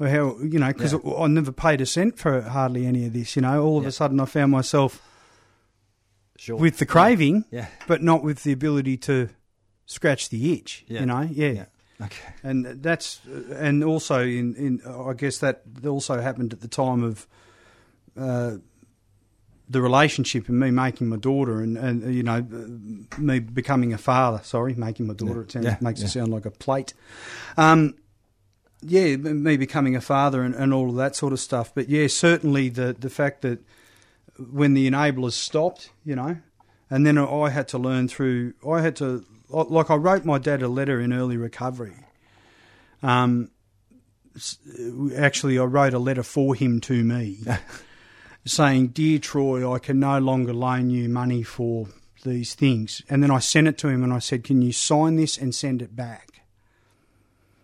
Or 0.00 0.08
how 0.08 0.36
you 0.40 0.58
know 0.58 0.68
because 0.72 0.92
Yeah. 0.94 1.12
I 1.18 1.26
never 1.28 1.52
paid 1.52 1.80
a 1.80 1.86
cent 1.86 2.18
for 2.18 2.40
hardly 2.40 2.86
any 2.86 3.06
of 3.06 3.12
this. 3.12 3.36
You 3.36 3.42
know, 3.42 3.62
all 3.62 3.76
of 3.78 3.84
Yeah. 3.84 3.88
a 3.90 3.92
sudden 3.92 4.18
I 4.20 4.24
found 4.24 4.50
myself 4.50 5.00
Sure. 6.36 6.56
with 6.56 6.78
the 6.78 6.86
craving, 6.86 7.44
Yeah. 7.52 7.66
but 7.86 8.02
not 8.02 8.24
with 8.24 8.42
the 8.42 8.50
ability 8.52 8.96
to 8.98 9.28
scratch 9.86 10.28
the 10.30 10.54
itch. 10.54 10.84
Yeah. 10.88 11.00
You 11.00 11.06
know, 11.06 11.20
yeah. 11.30 11.48
Yeah. 11.50 11.64
Okay. 12.04 12.32
And 12.42 12.64
that's 12.82 13.20
and 13.54 13.82
also 13.84 14.20
in, 14.22 14.54
in 14.56 14.82
I 14.86 15.12
guess 15.14 15.38
that 15.38 15.62
also 15.86 16.20
happened 16.20 16.52
at 16.52 16.60
the 16.60 16.68
time 16.68 17.02
of 17.02 17.26
uh, 18.18 18.56
the 19.68 19.80
relationship 19.80 20.48
and 20.48 20.58
me 20.60 20.70
making 20.70 21.08
my 21.08 21.16
daughter 21.16 21.60
and, 21.60 21.76
and 21.78 22.14
you 22.14 22.22
know 22.22 22.38
uh, 22.38 23.20
me 23.20 23.38
becoming 23.38 23.92
a 23.92 23.98
father. 23.98 24.40
Sorry, 24.44 24.74
making 24.74 25.06
my 25.06 25.14
daughter. 25.14 25.40
Yeah. 25.40 25.40
It 25.44 25.52
sounds, 25.52 25.64
Yeah. 25.66 25.76
makes 25.80 26.00
Yeah. 26.00 26.06
it 26.06 26.10
sound 26.10 26.32
like 26.32 26.44
a 26.46 26.50
plate. 26.50 26.94
Um, 27.56 27.94
yeah, 28.84 29.16
me 29.16 29.56
becoming 29.56 29.94
a 29.94 30.00
father 30.00 30.42
and, 30.42 30.54
and 30.54 30.74
all 30.74 30.90
of 30.90 30.96
that 30.96 31.14
sort 31.14 31.32
of 31.32 31.38
stuff. 31.40 31.72
But 31.74 31.88
yeah, 31.88 32.08
certainly 32.08 32.68
the 32.68 32.94
the 32.98 33.10
fact 33.10 33.42
that 33.42 33.60
when 34.38 34.74
the 34.74 34.90
enablers 34.90 35.32
stopped, 35.34 35.90
you 36.04 36.16
know, 36.16 36.38
and 36.90 37.06
then 37.06 37.16
I 37.16 37.50
had 37.50 37.68
to 37.68 37.78
learn 37.78 38.08
through. 38.08 38.54
I 38.68 38.80
had 38.82 38.96
to 38.96 39.24
like 39.52 39.90
I 39.90 39.94
wrote 39.96 40.24
my 40.24 40.38
dad 40.38 40.62
a 40.62 40.68
letter 40.68 41.00
in 41.00 41.12
early 41.12 41.36
recovery. 41.36 41.94
Um, 43.02 43.50
actually, 45.16 45.58
I 45.58 45.64
wrote 45.64 45.94
a 45.94 45.98
letter 45.98 46.22
for 46.22 46.54
him 46.54 46.80
to 46.82 47.04
me, 47.04 47.38
saying, 48.44 48.88
"Dear 48.88 49.18
Troy, 49.18 49.70
I 49.72 49.78
can 49.78 50.00
no 50.00 50.18
longer 50.18 50.52
loan 50.52 50.90
you 50.90 51.08
money 51.08 51.42
for 51.42 51.88
these 52.24 52.54
things." 52.54 53.02
And 53.08 53.22
then 53.22 53.30
I 53.30 53.38
sent 53.38 53.68
it 53.68 53.78
to 53.78 53.88
him, 53.88 54.02
and 54.02 54.12
I 54.12 54.18
said, 54.18 54.44
"Can 54.44 54.62
you 54.62 54.72
sign 54.72 55.16
this 55.16 55.36
and 55.36 55.54
send 55.54 55.82
it 55.82 55.94
back?" 55.94 56.28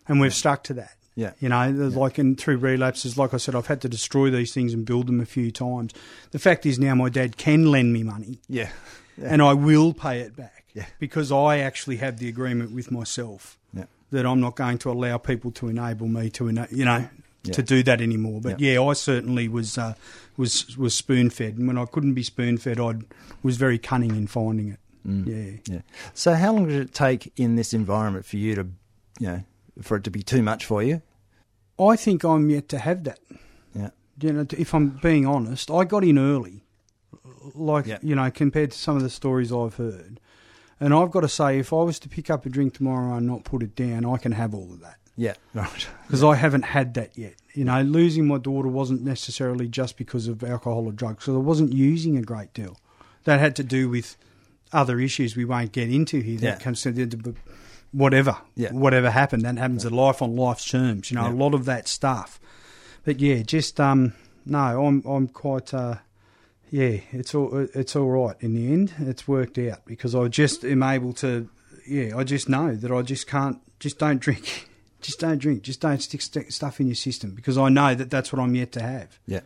And 0.06 0.20
we've 0.20 0.34
stuck 0.34 0.64
to 0.64 0.74
that. 0.74 0.92
Yeah. 1.14 1.32
You 1.40 1.48
know, 1.48 1.72
there's 1.72 1.96
like 1.96 2.18
in 2.18 2.36
through 2.36 2.58
relapses, 2.58 3.18
like 3.18 3.34
I 3.34 3.38
said, 3.38 3.54
I've 3.56 3.66
had 3.66 3.80
to 3.80 3.88
destroy 3.88 4.30
these 4.30 4.54
things 4.54 4.72
and 4.72 4.86
build 4.86 5.08
them 5.08 5.20
a 5.20 5.26
few 5.26 5.50
times. 5.50 5.92
The 6.30 6.38
fact 6.38 6.64
is 6.64 6.78
now 6.78 6.94
my 6.94 7.08
dad 7.08 7.36
can 7.36 7.72
lend 7.72 7.92
me 7.92 8.04
money 8.04 8.38
Yeah. 8.48 8.70
Yeah. 9.16 9.26
and 9.28 9.42
I 9.42 9.52
will 9.54 9.92
pay 9.92 10.20
it 10.20 10.36
back 10.36 10.57
Yeah. 10.78 10.86
because 10.98 11.30
I 11.32 11.58
actually 11.58 11.96
have 11.98 12.18
the 12.18 12.28
agreement 12.28 12.70
with 12.72 12.90
myself 12.90 13.58
Yeah. 13.74 13.84
that 14.10 14.24
I'm 14.26 14.40
not 14.40 14.54
going 14.56 14.78
to 14.78 14.90
allow 14.90 15.18
people 15.18 15.50
to 15.52 15.68
enable 15.68 16.08
me 16.08 16.30
to, 16.30 16.48
ena- 16.48 16.68
you 16.70 16.84
know, 16.84 17.08
Yeah. 17.44 17.52
to 17.54 17.62
do 17.62 17.82
that 17.84 18.00
anymore. 18.00 18.40
But 18.40 18.60
yeah, 18.60 18.80
I 18.82 18.92
certainly 18.94 19.48
was 19.48 19.78
uh, 19.78 19.94
was 20.36 20.76
was 20.76 20.94
spoon 20.94 21.30
fed, 21.30 21.56
and 21.58 21.66
when 21.68 21.78
I 21.78 21.84
couldn't 21.86 22.14
be 22.14 22.22
spoon 22.22 22.58
fed, 22.58 22.78
I 22.80 22.94
was 23.42 23.56
very 23.56 23.78
cunning 23.78 24.10
in 24.16 24.26
finding 24.26 24.68
it. 24.68 24.80
Mm. 25.06 25.26
Yeah. 25.26 25.74
Yeah. 25.74 25.82
So, 26.14 26.34
how 26.34 26.52
long 26.52 26.68
did 26.68 26.80
it 26.80 26.92
take 26.92 27.32
in 27.36 27.56
this 27.56 27.72
environment 27.72 28.26
for 28.26 28.36
you 28.36 28.54
to, 28.56 28.66
you 29.20 29.26
know, 29.28 29.42
for 29.82 29.96
it 29.96 30.04
to 30.04 30.10
be 30.10 30.22
too 30.22 30.42
much 30.42 30.64
for 30.66 30.82
you? 30.82 31.00
I 31.78 31.96
think 31.96 32.24
I'm 32.24 32.50
yet 32.50 32.68
to 32.70 32.78
have 32.78 33.04
that. 33.04 33.20
Yeah. 33.74 33.90
You 34.20 34.32
know, 34.32 34.46
if 34.50 34.74
I'm 34.74 34.98
being 35.00 35.24
honest, 35.26 35.70
I 35.70 35.84
got 35.84 36.02
in 36.04 36.18
early, 36.18 36.64
like 37.54 37.86
Yeah. 37.86 37.98
you 38.02 38.14
know, 38.16 38.30
compared 38.30 38.72
to 38.72 38.78
some 38.78 38.96
of 38.96 39.02
the 39.02 39.10
stories 39.10 39.52
I've 39.52 39.76
heard. 39.76 40.20
And 40.80 40.94
I've 40.94 41.10
got 41.10 41.20
to 41.22 41.28
say, 41.28 41.58
if 41.58 41.72
I 41.72 41.76
was 41.82 41.98
to 42.00 42.08
pick 42.08 42.30
up 42.30 42.46
a 42.46 42.48
drink 42.48 42.74
tomorrow 42.74 43.16
and 43.16 43.26
not 43.26 43.44
put 43.44 43.62
it 43.62 43.74
down, 43.74 44.04
I 44.04 44.16
can 44.16 44.32
have 44.32 44.54
all 44.54 44.72
of 44.72 44.80
that 44.80 44.96
Yeah. 45.16 45.34
Right. 45.54 45.88
because 46.06 46.22
I 46.22 46.36
haven't 46.36 46.62
had 46.66 46.94
that 46.94 47.18
yet. 47.18 47.34
You 47.54 47.64
know, 47.64 47.82
losing 47.82 48.26
my 48.26 48.38
daughter 48.38 48.68
wasn't 48.68 49.02
necessarily 49.02 49.66
just 49.66 49.96
because 49.96 50.28
of 50.28 50.44
alcohol 50.44 50.86
or 50.86 50.92
drugs, 50.92 51.24
because 51.24 51.34
I 51.34 51.38
wasn't 51.38 51.72
using 51.72 52.16
a 52.16 52.22
great 52.22 52.54
deal. 52.54 52.78
That 53.24 53.40
had 53.40 53.56
to 53.56 53.64
do 53.64 53.88
with 53.88 54.16
other 54.72 55.00
issues 55.00 55.34
we 55.34 55.44
won't 55.44 55.72
get 55.72 55.90
into 55.90 56.20
here. 56.20 56.38
That 56.38 56.46
Yeah. 56.58 56.64
comes 56.64 56.82
to 56.82 56.92
the, 56.92 57.34
whatever, 57.90 58.36
Yeah. 58.54 58.72
whatever 58.72 59.10
happened. 59.10 59.42
That 59.42 59.58
happens 59.58 59.84
in 59.84 59.92
life 59.92 60.22
on 60.22 60.36
life's 60.36 60.70
terms. 60.70 61.10
You 61.10 61.16
know, 61.16 61.24
Yeah. 61.26 61.32
a 61.32 61.34
lot 61.34 61.54
of 61.54 61.64
that 61.64 61.88
stuff. 61.88 62.38
But 63.04 63.18
yeah, 63.20 63.42
just 63.42 63.80
um, 63.80 64.12
no, 64.46 64.84
I'm 64.86 65.02
I'm 65.06 65.26
quite 65.28 65.72
uh, 65.74 65.96
yeah, 66.70 66.98
it's 67.12 67.34
all 67.34 67.66
it's 67.74 67.94
all 67.96 68.08
right 68.10 68.36
in 68.40 68.54
the 68.54 68.72
end. 68.72 68.92
It's 69.00 69.26
worked 69.28 69.58
out 69.58 69.84
because 69.86 70.14
I 70.14 70.28
just 70.28 70.64
am 70.64 70.82
able 70.82 71.12
to. 71.14 71.48
Yeah, 71.86 72.16
I 72.16 72.24
just 72.24 72.48
know 72.48 72.74
that 72.74 72.90
I 72.92 73.02
just 73.02 73.26
can't. 73.26 73.58
Just 73.80 73.98
don't 73.98 74.20
drink. 74.20 74.68
Just 75.00 75.20
don't 75.20 75.38
drink. 75.38 75.62
Just 75.62 75.80
don't 75.80 76.02
stick 76.02 76.20
st- 76.20 76.52
stuff 76.52 76.80
in 76.80 76.88
your 76.88 76.96
system 76.96 77.30
because 77.30 77.56
I 77.56 77.68
know 77.68 77.94
that 77.94 78.10
that's 78.10 78.32
what 78.32 78.42
I'm 78.42 78.56
yet 78.56 78.72
to 78.72 78.82
have. 78.82 79.16
Yeah. 79.28 79.42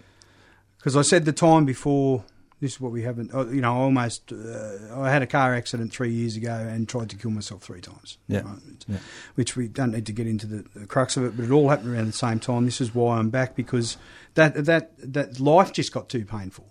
Because 0.78 0.96
I 0.96 1.02
said 1.02 1.26
the 1.26 1.32
time 1.34 1.66
before. 1.66 2.24
This 2.58 2.72
is 2.76 2.80
what 2.80 2.90
we 2.90 3.02
haven't. 3.02 3.34
uh, 3.34 3.46
You 3.48 3.60
know, 3.60 3.74
I 3.74 3.76
almost. 3.80 4.32
Uh, 4.32 4.78
I 4.98 5.10
had 5.10 5.20
a 5.20 5.26
car 5.26 5.54
accident 5.54 5.92
three 5.92 6.10
years 6.10 6.36
ago 6.38 6.52
and 6.54 6.88
tried 6.88 7.10
to 7.10 7.16
kill 7.16 7.32
myself 7.32 7.62
three 7.64 7.82
times. 7.82 8.16
Yeah. 8.28 8.40
Right? 8.46 8.58
Yeah. 8.88 8.96
Which 9.34 9.54
we 9.54 9.68
don't 9.68 9.90
need 9.92 10.06
to 10.06 10.12
get 10.12 10.26
into 10.26 10.46
the, 10.46 10.64
the 10.74 10.86
crux 10.86 11.18
of 11.18 11.24
it, 11.24 11.36
but 11.36 11.44
it 11.44 11.50
all 11.50 11.68
happened 11.68 11.94
around 11.94 12.06
the 12.06 12.12
same 12.14 12.40
time. 12.40 12.64
This 12.64 12.80
is 12.80 12.94
why 12.94 13.18
I'm 13.18 13.28
back 13.28 13.54
because 13.54 13.98
that 14.36 14.64
that 14.64 14.92
that 15.12 15.38
life 15.38 15.74
just 15.74 15.92
got 15.92 16.08
too 16.08 16.24
painful. 16.24 16.66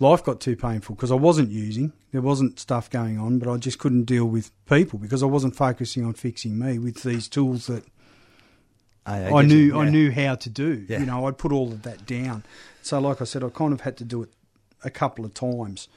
Life 0.00 0.22
got 0.22 0.40
too 0.40 0.56
painful 0.56 0.94
because 0.94 1.10
I 1.10 1.16
wasn't 1.16 1.50
using. 1.50 1.92
There 2.12 2.20
wasn't 2.20 2.60
stuff 2.60 2.88
going 2.88 3.18
on, 3.18 3.38
but 3.38 3.52
I 3.52 3.56
just 3.56 3.78
couldn't 3.78 4.04
deal 4.04 4.26
with 4.26 4.50
people 4.66 4.98
because 4.98 5.22
I 5.22 5.26
wasn't 5.26 5.56
focusing 5.56 6.04
on 6.04 6.14
fixing 6.14 6.58
me 6.58 6.78
with 6.78 7.02
these 7.02 7.28
tools 7.28 7.66
that 7.66 7.84
ah, 9.06 9.14
I, 9.14 9.26
I 9.26 9.42
get 9.42 9.48
knew 9.48 9.56
you. 9.56 9.78
I 9.78 9.88
knew 9.88 10.12
how 10.12 10.36
to 10.36 10.48
do. 10.48 10.86
Yeah. 10.88 11.00
You 11.00 11.06
know, 11.06 11.26
I'd 11.26 11.36
put 11.36 11.52
all 11.52 11.72
of 11.72 11.82
that 11.82 12.06
down. 12.06 12.44
So, 12.80 13.00
like 13.00 13.20
I 13.20 13.24
said, 13.24 13.42
I 13.42 13.48
kind 13.48 13.72
of 13.72 13.80
had 13.80 13.96
to 13.98 14.04
do 14.04 14.22
it 14.22 14.30
a 14.84 14.90
couple 14.90 15.24
of 15.24 15.34
times. 15.34 15.88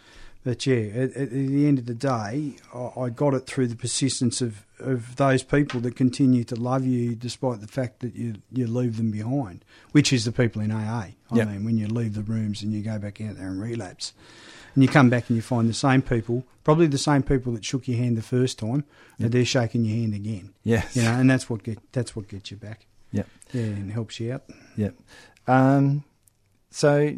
But 0.43 0.65
yeah, 0.65 0.77
at, 0.77 1.15
at 1.15 1.30
the 1.30 1.67
end 1.67 1.77
of 1.77 1.86
the 1.86 1.93
day, 1.93 2.56
I, 2.73 3.10
got 3.10 3.36
it 3.36 3.45
through 3.45 3.67
the 3.67 3.75
persistence 3.75 4.41
of, 4.41 4.65
of 4.80 5.15
those 5.17 5.43
people 5.43 5.80
that 5.82 5.95
continue 5.95 6.43
to 6.45 6.56
love 6.56 6.84
you 6.84 7.13
despite 7.13 7.62
the 7.62 7.67
fact 7.67 7.99
that 7.99 8.15
you 8.15 8.36
you 8.51 8.65
leave 8.65 8.97
them 8.97 9.12
behind, 9.12 9.63
which 9.91 10.12
is 10.12 10.25
the 10.25 10.32
people 10.32 10.62
in 10.62 10.71
AA. 10.71 10.80
I 10.80 11.15
Yeah. 11.32 11.45
mean, 11.45 11.63
when 11.63 11.77
you 11.77 11.88
leave 11.88 12.15
the 12.15 12.23
rooms 12.23 12.63
and 12.63 12.73
you 12.73 12.82
go 12.82 12.97
back 12.97 13.21
out 13.21 13.38
there 13.38 13.47
and 13.49 13.62
relapse, 13.62 14.13
and 14.73 14.82
you 14.84 14.89
come 14.89 15.10
back 15.12 15.30
and 15.30 15.36
you 15.36 15.43
find 15.43 15.69
the 15.69 15.73
same 15.75 16.01
people, 16.01 16.43
probably 16.63 16.88
the 16.88 16.97
same 16.97 17.21
people 17.21 17.54
that 17.54 17.63
shook 17.63 17.88
your 17.88 17.97
hand 17.97 18.17
the 18.17 18.21
first 18.23 18.58
time, 18.58 18.84
Yeah. 19.19 19.25
and 19.25 19.34
they're 19.34 19.45
shaking 19.45 19.86
your 19.86 19.97
hand 19.97 20.15
again. 20.15 20.54
Yeah. 20.63 20.86
You 20.93 21.04
know, 21.04 21.12
and 21.12 21.30
that's 21.30 21.51
what 21.51 21.62
get 21.62 21.77
that's 21.91 22.15
what 22.15 22.27
gets 22.27 22.49
you 22.49 22.58
back. 22.58 22.88
Yeah. 23.12 23.23
Yeah, 23.54 23.63
and 23.63 23.91
helps 23.91 24.19
you 24.19 24.34
out. 24.34 24.43
Yeah. 24.75 24.89
Um, 25.47 26.04
so, 26.71 27.13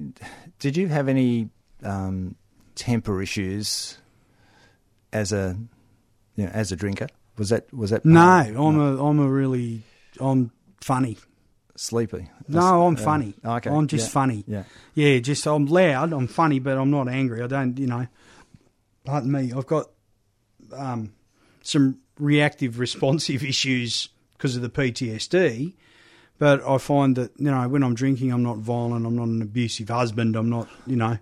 did 0.59 0.75
you 0.75 0.87
have 0.87 1.07
any 1.07 1.49
um, 1.83 2.35
temper 2.75 3.21
issues 3.21 3.97
as 5.11 5.31
a, 5.31 5.57
you 6.35 6.45
know, 6.45 6.51
as 6.51 6.71
a 6.71 6.75
drinker? 6.75 7.07
Was 7.37 7.49
that 7.49 7.71
was 7.73 7.89
that 7.89 8.05
No, 8.05 8.19
I'm 8.21 8.79
a 8.79 9.03
I'm 9.05 9.19
a 9.19 9.27
really 9.27 9.81
I'm 10.19 10.51
funny. 10.81 11.17
sleepy? 11.75 12.29
No, 12.47 12.85
I'm 12.85 12.95
Uh, 12.95 12.99
funny. 12.99 13.33
okay. 13.43 13.69
I'm 13.69 13.87
just 13.87 14.07
yeah. 14.07 14.11
funny. 14.11 14.43
Yeah. 14.47 14.63
Yeah, 14.93 15.19
just 15.19 15.47
I'm 15.47 15.65
loud. 15.65 16.13
I'm 16.13 16.27
funny, 16.27 16.59
but 16.59 16.77
I'm 16.77 16.91
not 16.91 17.07
angry. 17.07 17.41
I 17.41 17.47
don't, 17.47 17.77
you 17.79 17.87
know. 17.87 18.07
Pardon 19.05 19.31
me. 19.31 19.51
I've 19.55 19.65
got 19.67 19.89
um, 20.75 21.13
some 21.63 21.97
reactive 22.19 22.77
responsive 22.79 23.43
issues 23.53 24.09
because 24.37 24.55
of 24.55 24.61
the 24.61 24.69
PTSD. 24.69 25.73
But 26.39 26.63
I 26.67 26.77
find 26.77 27.15
that 27.15 27.31
you 27.37 27.49
know 27.49 27.67
when 27.67 27.83
I'm 27.83 27.95
drinking, 27.95 28.31
I'm 28.31 28.43
not 28.43 28.57
violent. 28.57 29.05
I'm 29.05 29.15
not 29.15 29.27
an 29.27 29.41
abusive 29.41 29.89
husband. 29.89 30.35
I'm 30.35 30.49
not, 30.49 30.67
you 30.85 30.95
know, 30.95 31.17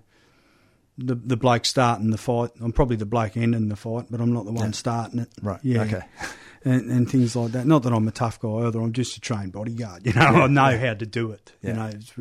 the 1.03 1.15
the 1.15 1.37
bloke 1.37 1.65
starting 1.65 2.09
the 2.11 2.17
fight. 2.17 2.51
I'm 2.61 2.71
probably 2.71 2.95
the 2.95 3.05
bloke 3.05 3.37
ending 3.37 3.69
the 3.69 3.75
fight, 3.75 4.05
but 4.09 4.21
I'm 4.21 4.33
not 4.33 4.45
the 4.45 4.51
one 4.51 4.65
Yeah. 4.67 4.71
starting 4.71 5.19
it. 5.19 5.29
Right. 5.41 5.59
Yeah. 5.63 5.81
Okay. 5.83 6.01
and, 6.63 6.89
and 6.91 7.09
things 7.09 7.35
like 7.35 7.51
that. 7.53 7.65
Not 7.65 7.83
that 7.83 7.93
I'm 7.93 8.07
a 8.07 8.11
tough 8.11 8.39
guy 8.39 8.49
either. 8.49 8.79
I'm 8.79 8.93
just 8.93 9.17
a 9.17 9.19
trained 9.21 9.51
bodyguard. 9.53 10.05
You 10.05 10.13
know, 10.13 10.21
I 10.21 10.47
know 10.47 10.77
how 10.77 10.93
to 10.93 11.05
do 11.05 11.31
it. 11.31 11.51
Yeah. 11.61 11.69
You 11.71 11.75
know, 11.77 11.85
it's 11.87 12.13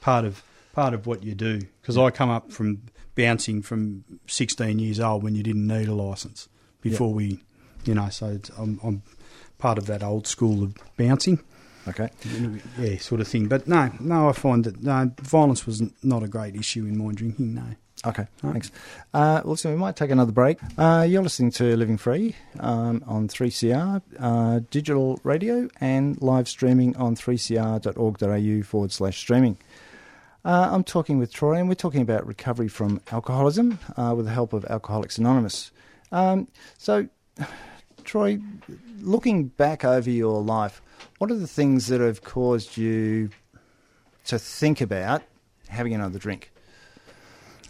part 0.00 0.24
of 0.24 0.42
part 0.74 0.94
of 0.94 1.06
what 1.06 1.22
you 1.22 1.34
do. 1.34 1.60
Because 1.80 1.96
I 1.98 2.10
come 2.10 2.30
up 2.30 2.50
from 2.52 2.82
bouncing 3.14 3.62
from 3.62 4.04
16 4.26 4.78
years 4.78 4.98
old 5.00 5.22
when 5.22 5.34
you 5.34 5.42
didn't 5.42 5.66
need 5.66 5.88
a 5.88 5.94
license 5.94 6.48
before 6.80 7.12
we, 7.12 7.40
you 7.84 7.94
know. 7.94 8.08
So 8.08 8.28
it's, 8.28 8.50
I'm, 8.58 8.80
I'm 8.82 9.02
part 9.58 9.76
of 9.78 9.86
that 9.86 10.02
old 10.02 10.26
school 10.26 10.62
of 10.62 10.74
bouncing. 10.96 11.40
Okay. 11.88 12.08
Yeah, 12.78 12.96
sort 12.98 13.20
of 13.20 13.26
thing. 13.28 13.48
But 13.48 13.66
no, 13.66 13.90
no, 14.00 14.28
I 14.28 14.32
find 14.32 14.64
that 14.64 14.82
no, 14.82 15.10
violence 15.20 15.66
was 15.66 15.82
not 16.02 16.22
a 16.22 16.28
great 16.28 16.54
issue 16.54 16.86
in 16.86 16.96
my 16.96 17.12
drinking. 17.12 17.54
No. 17.54 17.74
Okay, 18.04 18.26
thanks. 18.38 18.72
Uh, 19.14 19.42
listen, 19.44 19.70
we 19.70 19.76
might 19.76 19.94
take 19.94 20.10
another 20.10 20.32
break. 20.32 20.58
Uh, 20.76 21.06
you're 21.08 21.22
listening 21.22 21.52
to 21.52 21.76
Living 21.76 21.96
Free 21.96 22.34
um, 22.58 23.04
on 23.06 23.28
3CR, 23.28 24.02
uh, 24.18 24.60
digital 24.72 25.20
radio, 25.22 25.68
and 25.80 26.20
live 26.20 26.48
streaming 26.48 26.96
on 26.96 27.14
3cr.org.au 27.14 28.62
forward 28.64 28.90
slash 28.90 29.18
streaming. 29.18 29.56
Uh, 30.44 30.70
I'm 30.72 30.82
talking 30.82 31.18
with 31.18 31.32
Troy, 31.32 31.54
and 31.54 31.68
we're 31.68 31.76
talking 31.76 32.00
about 32.00 32.26
recovery 32.26 32.66
from 32.66 33.00
alcoholism 33.12 33.78
uh, 33.96 34.14
with 34.16 34.26
the 34.26 34.32
help 34.32 34.52
of 34.52 34.64
Alcoholics 34.64 35.18
Anonymous. 35.18 35.70
Um, 36.10 36.48
so, 36.78 37.06
Troy, 38.04 38.40
looking 38.98 39.46
back 39.46 39.84
over 39.84 40.10
your 40.10 40.42
life, 40.42 40.82
what 41.18 41.30
are 41.30 41.36
the 41.36 41.46
things 41.46 41.86
that 41.86 42.00
have 42.00 42.24
caused 42.24 42.76
you 42.76 43.30
to 44.24 44.40
think 44.40 44.80
about 44.80 45.22
having 45.68 45.94
another 45.94 46.18
drink? 46.18 46.51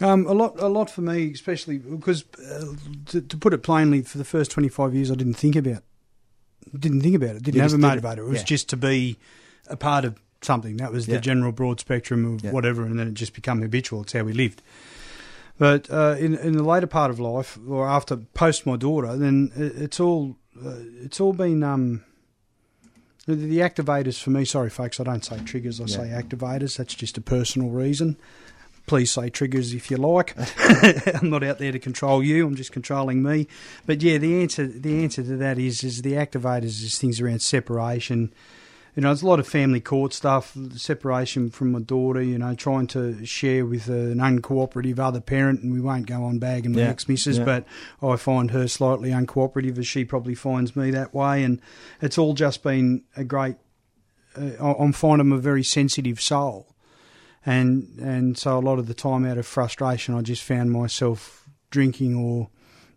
Um, 0.01 0.25
a 0.25 0.33
lot, 0.33 0.59
a 0.59 0.67
lot 0.67 0.89
for 0.89 1.01
me, 1.01 1.31
especially 1.31 1.77
because, 1.77 2.25
uh, 2.39 2.65
to, 3.07 3.21
to, 3.21 3.37
put 3.37 3.53
it 3.53 3.59
plainly, 3.59 4.01
for 4.01 4.17
the 4.17 4.25
first 4.25 4.51
twenty 4.51 4.69
five 4.69 4.93
years, 4.93 5.11
I 5.11 5.15
didn't 5.15 5.35
think 5.35 5.55
about, 5.55 5.83
didn't 6.77 7.01
think 7.01 7.15
about 7.15 7.35
it, 7.35 7.43
didn't 7.43 7.55
you 7.55 7.61
have 7.61 7.73
a 7.73 7.77
motivator. 7.77 8.17
It, 8.17 8.21
it 8.21 8.29
was 8.29 8.39
yeah. 8.39 8.45
just 8.45 8.69
to 8.69 8.77
be 8.77 9.17
a 9.67 9.77
part 9.77 10.05
of 10.05 10.19
something. 10.41 10.77
That 10.77 10.91
was 10.91 11.05
the 11.05 11.13
yeah. 11.13 11.19
general 11.19 11.51
broad 11.51 11.79
spectrum 11.79 12.35
of 12.35 12.43
yeah. 12.43 12.51
whatever, 12.51 12.83
and 12.83 12.97
then 12.97 13.07
it 13.07 13.13
just 13.13 13.33
became 13.33 13.61
habitual. 13.61 14.01
It's 14.01 14.13
how 14.13 14.23
we 14.23 14.33
lived. 14.33 14.61
But 15.57 15.89
uh, 15.91 16.15
in 16.19 16.35
in 16.35 16.53
the 16.53 16.63
later 16.63 16.87
part 16.87 17.11
of 17.11 17.19
life, 17.19 17.59
or 17.67 17.87
after 17.87 18.17
post 18.17 18.65
my 18.65 18.75
daughter, 18.75 19.15
then 19.15 19.51
it, 19.55 19.83
it's 19.83 19.99
all 19.99 20.37
uh, 20.63 20.75
it's 21.03 21.19
all 21.19 21.33
been. 21.33 21.63
Um, 21.63 22.03
the, 23.25 23.35
the, 23.35 23.59
activators 23.59 24.21
for 24.21 24.31
me, 24.31 24.43
sorry 24.43 24.69
folks, 24.69 24.99
I 24.99 25.05
don't 25.05 25.23
say 25.23 25.39
triggers, 25.45 25.79
I 25.79 25.85
say 25.85 26.09
activators. 26.09 26.75
That's 26.75 26.93
just 26.93 27.17
a 27.17 27.21
personal 27.21 27.69
reason 27.69 28.17
please 28.85 29.11
say 29.11 29.29
triggers 29.29 29.73
if 29.73 29.89
you 29.89 29.97
like. 29.97 30.35
I'm 31.15 31.29
not 31.29 31.43
out 31.43 31.59
there 31.59 31.71
to 31.71 31.79
control 31.79 32.23
you. 32.23 32.45
I'm 32.45 32.55
just 32.55 32.71
controlling 32.71 33.23
me. 33.23 33.47
But 33.85 34.01
yeah, 34.01 34.17
the 34.17 34.41
answer 34.41 34.67
the 34.67 35.03
answer 35.03 35.23
to 35.23 35.37
that 35.37 35.57
is 35.57 35.83
is 35.83 36.01
the 36.01 36.13
activators 36.13 36.83
is 36.83 36.97
things 36.97 37.21
around 37.21 37.41
separation. 37.41 38.33
You 38.95 39.01
know, 39.01 39.09
there's 39.09 39.23
a 39.23 39.27
lot 39.27 39.39
of 39.39 39.47
family 39.47 39.79
court 39.79 40.13
stuff, 40.13 40.55
separation 40.75 41.49
from 41.49 41.71
my 41.71 41.79
daughter. 41.79 42.21
You 42.21 42.37
know, 42.37 42.53
trying 42.53 42.87
to 42.87 43.25
share 43.25 43.65
with 43.65 43.87
an 43.87 44.19
uncooperative 44.19 44.99
other 44.99 45.21
parent, 45.21 45.63
and 45.63 45.73
we 45.73 45.81
won't 45.81 46.05
go 46.05 46.23
on 46.25 46.37
bagging 46.37 46.73
my 46.73 46.81
yeah. 46.81 46.89
ex-missus, 46.89 47.39
yeah. 47.39 47.45
but 47.45 47.65
I 48.01 48.17
find 48.17 48.51
her 48.51 48.67
slightly 48.67 49.09
uncooperative, 49.09 49.79
as 49.79 49.87
she 49.87 50.05
probably 50.05 50.35
finds 50.35 50.75
me 50.75 50.91
that 50.91 51.13
way, 51.13 51.43
and 51.43 51.59
it's 52.01 52.17
all 52.17 52.33
just 52.33 52.61
been 52.61 53.03
a 53.15 53.23
great. 53.23 53.55
Uh, 54.35 54.73
I'm 54.77 54.93
finding 54.93 55.27
I'm 55.27 55.33
a 55.33 55.37
very 55.37 55.63
sensitive 55.63 56.21
soul, 56.21 56.72
and 57.45 57.99
and 57.99 58.37
so 58.37 58.57
a 58.57 58.61
lot 58.61 58.79
of 58.79 58.87
the 58.87 58.93
time 58.93 59.25
out 59.25 59.37
of 59.37 59.45
frustration, 59.45 60.15
I 60.15 60.21
just 60.21 60.43
found 60.43 60.71
myself 60.71 61.49
drinking 61.69 62.15
or 62.15 62.49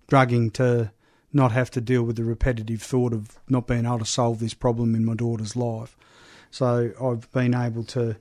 drugging 0.07 0.51
to 0.53 0.92
not 1.32 1.53
have 1.53 1.70
to 1.72 1.80
deal 1.80 2.03
with 2.03 2.16
the 2.16 2.24
repetitive 2.24 2.82
thought 2.82 3.12
of 3.12 3.38
not 3.49 3.66
being 3.66 3.84
able 3.84 3.99
to 3.99 4.05
solve 4.05 4.38
this 4.38 4.55
problem 4.55 4.94
in 4.94 5.05
my 5.05 5.14
daughter's 5.14 5.57
life. 5.57 5.97
So 6.51 6.92
I've 7.03 7.30
been 7.32 7.55
able 7.55 7.84
to, 7.84 8.16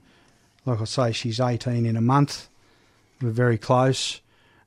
like 0.65 0.82
I 0.82 0.84
say, 0.86 1.11
she's 1.13 1.39
18 1.39 1.86
in 1.86 1.95
a 1.95 2.01
month. 2.01 2.49
We're 3.21 3.30
very 3.30 3.57
close. 3.57 4.19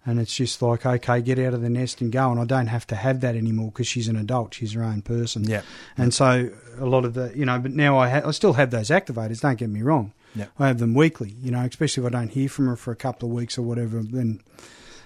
And 0.07 0.19
it's 0.19 0.35
just 0.35 0.63
like, 0.63 0.87
okay, 0.87 1.21
get 1.21 1.39
out 1.39 1.53
of 1.53 1.61
the 1.61 1.69
nest 1.69 2.01
and 2.01 2.11
go. 2.11 2.31
And 2.31 2.41
I 2.41 2.45
don't 2.45 2.69
have 2.69 2.87
to 2.87 2.97
have 2.97 3.21
that 3.21 3.37
anymore 3.37 3.71
because 3.71 3.87
she's 3.87 4.09
an 4.09 4.17
adult. 4.17 4.55
She's 4.55 4.73
her 4.73 4.83
own 4.83 5.03
person. 5.03 5.45
Yeah. 5.45 5.61
And 5.99 6.15
so 6.15 6.49
a 6.79 6.87
lot 6.87 7.05
of 7.05 7.13
the, 7.13 7.31
you 7.37 7.45
know, 7.45 7.59
but 7.59 7.73
now 7.73 7.99
I, 7.99 8.09
ha- 8.09 8.23
I 8.25 8.31
still 8.31 8.55
have 8.55 8.71
those 8.71 8.89
activators, 8.89 9.41
don't 9.41 9.59
get 9.59 9.69
me 9.69 9.83
wrong. 9.83 10.15
Yeah. 10.35 10.47
I 10.59 10.69
have 10.69 10.79
them 10.79 10.95
weekly, 10.95 11.35
you 11.41 11.51
know, 11.51 11.61
especially 11.61 12.05
if 12.05 12.15
I 12.15 12.19
don't 12.19 12.31
hear 12.31 12.49
from 12.49 12.67
her 12.67 12.77
for 12.77 12.93
a 12.93 12.97
couple 12.97 13.29
of 13.29 13.35
weeks 13.35 13.59
or 13.59 13.63
whatever, 13.63 14.03
then, 14.03 14.41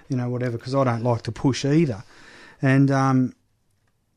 you 0.09 0.16
know, 0.16 0.29
whatever, 0.29 0.59
because 0.59 0.75
I 0.75 0.85
don't 0.85 1.03
like 1.03 1.23
to 1.23 1.33
push 1.33 1.64
either. 1.64 2.05
And, 2.61 2.91
um, 2.91 3.35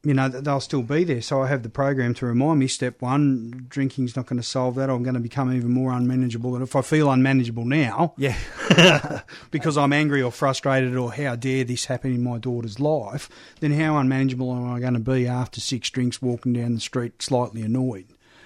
you 0.06 0.14
know, 0.14 0.30
they'll 0.30 0.60
still 0.60 0.84
be 0.84 1.04
there. 1.04 1.22
So 1.22 1.42
I 1.42 1.48
have 1.48 1.64
the 1.64 1.70
program 1.70 2.14
to 2.16 2.28
remind 2.28 2.60
me 2.60 2.68
step 2.68 3.02
one, 3.02 3.66
drinking's 3.68 4.16
not 4.16 4.28
going 4.28 4.38
to 4.38 4.48
solve 4.48 4.76
that. 4.76 4.90
I'm 4.90 5.02
going 5.02 5.16
to 5.16 5.20
become 5.20 5.52
even 5.52 5.72
more 5.72 5.92
unmanageable. 5.92 6.54
And 6.54 6.64
if 6.64 6.76
I 6.76 6.82
feel 6.82 7.10
unmanageable 7.10 7.66
now, 7.66 8.14
yeah, 8.16 8.38
because 9.52 9.78
I'm 9.78 9.92
angry 9.92 10.22
or 10.22 10.32
frustrated 10.32 10.96
or 10.96 11.12
how 11.12 11.36
dare 11.36 11.64
this 11.64 11.86
happen 11.86 12.14
in 12.14 12.24
my 12.24 12.38
daughter's 12.38 12.80
life, 12.80 13.30
then 13.62 13.72
how 13.72 13.98
unmanageable 13.98 14.54
am 14.54 14.72
I 14.72 14.80
going 14.80 14.94
to 14.94 15.00
be 15.00 15.28
after 15.28 15.60
six 15.60 15.90
drinks 15.90 16.22
walking 16.22 16.54
down 16.54 16.76
the 16.76 16.82
street 16.82 17.22
slightly 17.22 17.64
annoyed? 17.64 18.06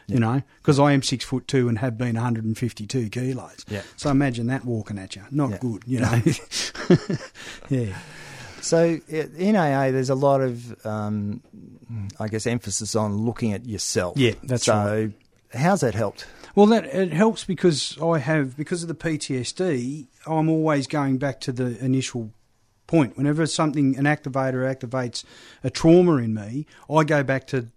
You 0.09 0.19
know, 0.19 0.41
because 0.57 0.79
I 0.79 0.91
am 0.91 1.01
six 1.01 1.23
foot 1.25 1.47
two 1.47 1.67
and 1.69 1.77
have 1.79 1.97
been 1.97 2.15
152 2.15 3.09
kilos. 3.09 3.65
Yeah. 3.69 3.81
So 3.97 4.09
imagine 4.09 4.47
that 4.47 4.65
walking 4.65 4.97
at 4.97 5.15
you. 5.15 5.23
Not 5.31 5.51
yeah. 5.51 5.57
good, 5.57 5.83
you 5.85 5.99
know. 5.99 6.21
yeah. 7.69 7.97
So 8.61 8.99
in 9.07 9.55
AA, 9.55 9.91
there's 9.91 10.09
a 10.09 10.15
lot 10.15 10.41
of, 10.41 10.85
um, 10.85 11.41
I 12.19 12.27
guess, 12.27 12.45
emphasis 12.45 12.95
on 12.95 13.17
looking 13.17 13.53
at 13.53 13.65
yourself. 13.65 14.17
Yeah, 14.17 14.33
that's 14.43 14.65
so 14.65 14.73
right. 14.73 15.59
how's 15.59 15.81
that 15.81 15.95
helped? 15.95 16.27
Well, 16.55 16.65
that 16.67 16.85
it 16.85 17.13
helps 17.13 17.45
because 17.45 17.97
I 18.01 18.17
have 18.17 18.57
because 18.57 18.81
of 18.83 18.89
the 18.89 18.95
PTSD. 18.95 20.07
I'm 20.27 20.49
always 20.49 20.87
going 20.87 21.17
back 21.17 21.39
to 21.41 21.51
the 21.51 21.83
initial 21.83 22.31
point. 22.87 23.17
Whenever 23.17 23.45
something 23.45 23.97
an 23.97 24.05
activator 24.05 24.67
activates 24.75 25.23
a 25.63 25.69
trauma 25.69 26.17
in 26.17 26.33
me, 26.33 26.65
I 26.89 27.03
go 27.03 27.23
back 27.23 27.47
to 27.47 27.67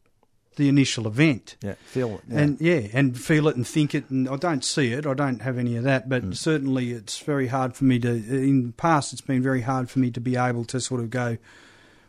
the 0.56 0.68
initial 0.68 1.06
event. 1.06 1.56
Yeah, 1.62 1.74
feel 1.84 2.14
it. 2.14 2.20
Yeah. 2.28 2.38
And 2.38 2.60
yeah, 2.60 2.88
and 2.92 3.18
feel 3.18 3.48
it 3.48 3.56
and 3.56 3.66
think 3.66 3.94
it. 3.94 4.10
And 4.10 4.28
I 4.28 4.36
don't 4.36 4.64
see 4.64 4.92
it. 4.92 5.06
I 5.06 5.14
don't 5.14 5.42
have 5.42 5.58
any 5.58 5.76
of 5.76 5.84
that. 5.84 6.08
But 6.08 6.22
mm. 6.22 6.36
certainly, 6.36 6.92
it's 6.92 7.18
very 7.18 7.48
hard 7.48 7.74
for 7.74 7.84
me 7.84 7.98
to. 8.00 8.08
In 8.10 8.66
the 8.66 8.72
past, 8.72 9.12
it's 9.12 9.22
been 9.22 9.42
very 9.42 9.62
hard 9.62 9.90
for 9.90 9.98
me 9.98 10.10
to 10.10 10.20
be 10.20 10.36
able 10.36 10.64
to 10.66 10.80
sort 10.80 11.00
of 11.00 11.10
go. 11.10 11.38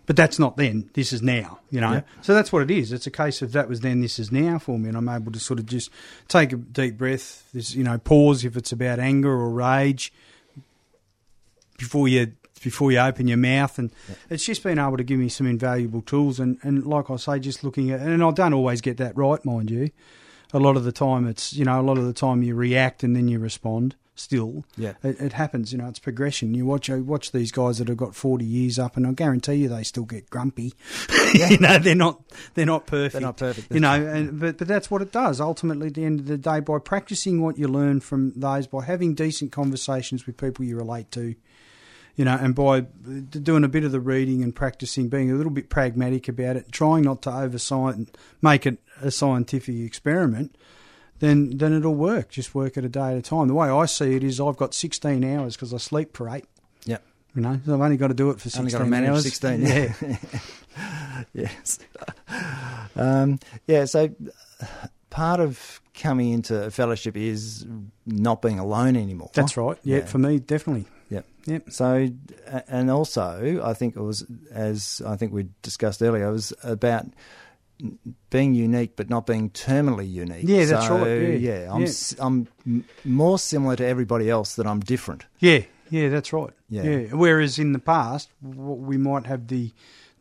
But 0.06 0.18
that's 0.18 0.38
not 0.38 0.58
then. 0.58 0.90
This 0.94 1.14
is 1.14 1.22
now. 1.22 1.60
You 1.70 1.82
know. 1.82 1.94
Yeah. 1.94 2.02
So 2.22 2.34
that's 2.34 2.52
what 2.52 2.64
it 2.64 2.72
is. 2.72 2.92
It's 2.92 3.08
a 3.08 3.12
case 3.12 3.42
of 3.42 3.54
that 3.54 3.70
was 3.70 3.82
then. 3.82 4.02
This 4.02 4.20
is 4.20 4.32
now 4.32 4.60
for 4.60 4.78
me, 4.78 4.90
and 4.90 4.98
I'm 4.98 5.10
able 5.10 5.32
to 5.32 5.40
sort 5.40 5.60
of 5.60 5.66
just 5.66 5.90
take 6.28 6.52
a 6.52 6.58
deep 6.58 6.98
breath. 6.98 7.50
This, 7.54 7.74
you 7.74 7.84
know, 7.84 7.98
pause 7.98 8.44
if 8.44 8.58
it's 8.58 8.72
about 8.72 9.00
anger 9.00 9.32
or 9.32 9.50
rage 9.50 10.12
before 11.78 12.08
you 12.08 12.34
before 12.62 12.92
you 12.92 13.00
open 13.00 13.28
your 13.28 13.38
mouth. 13.38 13.78
And 13.80 13.92
yeah. 14.10 14.16
it's 14.30 14.46
just 14.46 14.64
been 14.64 14.80
able 14.80 14.98
to 14.98 15.04
give 15.04 15.20
me 15.20 15.30
some 15.30 15.48
invaluable 15.48 16.02
tools. 16.02 16.40
And, 16.40 16.58
and 16.62 16.86
like 16.86 17.10
I 17.10 17.16
say, 17.18 17.40
just 17.40 17.64
looking 17.64 17.92
at, 17.92 18.00
and 18.02 18.24
I 18.24 18.32
don't 18.32 18.54
always 18.54 18.82
get 18.82 18.98
that 18.98 19.16
right, 19.18 19.44
mind 19.46 19.72
you. 19.72 19.92
A 20.54 20.60
lot 20.60 20.78
of 20.78 20.84
the 20.84 20.92
time, 20.92 21.28
it's, 21.28 21.54
you 21.54 21.66
know, 21.66 21.80
a 21.80 21.82
lot 21.82 21.98
of 21.98 22.06
the 22.06 22.14
time 22.14 22.44
you 22.44 22.54
react 22.54 23.04
and 23.04 23.16
then 23.16 23.28
you 23.28 23.40
respond 23.40 23.96
still. 24.16 24.64
Yeah. 24.78 24.94
It, 25.04 25.20
it, 25.20 25.34
happens, 25.34 25.72
you 25.72 25.78
know, 25.80 25.88
it's 25.88 26.00
progression. 26.00 26.54
You 26.54 26.66
watch 26.66 26.90
uh, 26.90 26.98
watch 26.98 27.32
these 27.32 27.52
guys 27.52 27.80
that 27.80 27.88
have 27.88 27.98
got 27.98 28.16
40 28.16 28.46
years 28.46 28.80
up 28.80 28.98
and 28.98 29.08
I 29.08 29.12
guarantee 29.12 29.56
you 29.56 29.70
they 29.70 29.84
still 29.84 30.06
get 30.06 30.30
grumpy. 30.30 30.74
Yeah. 31.34 31.50
you 31.50 31.58
know, 31.58 31.80
they're 31.80 31.96
not 31.96 32.22
they're 32.54 32.68
not 32.68 32.86
perfect. 32.86 33.14
They're 33.14 33.22
not 33.22 33.38
perfect. 33.38 33.74
You 33.74 33.80
know, 33.80 33.94
and, 33.94 34.40
but 34.40 34.60
but 34.60 34.68
that's 34.68 34.92
what 34.92 35.02
it 35.02 35.12
does. 35.12 35.42
Ultimately 35.42 35.88
at 35.88 35.96
the 35.96 36.06
end 36.06 36.20
of 36.20 36.28
the 36.28 36.38
day 36.38 36.60
by 36.60 36.78
practicing 36.78 37.42
what 37.42 37.58
you 37.58 37.68
learn 37.68 38.02
from 38.02 38.34
those 38.36 38.68
by 38.68 38.84
having 38.84 39.16
decent 39.16 39.52
conversations 39.52 40.28
with 40.28 40.38
people 40.38 40.64
you 40.64 40.78
relate 40.78 41.10
to 41.14 41.34
you 42.16 42.26
know, 42.26 42.38
and 42.40 42.54
by 42.54 42.82
doing 42.82 43.64
a 43.64 43.68
bit 43.68 43.84
of 43.84 43.92
the 43.92 44.00
reading 44.00 44.44
and 44.44 44.56
practicing, 44.56 45.10
being 45.10 45.32
a 45.32 45.36
little 45.36 45.52
bit 45.52 45.70
pragmatic 45.70 46.28
about 46.28 46.56
it, 46.56 46.72
trying 46.72 47.04
not 47.04 47.22
to 47.24 47.32
oversight 47.32 47.96
and 47.96 48.12
make 48.42 48.66
it 48.66 48.78
a 49.02 49.10
scientific 49.10 49.76
experiment, 49.76 50.56
then 51.20 51.58
then 51.58 51.74
it'll 51.74 51.96
work. 51.96 52.30
Just 52.30 52.54
work 52.54 52.78
it 52.78 52.86
a 52.86 52.90
day 52.90 53.12
at 53.12 53.18
a 53.18 53.22
time. 53.22 53.48
The 53.48 53.54
way 53.54 53.70
I 53.70 53.86
see 53.86 54.16
it 54.16 54.24
is, 54.24 54.40
I've 54.40 54.58
got 54.58 54.74
16 54.74 55.24
hours 55.24 55.56
because 55.56 55.74
I 55.74 55.78
sleep 55.78 56.16
for 56.16 56.30
eight. 56.30 56.46
Yeah. 56.86 56.98
You 57.36 57.42
know, 57.42 57.60
so 57.66 57.74
I've 57.74 57.82
only 57.82 57.98
got 57.98 58.10
to 58.10 58.14
do 58.14 58.30
it 58.30 58.40
for 58.40 58.50
16 58.50 58.60
only 58.60 58.72
got 58.72 58.80
to 58.80 58.86
manage 58.86 59.10
hours. 59.10 59.24
16, 59.24 59.62
yeah. 59.62 60.18
yes. 61.34 61.80
Um, 62.96 63.40
yeah, 63.66 63.86
so 63.86 64.14
part 65.10 65.40
of 65.40 65.82
coming 65.96 66.32
into 66.32 66.66
a 66.66 66.72
fellowship 66.72 67.18
is 67.18 67.66
not 68.06 68.42
being 68.42 68.60
alone 68.60 68.96
anymore. 68.96 69.32
That's 69.34 69.58
right. 69.58 69.78
Yeah, 69.84 69.98
yeah. 69.98 70.06
for 70.06 70.20
me, 70.20 70.40
definitely. 70.40 70.86
Yep. 71.10 71.26
Yep. 71.46 71.72
So, 71.72 72.10
and 72.68 72.90
also, 72.90 73.62
I 73.64 73.74
think 73.74 73.96
it 73.96 74.02
was, 74.02 74.26
as 74.52 75.02
I 75.06 75.16
think 75.16 75.34
we 75.34 75.48
discussed 75.62 76.02
earlier, 76.02 76.28
it 76.28 76.32
was 76.32 76.54
about 76.64 77.06
being 78.30 78.54
unique 78.54 78.96
but 78.96 79.10
not 79.10 79.26
being 79.26 79.50
terminally 79.50 80.10
unique. 80.10 80.46
Yeah, 80.48 80.66
that's 80.66 80.88
so, 80.88 80.98
right. 81.00 81.40
Yeah, 81.40 81.64
yeah 81.64 81.74
I'm 81.74 81.82
yeah. 81.82 81.92
I'm 82.20 82.86
more 83.04 83.38
similar 83.40 83.76
to 83.76 83.86
everybody 83.86 84.30
else 84.30 84.56
than 84.56 84.68
I'm 84.68 84.80
different. 84.80 85.26
Yeah, 85.40 85.64
yeah, 85.90 86.10
that's 86.10 86.32
right. 86.32 86.54
Yeah. 86.70 86.84
yeah. 86.84 87.08
Whereas 87.14 87.60
in 87.60 87.74
the 87.74 87.80
past, 87.80 88.30
we 88.42 88.98
might 88.98 89.26
have 89.26 89.48
the 89.48 89.72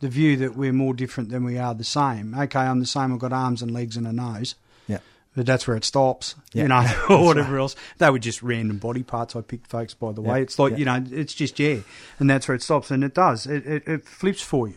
the 0.00 0.08
view 0.08 0.36
that 0.38 0.56
we're 0.56 0.72
more 0.72 0.94
different 0.94 1.30
than 1.30 1.44
we 1.44 1.58
are 1.58 1.74
the 1.74 1.84
same. 1.84 2.34
Okay, 2.36 2.58
I'm 2.58 2.80
the 2.80 2.86
same. 2.86 3.12
I've 3.12 3.20
got 3.20 3.32
arms 3.32 3.62
and 3.62 3.70
legs 3.70 3.96
and 3.96 4.06
a 4.06 4.12
nose. 4.12 4.56
But 5.34 5.46
that's 5.46 5.66
where 5.66 5.76
it 5.78 5.84
stops, 5.84 6.34
Yeah. 6.52 6.62
you 6.64 6.68
know, 6.68 7.04
or 7.08 7.24
whatever 7.24 7.58
else. 7.58 7.74
They 7.98 8.10
were 8.10 8.18
just 8.18 8.42
random 8.42 8.76
body 8.78 9.02
parts 9.02 9.34
I 9.34 9.40
picked, 9.40 9.66
folks. 9.66 9.94
By 9.94 10.12
the 10.12 10.20
way, 10.20 10.36
Yeah. 10.36 10.42
it's 10.42 10.58
like 10.58 10.72
Yeah. 10.72 10.78
you 10.78 10.84
know, 10.84 11.04
it's 11.10 11.32
just 11.32 11.58
yeah, 11.58 11.78
and 12.18 12.28
that's 12.28 12.46
where 12.48 12.54
it 12.54 12.62
stops, 12.62 12.90
and 12.90 13.02
it 13.02 13.14
does. 13.14 13.46
It 13.46 13.66
it, 13.66 13.82
it 13.88 14.04
flips 14.06 14.42
for 14.42 14.68
you, 14.68 14.74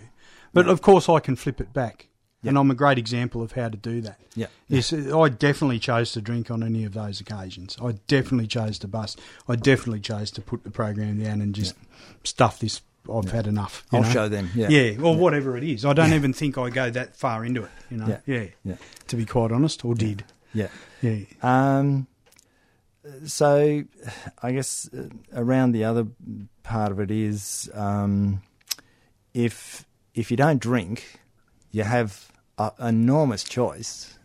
but 0.54 0.68
of 0.68 0.82
course 0.82 1.10
I 1.10 1.20
can 1.20 1.36
flip 1.36 1.60
it 1.60 1.74
back, 1.74 2.08
and 2.42 2.58
I'm 2.58 2.72
a 2.72 2.76
great 2.76 2.98
example 2.98 3.42
of 3.42 3.52
how 3.52 3.68
to 3.68 3.76
do 3.76 4.00
that. 4.02 4.18
Yeah. 4.34 4.48
Yes, 4.70 4.94
I 4.94 5.28
definitely 5.28 5.80
chose 5.80 6.14
to 6.14 6.22
drink 6.22 6.50
on 6.50 6.64
any 6.64 6.86
of 6.86 6.94
those 6.94 7.20
occasions. 7.20 7.76
I 7.84 7.94
definitely 8.08 8.48
chose 8.48 8.80
to 8.80 8.88
bust. 8.88 9.20
I 9.50 9.58
definitely 9.58 10.00
chose 10.00 10.32
to 10.32 10.42
put 10.42 10.64
the 10.64 10.72
program 10.72 11.22
down 11.22 11.42
and 11.42 11.54
just 11.54 11.76
stuff 12.24 12.60
this. 12.60 12.82
I've 13.14 13.30
had 13.30 13.46
enough. 13.46 13.84
I'll 13.92 14.02
know? 14.02 14.10
show 14.10 14.30
them. 14.30 14.50
Yeah. 14.56 14.70
Yeah, 14.70 15.00
or 15.02 15.16
whatever 15.16 15.56
it 15.58 15.64
is. 15.64 15.86
I 15.86 15.94
don't 15.94 16.14
even 16.14 16.34
think 16.34 16.58
I 16.58 16.72
go 16.72 16.90
that 16.90 17.16
far 17.16 17.46
into 17.46 17.64
it. 17.64 17.70
You 17.92 17.98
know. 17.98 18.18
Yeah. 18.26 18.46
Yeah. 18.64 18.76
To 19.10 19.16
be 19.16 19.26
quite 19.26 19.52
honest, 19.52 19.86
or 19.86 19.94
did. 19.94 20.24
Yeah. 20.56 20.70
Yeah. 21.02 21.20
Um, 21.44 22.08
so, 23.28 23.84
I 24.42 24.52
guess 24.52 24.90
uh, 24.92 25.10
around 25.34 25.74
the 25.74 25.84
other 25.84 26.08
part 26.64 26.92
of 26.92 27.00
it 27.00 27.12
is 27.12 27.70
um, 27.76 28.42
if 29.34 29.86
if 30.16 30.32
you 30.32 30.38
don't 30.38 30.60
drink, 30.60 31.20
you 31.72 31.84
have 31.84 32.32
an 32.58 32.72
enormous 32.80 33.44
choice, 33.44 34.18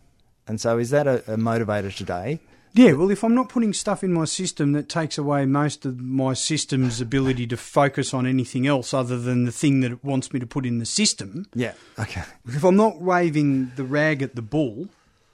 and 0.47 0.59
so 0.59 0.79
is 0.79 0.89
that 0.89 1.05
a, 1.05 1.17
a 1.33 1.37
motivator 1.37 1.95
today? 1.95 2.39
Yeah, 2.73 2.93
well, 2.93 3.11
if 3.11 3.23
I'm 3.25 3.35
not 3.35 3.49
putting 3.49 3.73
stuff 3.73 4.01
in 4.01 4.13
my 4.13 4.23
system 4.23 4.71
that 4.71 4.87
takes 4.87 5.17
away 5.17 5.45
most 5.45 5.85
of 5.85 5.99
my 5.99 6.33
system's 6.33 7.01
ability 7.01 7.45
to 7.47 7.57
focus 7.57 8.13
on 8.13 8.25
anything 8.25 8.65
else 8.65 8.93
other 8.93 9.19
than 9.19 9.43
the 9.43 9.51
thing 9.51 9.81
that 9.81 9.91
it 9.91 10.03
wants 10.05 10.31
me 10.31 10.39
to 10.39 10.47
put 10.47 10.65
in 10.65 10.79
the 10.79 10.85
system, 10.85 11.45
Yeah. 11.53 11.73
Okay. 11.99 12.23
if 12.47 12.63
I'm 12.63 12.77
not 12.77 13.01
waving 13.01 13.73
the 13.75 13.83
rag 13.83 14.21
at 14.23 14.35
the 14.35 14.41
bull, 14.41 14.87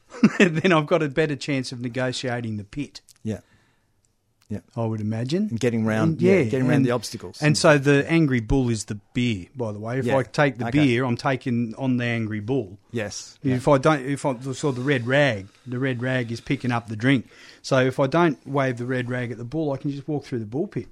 then 0.39 0.71
I've 0.71 0.87
got 0.87 1.03
a 1.03 1.09
better 1.09 1.35
chance 1.35 1.71
of 1.71 1.79
negotiating 1.81 2.57
the 2.57 2.63
pit. 2.63 3.01
Yeah. 3.23 3.39
Yeah. 4.49 4.59
I 4.77 4.85
would 4.85 5.01
imagine. 5.01 5.47
And 5.49 5.59
getting 5.59 5.85
round, 5.85 6.13
And- 6.13 6.21
yeah, 6.21 6.43
getting 6.43 6.69
around 6.69 6.83
the 6.83 6.91
obstacles. 6.91 7.41
And 7.41 7.57
so 7.57 7.77
the 7.77 8.09
angry 8.09 8.39
bull 8.39 8.69
is 8.69 8.85
the 8.85 8.95
beer, 9.13 9.47
by 9.55 9.73
the 9.73 9.79
way. 9.79 9.99
If 9.99 10.05
Yeah, 10.05 10.17
I 10.17 10.23
take 10.23 10.57
the 10.57 10.67
okay. 10.67 10.79
beer, 10.85 11.03
I'm 11.03 11.17
taking 11.17 11.75
on 11.77 11.97
the 11.97 12.05
angry 12.05 12.39
bull. 12.39 12.79
yes. 12.91 13.37
If 13.43 13.67
I 13.67 13.77
don't, 13.77 14.05
if 14.05 14.25
I 14.25 14.37
saw 14.53 14.71
the 14.71 14.79
red 14.81 15.05
rag, 15.05 15.47
the 15.65 15.79
red 15.79 16.01
rag 16.01 16.31
is 16.31 16.39
picking 16.39 16.71
up 16.71 16.87
the 16.87 16.95
drink. 16.95 17.27
So 17.61 17.79
if 17.85 17.99
I 17.99 18.07
don't 18.07 18.37
wave 18.47 18.77
the 18.77 18.85
red 18.85 19.09
rag 19.09 19.31
at 19.31 19.37
the 19.37 19.43
bull, 19.43 19.73
I 19.73 19.77
can 19.77 19.91
just 19.91 20.07
walk 20.07 20.23
through 20.23 20.39
the 20.39 20.45
bull 20.45 20.67
pit. 20.67 20.87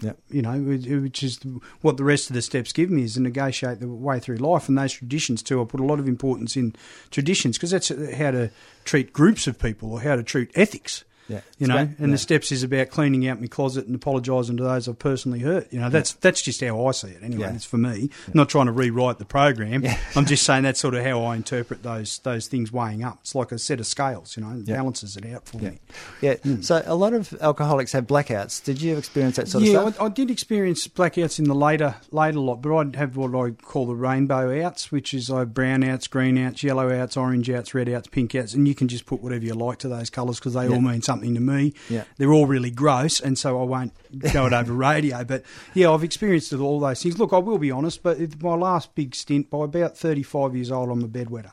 Yeah. 0.00 0.12
You 0.28 0.42
know, 0.42 0.60
which 0.60 0.86
which 0.86 1.22
is 1.22 1.40
what 1.80 1.96
the 1.96 2.04
rest 2.04 2.28
of 2.28 2.34
the 2.34 2.42
steps 2.42 2.72
give 2.72 2.90
me 2.90 3.04
is 3.04 3.14
to 3.14 3.20
negotiate 3.20 3.80
the 3.80 3.88
way 3.88 4.20
through 4.20 4.36
life 4.36 4.68
and 4.68 4.76
those 4.76 4.92
traditions 4.92 5.42
too. 5.42 5.62
I 5.62 5.64
put 5.64 5.80
a 5.80 5.84
lot 5.84 5.98
of 5.98 6.06
importance 6.06 6.56
in 6.56 6.74
traditions 7.10 7.56
because 7.56 7.70
that's 7.70 7.88
how 7.88 8.32
to 8.32 8.50
treat 8.84 9.14
groups 9.14 9.46
of 9.46 9.58
people 9.58 9.92
or 9.92 10.02
how 10.02 10.16
to 10.16 10.22
treat 10.22 10.50
ethics. 10.54 11.04
Yeah. 11.28 11.40
You 11.58 11.66
know, 11.66 11.74
about- 11.74 11.98
and 11.98 12.08
yeah. 12.08 12.12
the 12.12 12.18
steps 12.18 12.50
is 12.52 12.62
about 12.62 12.88
cleaning 12.90 13.28
out 13.28 13.40
my 13.40 13.46
closet 13.46 13.86
and 13.86 13.94
apologising 13.94 14.56
to 14.56 14.62
those 14.62 14.88
I've 14.88 14.98
personally 14.98 15.40
hurt. 15.40 15.72
You 15.72 15.80
know, 15.80 15.90
that's 15.90 16.14
that's 16.14 16.40
just 16.42 16.62
how 16.62 16.86
I 16.86 16.90
see 16.92 17.08
it 17.08 17.22
anyway. 17.22 17.42
Yeah. 17.48 17.54
It's 17.54 17.64
for 17.64 17.76
me. 17.78 18.10
I'm 18.26 18.32
not 18.34 18.48
trying 18.48 18.66
to 18.66 18.72
rewrite 18.72 19.18
the 19.18 19.24
program. 19.24 19.84
I'm 20.16 20.26
just 20.26 20.44
saying 20.44 20.62
that's 20.64 20.80
sort 20.80 20.94
of 20.94 21.04
how 21.04 21.22
I 21.24 21.36
interpret 21.36 21.82
those 21.82 22.18
those 22.20 22.46
things 22.46 22.72
weighing 22.72 23.04
up. 23.04 23.18
It's 23.22 23.34
like 23.34 23.52
a 23.52 23.58
set 23.58 23.80
of 23.80 23.86
scales. 23.86 24.36
You 24.36 24.42
know, 24.44 24.52
it 24.58 24.66
Yeah. 24.68 24.76
balances 24.76 25.16
it 25.16 25.26
out 25.26 25.46
for 25.46 25.58
Yeah. 25.58 25.70
me. 25.70 25.78
Yeah. 26.22 26.34
Hmm. 26.36 26.60
So 26.62 26.82
a 26.86 26.94
lot 26.94 27.12
of 27.12 27.34
alcoholics 27.40 27.92
have 27.92 28.06
blackouts. 28.06 28.64
Did 28.64 28.80
you 28.80 28.96
experience 28.96 29.36
that 29.36 29.48
sort 29.48 29.64
yeah, 29.64 29.78
of 29.80 29.94
stuff? 29.94 30.02
I, 30.02 30.06
I 30.06 30.08
did 30.08 30.30
experience 30.30 30.88
blackouts 30.88 31.38
in 31.38 31.44
the 31.44 31.54
later 31.54 31.96
later 32.10 32.38
lot, 32.40 32.62
but 32.62 32.74
I'd 32.76 32.96
have 32.96 33.16
what 33.16 33.34
I 33.34 33.50
call 33.50 33.86
the 33.86 33.94
rainbow 33.94 34.64
outs, 34.64 34.90
which 34.90 35.12
is 35.12 35.30
I 35.30 35.40
have 35.40 35.52
brown 35.54 35.84
outs, 35.84 36.06
green 36.06 36.38
outs, 36.38 36.62
yellow 36.62 36.90
outs, 36.92 37.16
orange 37.16 37.50
outs, 37.50 37.74
red 37.74 37.88
outs, 37.88 38.08
pink 38.08 38.34
outs, 38.34 38.54
and 38.54 38.66
you 38.66 38.74
can 38.74 38.88
just 38.88 39.04
put 39.06 39.22
whatever 39.22 39.44
you 39.44 39.54
like 39.54 39.78
to 39.80 39.88
those 39.88 40.10
colours 40.10 40.38
because 40.38 40.54
they 40.54 40.66
Yeah. 40.68 40.74
all 40.74 40.80
mean 40.80 41.02
something 41.02 41.17
to 41.22 41.40
me. 41.40 41.74
Yeah. 41.88 42.04
They're 42.16 42.32
all 42.32 42.46
really 42.46 42.70
gross, 42.70 43.20
and 43.20 43.38
so 43.38 43.60
I 43.60 43.64
won't 43.64 43.92
go 44.32 44.46
it 44.46 44.52
over 44.52 44.72
radio. 44.88 45.24
But 45.24 45.44
yeah, 45.74 45.90
I've 45.90 46.04
experienced 46.04 46.52
all 46.54 46.80
those 46.80 47.02
things. 47.02 47.18
Look, 47.18 47.32
I 47.32 47.38
will 47.38 47.58
be 47.58 47.70
honest, 47.70 48.02
but 48.02 48.18
my 48.42 48.54
last 48.54 48.94
big 48.94 49.14
stint, 49.14 49.50
by 49.50 49.64
about 49.64 49.96
35 49.96 50.54
years 50.54 50.70
old, 50.70 50.90
I'm 50.90 51.02
a 51.02 51.08
bedwetter. 51.08 51.52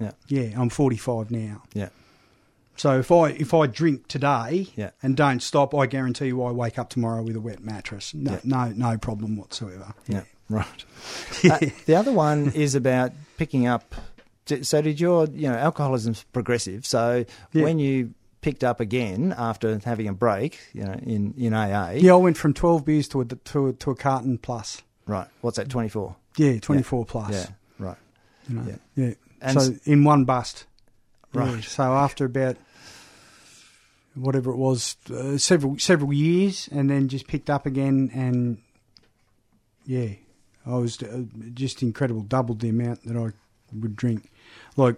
Yeah. 0.00 0.12
Yeah, 0.28 0.60
I'm 0.60 0.68
45 0.68 1.30
now. 1.30 1.62
Yeah. 1.74 1.88
So 2.76 3.00
if 3.00 3.10
I 3.10 3.30
if 3.30 3.52
I 3.52 3.66
drink 3.66 4.06
today 4.06 4.68
Yeah. 4.76 4.90
and 5.02 5.16
don't 5.16 5.40
stop, 5.42 5.74
I 5.74 5.86
guarantee 5.86 6.26
you 6.28 6.40
I 6.44 6.52
wake 6.52 6.78
up 6.78 6.90
tomorrow 6.90 7.22
with 7.24 7.34
a 7.34 7.40
wet 7.40 7.58
mattress. 7.64 8.14
No, 8.14 8.32
Yeah. 8.32 8.40
no, 8.44 8.68
no 8.92 8.98
problem 8.98 9.36
whatsoever. 9.36 9.94
Yeah. 10.06 10.22
Right. 10.48 10.84
Uh, 11.50 11.58
the 11.86 11.94
other 11.96 12.12
one 12.12 12.52
is 12.54 12.74
about 12.76 13.12
picking 13.36 13.66
up. 13.66 13.94
So 14.62 14.80
did 14.80 14.98
your, 15.00 15.26
you 15.26 15.48
know, 15.48 15.54
alcoholism's 15.56 16.24
progressive. 16.32 16.86
So 16.86 17.24
Yeah. 17.52 17.64
when 17.64 17.78
you 17.80 18.14
picked 18.40 18.64
up 18.64 18.80
again 18.80 19.34
after 19.36 19.78
having 19.84 20.08
a 20.08 20.12
break, 20.12 20.58
you 20.72 20.84
know, 20.84 20.98
in, 21.02 21.34
in 21.36 21.52
AA. 21.52 21.90
Yeah, 21.96 22.12
I 22.12 22.16
went 22.16 22.36
from 22.36 22.54
12 22.54 22.84
beers 22.84 23.08
to 23.08 23.20
a, 23.20 23.24
to 23.24 23.68
a, 23.68 23.72
to 23.74 23.90
a 23.90 23.94
carton 23.94 24.38
plus. 24.38 24.82
Right. 25.06 25.26
What's 25.40 25.56
that? 25.56 25.70
Twenty 25.70 25.88
four. 25.88 26.16
Yeah, 26.36 26.58
24 26.60 27.06
plus. 27.06 27.32
Yeah. 27.32 27.46
Right. 27.78 27.96
You 28.48 28.56
know, 28.56 28.64
yeah. 28.66 29.06
yeah. 29.06 29.14
And 29.40 29.60
so 29.60 29.74
in 29.84 30.04
one 30.04 30.24
bust. 30.24 30.66
Right. 31.32 31.56
Yeah, 31.56 31.60
so 31.62 31.82
after 31.94 32.26
about 32.26 32.56
whatever 34.14 34.50
it 34.50 34.56
was, 34.56 34.96
uh, 35.10 35.38
several 35.38 35.78
several 35.78 36.12
years, 36.12 36.68
and 36.72 36.90
then 36.90 37.08
just 37.08 37.26
picked 37.26 37.50
up 37.50 37.66
again, 37.66 38.10
and 38.14 38.58
yeah, 39.86 40.08
I 40.66 40.76
was 40.76 41.02
uh, 41.02 41.22
just 41.54 41.82
incredible, 41.82 42.22
doubled 42.22 42.60
the 42.60 42.68
amount 42.68 43.04
that 43.04 43.16
I 43.16 43.32
would 43.78 43.96
drink, 43.96 44.30
like 44.76 44.96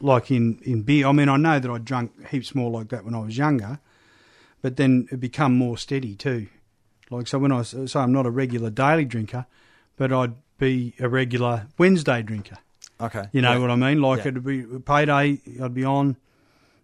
like 0.00 0.30
in 0.30 0.58
in 0.64 0.82
beer. 0.82 1.06
I 1.06 1.12
mean, 1.12 1.28
I 1.28 1.36
know 1.36 1.58
that 1.58 1.70
I 1.70 1.78
drank 1.78 2.28
heaps 2.28 2.54
more 2.54 2.70
like 2.70 2.88
that 2.88 3.04
when 3.04 3.14
I 3.14 3.20
was 3.20 3.36
younger, 3.36 3.78
but 4.62 4.76
then 4.76 5.08
it 5.10 5.20
become 5.20 5.56
more 5.56 5.76
steady 5.78 6.14
too. 6.14 6.48
Like 7.10 7.26
so, 7.26 7.38
when 7.38 7.52
I 7.52 7.62
so 7.62 8.00
I'm 8.00 8.12
not 8.12 8.26
a 8.26 8.30
regular 8.30 8.70
daily 8.70 9.04
drinker, 9.04 9.46
but 9.96 10.12
I'd 10.12 10.34
be 10.58 10.94
a 11.00 11.08
regular 11.08 11.66
Wednesday 11.78 12.22
drinker. 12.22 12.56
Okay. 13.00 13.24
You 13.32 13.40
know 13.42 13.52
Yeah. 13.52 13.58
what 13.58 13.70
I 13.70 13.76
mean? 13.76 14.00
Like 14.02 14.18
Yeah. 14.24 14.28
it'd 14.28 14.44
be 14.44 14.62
payday. 14.84 15.40
I'd 15.62 15.74
be 15.74 15.84
on 15.84 16.16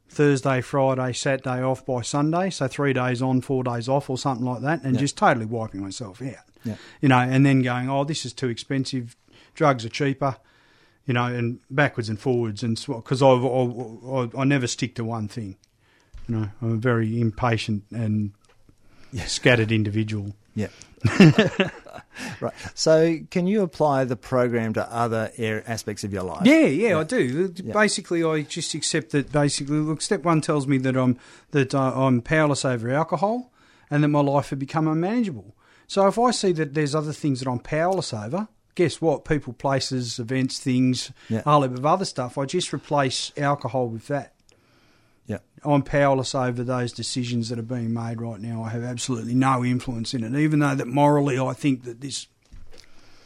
Thursday, 0.09 0.61
Friday, 0.61 1.13
Saturday 1.13 1.63
off 1.63 1.85
by 1.85 2.01
Sunday, 2.03 2.49
so 2.51 2.69
three 2.69 2.93
days 2.93 3.21
on, 3.21 3.41
four 3.41 3.65
days 3.65 3.89
off, 3.89 4.09
or 4.09 4.17
something 4.17 4.47
like 4.47 4.63
that, 4.63 4.83
and 4.85 4.95
Yeah. 4.95 5.01
just 5.01 5.17
totally 5.17 5.47
wiping 5.47 5.83
myself 5.83 6.23
out. 6.23 6.37
Yeah. 6.65 6.77
You 7.01 7.09
know, 7.09 7.19
and 7.19 7.45
then 7.45 7.63
going, 7.63 7.91
oh, 7.91 8.05
this 8.05 8.25
is 8.25 8.33
too 8.33 8.49
expensive. 8.49 9.17
Drugs 9.55 9.85
are 9.85 9.89
cheaper. 9.91 10.37
You 11.07 11.15
know, 11.15 11.27
and 11.27 11.61
backwards 11.71 12.09
and 12.09 12.19
forwards, 12.19 12.63
and 12.63 12.85
because 12.85 13.23
I, 13.23 13.29
I 13.29 14.43
I 14.43 14.45
never 14.45 14.67
stick 14.67 14.97
to 14.97 15.05
one 15.05 15.29
thing. 15.29 15.57
You 16.29 16.37
know, 16.37 16.49
I'm 16.61 16.73
a 16.73 16.77
very 16.77 17.21
impatient 17.21 17.85
and 17.93 18.33
scattered 19.27 19.71
individual. 19.71 20.35
Yeah. 20.55 20.69
right. 22.41 22.55
So, 22.75 23.19
can 23.31 23.47
you 23.47 23.63
apply 23.63 24.05
the 24.05 24.17
program 24.17 24.73
to 24.75 24.93
other 24.93 25.31
air 25.37 25.63
aspects 25.67 26.03
of 26.03 26.13
your 26.13 26.23
life? 26.23 26.47
Yeah, 26.47 26.67
yeah, 26.67 26.99
I 26.99 27.05
do. 27.05 27.53
Yeah. 27.55 27.73
Basically, 27.73 28.25
I 28.25 28.43
just 28.43 28.75
accept 28.75 29.11
that. 29.11 29.31
Basically, 29.31 29.77
look, 29.77 30.01
step 30.01 30.25
one 30.25 30.41
tells 30.41 30.67
me 30.67 30.79
that 30.79 30.97
I'm 30.97 31.19
that 31.51 31.75
uh, 31.75 31.93
I'm 31.95 32.23
powerless 32.23 32.65
over 32.65 32.91
alcohol, 32.91 33.53
and 33.91 34.03
that 34.03 34.09
my 34.09 34.21
life 34.21 34.51
had 34.51 34.59
become 34.59 34.89
unmanageable. 34.89 35.55
So 35.87 36.07
if 36.09 36.19
I 36.19 36.31
see 36.33 36.53
that 36.53 36.75
there's 36.75 36.95
other 36.95 37.13
things 37.13 37.41
that 37.41 37.49
I'm 37.49 37.61
powerless 37.61 38.13
over, 38.13 38.49
guess 38.77 39.01
what? 39.01 39.25
People, 39.25 39.53
places, 39.55 40.21
events, 40.21 40.61
things, 40.61 41.11
Yeah. 41.29 41.43
a 41.45 41.51
whole 41.51 41.63
heap 41.63 41.73
of 41.73 41.85
other 41.85 42.05
stuff. 42.05 42.39
I 42.39 42.45
just 42.45 42.73
replace 42.73 43.33
alcohol 43.37 43.89
with 43.89 44.07
that. 44.07 44.35
Yeah. 45.27 45.39
I'm 45.65 45.83
powerless 45.83 46.35
over 46.37 46.63
those 46.63 46.93
decisions 46.93 47.49
that 47.49 47.59
are 47.59 47.63
being 47.63 47.93
made 47.93 48.21
right 48.21 48.41
now. 48.41 48.63
I 48.63 48.69
have 48.69 48.85
absolutely 48.85 49.35
no 49.35 49.65
influence 49.65 50.15
in 50.15 50.23
it, 50.23 50.39
even 50.41 50.61
though 50.61 50.77
that 50.77 50.87
morally 50.87 51.37
I 51.39 51.53
think 51.53 51.83
that 51.83 52.01
this 52.01 52.29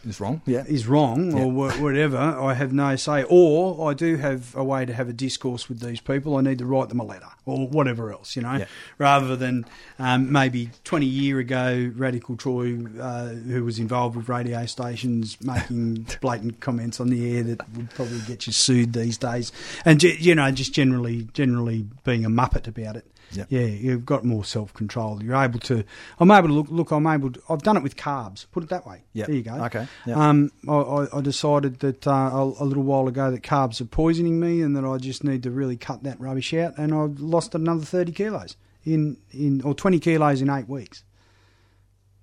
It's 0.07 0.21
wrong. 0.21 0.41
Yeah. 0.47 0.65
is 0.67 0.87
wrong 0.87 1.31
Yeah. 1.37 1.43
or 1.45 1.51
wha- 1.51 1.73
whatever, 1.75 2.17
I 2.17 2.55
have 2.55 2.73
no 2.73 2.97
say. 2.97 3.25
Or 3.29 3.91
I 3.91 3.95
do 3.95 4.17
have 4.17 4.55
a 4.57 4.65
way 4.65 4.87
to 4.87 4.93
have 4.95 5.09
a 5.09 5.13
discourse 5.13 5.69
with 5.69 5.81
these 5.81 6.01
people. 6.01 6.37
I 6.37 6.41
need 6.41 6.59
to 6.59 6.65
write 6.67 6.89
them 6.89 7.01
a 7.01 7.05
letter 7.05 7.27
or 7.45 7.69
whatever 7.69 8.11
else, 8.13 8.35
you 8.37 8.43
know, 8.43 8.55
Yeah. 8.55 8.65
rather 8.99 9.37
than 9.37 9.67
um, 9.99 10.33
maybe 10.33 10.71
20 10.85 11.05
year 11.07 11.39
ago, 11.39 11.93
Radical 11.95 12.37
Troy, 12.37 12.79
uh, 13.01 13.29
who 13.29 13.65
was 13.65 13.79
involved 13.79 14.17
with 14.17 14.29
radio 14.29 14.65
stations, 14.67 15.37
making 15.45 16.07
blatant 16.21 16.61
comments 16.61 17.01
on 17.01 17.09
the 17.11 17.37
air 17.37 17.43
that 17.43 17.61
would 17.77 17.91
probably 17.91 18.21
get 18.27 18.47
you 18.47 18.53
sued 18.53 18.93
these 18.95 19.19
days, 19.19 19.53
and 19.85 20.03
you 20.03 20.35
know, 20.35 20.51
just 20.51 20.73
generally, 20.73 21.29
generally 21.35 21.87
being 22.05 22.25
a 22.25 22.31
muppet 22.31 22.67
about 22.67 22.97
it. 22.97 23.07
Yeah. 23.33 23.45
Yeah, 23.49 23.61
you've 23.67 24.05
got 24.05 24.25
more 24.25 24.45
self 24.45 24.75
control. 24.75 25.23
You're 25.23 25.37
able 25.37 25.61
to. 25.61 25.85
I'm 26.19 26.33
able 26.33 26.49
to 26.49 26.55
look. 26.55 26.67
Look, 26.69 26.91
I'm 26.91 27.07
able. 27.07 27.31
To, 27.31 27.41
I've 27.49 27.63
done 27.63 27.77
it 27.77 27.83
with 27.85 27.97
carbs. 27.97 28.45
Put 28.51 28.65
it 28.65 28.71
that 28.71 28.85
way. 28.89 29.03
Yeah. 29.13 29.27
There 29.27 29.37
you 29.37 29.43
go. 29.43 29.53
Okay. 29.67 29.87
Yeah. 30.07 30.29
Um, 30.29 30.51
I, 30.69 31.07
I, 31.13 31.21
decided 31.21 31.81
that 31.81 32.07
uh, 32.07 32.11
a, 32.11 32.43
a 32.43 32.65
little 32.65 32.83
while 32.83 33.07
ago 33.09 33.31
that 33.31 33.43
carbs 33.43 33.81
are 33.81 33.87
poisoning 33.87 34.41
me, 34.41 34.63
and 34.63 34.75
that 34.77 34.85
I 34.85 34.97
just 34.97 35.25
need 35.25 35.43
to 35.43 35.51
really 35.51 35.77
cut 35.77 36.03
that 36.05 36.21
rubbish 36.21 36.55
out. 36.55 36.79
And 36.79 36.95
I 36.95 37.07
lost 37.19 37.55
another 37.55 37.85
thirty 37.85 38.13
kilos 38.13 38.57
in 38.85 39.19
in 39.31 39.63
or 39.63 39.75
twenty 39.75 39.99
kilos 39.99 40.41
in 40.41 40.49
eight 40.51 40.69
weeks. 40.69 41.05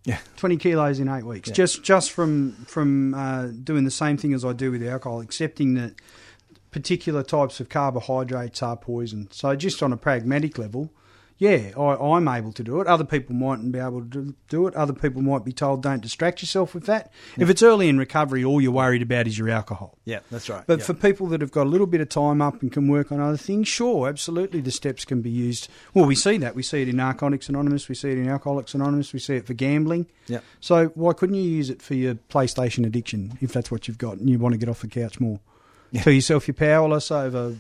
Yeah. 0.06 0.20
Twenty 0.38 0.58
kilos 0.58 1.00
in 1.00 1.10
eight 1.10 1.26
weeks, 1.26 1.50
Yeah. 1.50 1.56
just 1.56 1.84
just 1.84 2.12
from 2.12 2.54
from 2.66 3.14
uh, 3.14 3.48
doing 3.48 3.84
the 3.84 3.92
same 3.92 4.18
thing 4.18 4.34
as 4.34 4.46
I 4.46 4.54
do 4.54 4.72
with 4.72 4.82
alcohol, 4.84 5.20
accepting 5.22 5.74
that 5.76 5.94
particular 6.72 7.24
types 7.24 7.60
of 7.60 7.70
carbohydrates 7.70 8.64
are 8.64 8.78
poison. 8.78 9.28
So 9.32 9.56
just 9.56 9.84
on 9.84 9.92
a 9.92 9.98
pragmatic 9.98 10.58
level, 10.58 10.92
yeah, 11.40 11.72
I, 11.78 11.96
I'm 11.96 12.28
able 12.28 12.52
to 12.54 12.64
do 12.64 12.82
it. 12.82 12.88
Other 12.88 13.04
people 13.04 13.36
mightn't 13.36 13.72
be 13.72 13.80
able 13.80 14.04
to 14.06 14.34
do 14.50 14.68
it. 14.68 14.76
Other 14.76 14.94
people 14.94 15.22
might 15.22 15.46
be 15.46 15.52
told, 15.52 15.84
don't 15.84 16.02
distract 16.02 16.42
yourself 16.42 16.74
with 16.74 16.86
that. 16.88 17.12
If 17.38 17.50
it's 17.50 17.62
early 17.62 17.90
in 17.90 17.98
recovery, 17.98 18.44
all 18.44 18.60
you're 18.60 18.72
worried 18.72 19.02
about 19.04 19.28
is 19.28 19.38
your 19.38 19.50
alcohol. 19.50 19.98
Yeah, 20.06 20.20
that's 20.32 20.50
right. 20.50 20.64
But 20.66 20.80
Yeah. 20.80 20.86
for 20.86 20.94
people 20.96 21.28
that 21.28 21.42
have 21.42 21.52
got 21.52 21.68
a 21.68 21.70
little 21.70 21.86
bit 21.88 22.02
of 22.02 22.10
time 22.10 22.42
up 22.42 22.62
and 22.62 22.72
can 22.72 22.88
work 22.88 23.12
on 23.12 23.20
other 23.20 23.38
things, 23.38 23.68
sure, 23.68 24.08
absolutely, 24.08 24.62
the 24.62 24.72
steps 24.72 25.06
can 25.06 25.22
be 25.22 25.30
used. 25.30 25.68
Well, 25.94 26.06
we 26.06 26.16
see 26.16 26.38
that. 26.38 26.56
We 26.56 26.64
see 26.64 26.82
it 26.82 26.90
in 26.90 26.96
Narcotics 26.96 27.50
Anonymous. 27.50 27.88
We 27.88 27.96
see 27.96 28.10
it 28.12 28.18
in 28.18 28.28
Alcoholics 28.28 28.74
Anonymous. 28.74 29.14
We 29.14 29.20
see 29.20 29.36
it 29.36 29.46
for 29.46 29.54
gambling. 29.54 30.08
Yeah. 30.28 30.40
So 30.60 30.88
why 30.96 31.14
couldn't 31.14 31.36
you 31.36 31.44
use 31.44 31.70
it 31.70 31.82
for 31.82 31.94
your 31.94 32.16
PlayStation 32.16 32.86
addiction 32.86 33.38
if 33.42 33.54
that's 33.54 33.70
what 33.70 33.88
you've 33.88 33.98
got 33.98 34.18
and 34.18 34.30
you 34.30 34.40
want 34.40 34.54
to 34.54 34.58
get 34.60 34.70
off 34.70 34.82
the 34.82 34.88
couch 34.88 35.20
more? 35.20 35.40
Tell 35.94 36.12
yourself 36.12 36.48
you're 36.48 36.54
powerless 36.56 37.12
over 37.12 37.56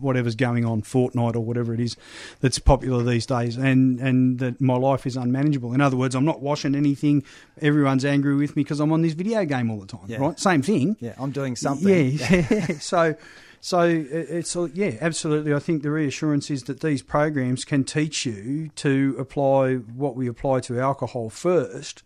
whatever's 0.00 0.34
going 0.34 0.64
on, 0.64 0.82
Fortnite 0.82 1.34
or 1.36 1.40
whatever 1.40 1.72
it 1.74 1.80
is 1.80 1.96
that's 2.40 2.58
popular 2.58 3.02
these 3.02 3.26
days, 3.26 3.56
and, 3.56 3.98
and 4.00 4.38
that 4.38 4.60
my 4.60 4.76
life 4.76 5.06
is 5.06 5.16
unmanageable. 5.16 5.72
In 5.72 5.80
other 5.80 5.96
words, 5.96 6.14
I'm 6.14 6.24
not 6.24 6.40
washing 6.40 6.74
anything. 6.74 7.24
Everyone's 7.60 8.04
angry 8.04 8.34
with 8.36 8.56
me 8.56 8.62
because 8.62 8.80
I'm 8.80 8.92
on 8.92 9.02
this 9.02 9.12
video 9.14 9.44
game 9.44 9.70
all 9.70 9.78
the 9.80 9.86
time, 9.86 10.06
Yeah. 10.06 10.18
right? 10.18 10.38
Same 10.38 10.62
thing. 10.62 10.96
yeah, 11.00 11.14
I'm 11.18 11.30
doing 11.30 11.56
something. 11.56 11.88
Yeah, 11.88 12.44
yeah. 12.50 12.66
so, 12.80 13.14
so 13.60 13.80
it's 13.80 14.54
yeah, 14.74 14.92
absolutely. 15.00 15.52
I 15.54 15.58
think 15.58 15.82
the 15.82 15.90
reassurance 15.90 16.50
is 16.50 16.64
that 16.64 16.80
these 16.80 17.02
programs 17.02 17.64
can 17.64 17.84
teach 17.84 18.24
you 18.26 18.68
to 18.76 19.16
apply 19.18 19.74
what 19.76 20.14
we 20.16 20.26
apply 20.28 20.60
to 20.60 20.78
alcohol 20.78 21.30
first 21.30 22.02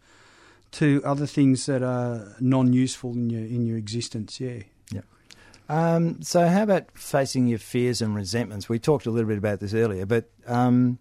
to 0.73 1.03
other 1.05 1.27
things 1.27 1.67
that 1.67 1.83
are 1.83 2.37
non-useful 2.39 3.13
in 3.13 3.29
your 3.29 3.41
in 3.45 3.67
your 3.67 3.77
existence. 3.77 4.39
Yeah. 4.41 4.61
Um, 5.71 6.21
so, 6.21 6.49
how 6.49 6.65
about 6.65 6.91
facing 6.99 7.47
your 7.47 7.61
fears 7.61 8.03
and 8.03 8.13
resentments? 8.13 8.69
We 8.69 8.81
talked 8.81 9.07
a 9.07 9.11
little 9.11 9.29
bit 9.29 9.39
about 9.39 9.61
this 9.61 9.73
earlier, 9.73 10.05
but 10.05 10.29
um, 10.49 10.99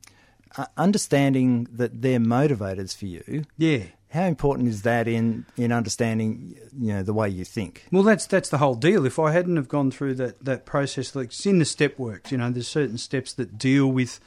uh, 0.58 0.66
understanding 0.78 1.68
that 1.72 2.04
they're 2.04 2.20
motivators 2.20 2.96
for 2.96 3.08
you. 3.08 3.46
Yeah. 3.58 3.86
How 4.12 4.26
important 4.26 4.70
is 4.70 4.84
that 4.84 5.08
in, 5.08 5.46
in 5.58 5.72
understanding, 5.72 6.56
you 6.78 6.94
know, 6.94 7.02
the 7.02 7.14
way 7.14 7.30
you 7.30 7.46
think? 7.46 7.86
Well, 7.92 8.04
that's 8.04 8.28
that's 8.28 8.50
the 8.50 8.60
whole 8.60 8.76
deal. 8.76 9.08
If 9.08 9.18
I 9.18 9.32
hadn't 9.32 9.56
have 9.56 9.68
gone 9.68 9.90
through 9.90 10.16
that, 10.16 10.46
that 10.46 10.68
process, 10.68 11.16
like 11.16 11.28
it's 11.28 11.46
in 11.48 11.58
the 11.58 11.66
step 11.66 11.98
works, 11.98 12.32
you 12.32 12.38
know, 12.38 12.52
there's 12.52 12.68
certain 12.68 13.00
steps 13.00 13.34
that 13.34 13.58
deal 13.58 13.88
with 13.88 14.20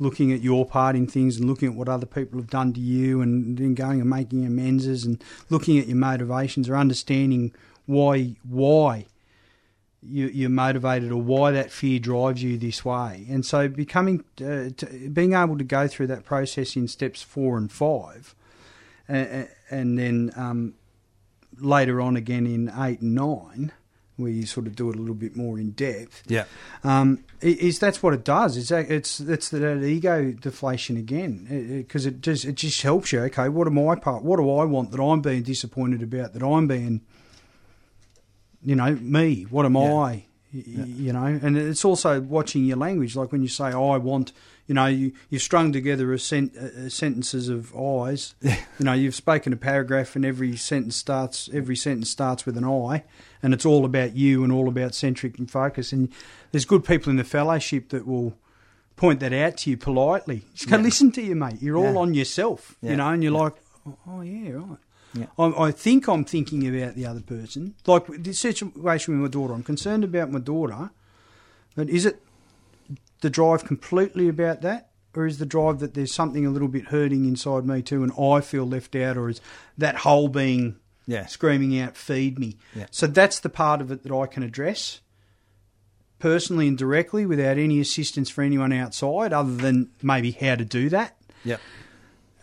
looking 0.00 0.32
at 0.32 0.40
your 0.40 0.66
part 0.66 0.96
in 0.96 1.06
things 1.06 1.36
and 1.36 1.48
looking 1.48 1.68
at 1.68 1.74
what 1.74 1.88
other 1.88 2.06
people 2.06 2.40
have 2.40 2.50
done 2.50 2.72
to 2.72 2.80
you 2.80 3.20
and 3.20 3.58
then 3.58 3.74
going 3.74 4.00
and 4.00 4.10
making 4.10 4.44
amends 4.44 4.86
and 5.04 5.22
looking 5.50 5.78
at 5.78 5.86
your 5.86 5.96
motivations 5.96 6.68
or 6.68 6.76
understanding 6.76 7.52
why 7.86 8.34
why 8.42 9.06
you, 10.06 10.26
you're 10.26 10.50
motivated 10.50 11.10
or 11.10 11.20
why 11.22 11.50
that 11.52 11.70
fear 11.70 11.98
drives 11.98 12.42
you 12.42 12.56
this 12.58 12.84
way. 12.84 13.26
And 13.28 13.44
so 13.44 13.68
becoming 13.68 14.24
uh, 14.44 14.70
t- 14.76 15.08
being 15.08 15.32
able 15.34 15.58
to 15.58 15.64
go 15.64 15.88
through 15.88 16.08
that 16.08 16.24
process 16.24 16.76
in 16.76 16.88
steps 16.88 17.22
four 17.22 17.56
and 17.56 17.70
five, 17.72 18.34
and, 19.08 19.48
and 19.70 19.98
then 19.98 20.32
um, 20.36 20.74
later 21.58 22.00
on 22.00 22.16
again 22.16 22.46
in 22.46 22.70
eight 22.76 23.00
and 23.00 23.14
nine, 23.14 23.72
where 24.16 24.30
you 24.30 24.46
sort 24.46 24.66
of 24.68 24.76
do 24.76 24.90
it 24.90 24.96
a 24.96 24.98
little 25.00 25.14
bit 25.14 25.34
more 25.36 25.58
in 25.58 25.72
depth. 25.72 26.22
Yeah. 26.28 26.44
Um, 26.84 27.24
is 27.40 27.80
that's 27.80 28.00
what 28.02 28.14
it 28.14 28.24
does? 28.24 28.56
It's 28.56 28.68
that- 28.68 28.90
it's 28.90 29.18
that's 29.18 29.48
that 29.48 29.82
ego 29.82 30.32
deflation 30.32 30.96
again 30.96 31.82
because 31.82 32.06
it, 32.06 32.20
just 32.20 32.44
it 32.44 32.54
just 32.54 32.80
helps 32.82 33.12
you. 33.12 33.20
Okay, 33.22 33.48
what 33.48 33.66
am 33.66 33.78
I 33.88 33.96
part? 33.96 34.22
What 34.22 34.36
do 34.36 34.50
I 34.54 34.64
want 34.64 34.92
that 34.92 35.02
I'm 35.02 35.20
being 35.20 35.42
disappointed 35.42 36.02
about? 36.02 36.32
That 36.32 36.44
I'm 36.44 36.68
being, 36.68 37.00
you 38.64 38.74
know, 38.74 38.94
me. 39.00 39.42
What 39.50 39.66
am 39.66 39.74
Yeah. 39.74 39.94
I? 39.94 40.24
Y- 40.52 40.62
y- 40.68 40.84
You 40.86 41.12
know, 41.12 41.24
and 41.42 41.56
it's 41.58 41.84
also 41.84 42.20
watching 42.20 42.64
your 42.64 42.76
language. 42.76 43.16
Like 43.16 43.32
when 43.32 43.42
you 43.42 43.48
say 43.48 43.64
"I 43.66 43.96
want," 43.96 44.32
you 44.68 44.74
know, 44.74 44.86
you 44.86 45.12
you've 45.28 45.42
strung 45.42 45.72
together 45.72 46.12
a 46.12 46.18
sent, 46.18 46.56
uh, 46.56 46.88
sentences 46.88 47.48
of 47.48 47.74
"I's." 47.76 48.34
you 48.42 48.54
know, 48.80 48.92
you've 48.92 49.16
spoken 49.16 49.52
a 49.52 49.56
paragraph, 49.56 50.14
and 50.14 50.24
every 50.24 50.56
sentence 50.56 50.94
starts 50.96 51.50
every 51.52 51.74
sentence 51.74 52.08
starts 52.08 52.46
with 52.46 52.56
an 52.56 52.64
"I," 52.64 53.02
and 53.42 53.52
it's 53.52 53.66
all 53.66 53.84
about 53.84 54.14
you 54.14 54.44
and 54.44 54.52
all 54.52 54.68
about 54.68 54.94
centric 54.94 55.38
and 55.40 55.50
focus. 55.50 55.92
And 55.92 56.08
there's 56.52 56.64
good 56.64 56.84
people 56.84 57.10
in 57.10 57.16
the 57.16 57.24
fellowship 57.24 57.88
that 57.88 58.06
will 58.06 58.34
point 58.94 59.18
that 59.18 59.32
out 59.32 59.56
to 59.58 59.70
you 59.70 59.76
politely. 59.76 60.44
Just 60.54 60.70
go, 60.70 60.76
Yeah. 60.76 60.82
listen 60.84 61.10
to 61.12 61.20
you, 61.22 61.34
mate. 61.34 61.60
You're 61.60 61.76
all 61.76 61.98
on 61.98 62.14
yourself, 62.14 62.76
Yeah. 62.80 62.92
you 62.92 62.96
know, 62.98 63.08
and 63.08 63.24
you're 63.24 63.32
like, 63.32 63.54
oh, 63.88 63.96
oh, 64.06 64.20
yeah, 64.20 64.50
right. 64.52 64.78
Yeah. 65.14 65.26
I, 65.38 65.66
I 65.66 65.70
think 65.70 66.08
I'm 66.08 66.24
thinking 66.24 66.66
about 66.66 66.96
the 66.96 67.06
other 67.06 67.20
person. 67.20 67.74
Like 67.86 68.06
this 68.08 68.38
situation 68.40 69.14
with 69.14 69.22
my 69.22 69.28
daughter, 69.32 69.54
I'm 69.54 69.62
concerned 69.62 70.04
about 70.04 70.30
my 70.30 70.40
daughter, 70.40 70.90
but 71.76 71.88
is 71.88 72.04
it 72.06 72.20
the 73.20 73.30
drive 73.30 73.64
completely 73.64 74.28
about 74.28 74.62
that? 74.62 74.90
Or 75.16 75.26
is 75.26 75.38
the 75.38 75.46
drive 75.46 75.78
that 75.78 75.94
there's 75.94 76.12
something 76.12 76.44
a 76.44 76.50
little 76.50 76.66
bit 76.68 76.86
hurting 76.86 77.24
inside 77.24 77.64
me 77.64 77.82
too 77.82 78.02
and 78.02 78.12
I 78.20 78.40
feel 78.40 78.64
left 78.66 78.96
out? 78.96 79.16
Or 79.16 79.28
is 79.28 79.40
that 79.78 79.96
whole 79.98 80.26
being 80.28 80.76
Yeah. 81.06 81.26
screaming 81.26 81.78
out, 81.78 81.96
feed 81.96 82.36
me? 82.38 82.56
Yeah. 82.74 82.86
So 82.90 83.06
that's 83.06 83.38
the 83.38 83.48
part 83.48 83.80
of 83.80 83.92
it 83.92 84.02
that 84.02 84.12
I 84.12 84.26
can 84.26 84.42
address 84.42 85.00
personally 86.18 86.66
and 86.68 86.76
directly 86.78 87.26
without 87.26 87.58
any 87.58 87.78
assistance 87.80 88.30
for 88.30 88.42
anyone 88.42 88.72
outside 88.72 89.32
other 89.32 89.54
than 89.54 89.90
maybe 90.02 90.32
how 90.32 90.54
to 90.56 90.64
do 90.64 90.88
that. 90.88 91.16
Yep. 91.44 91.60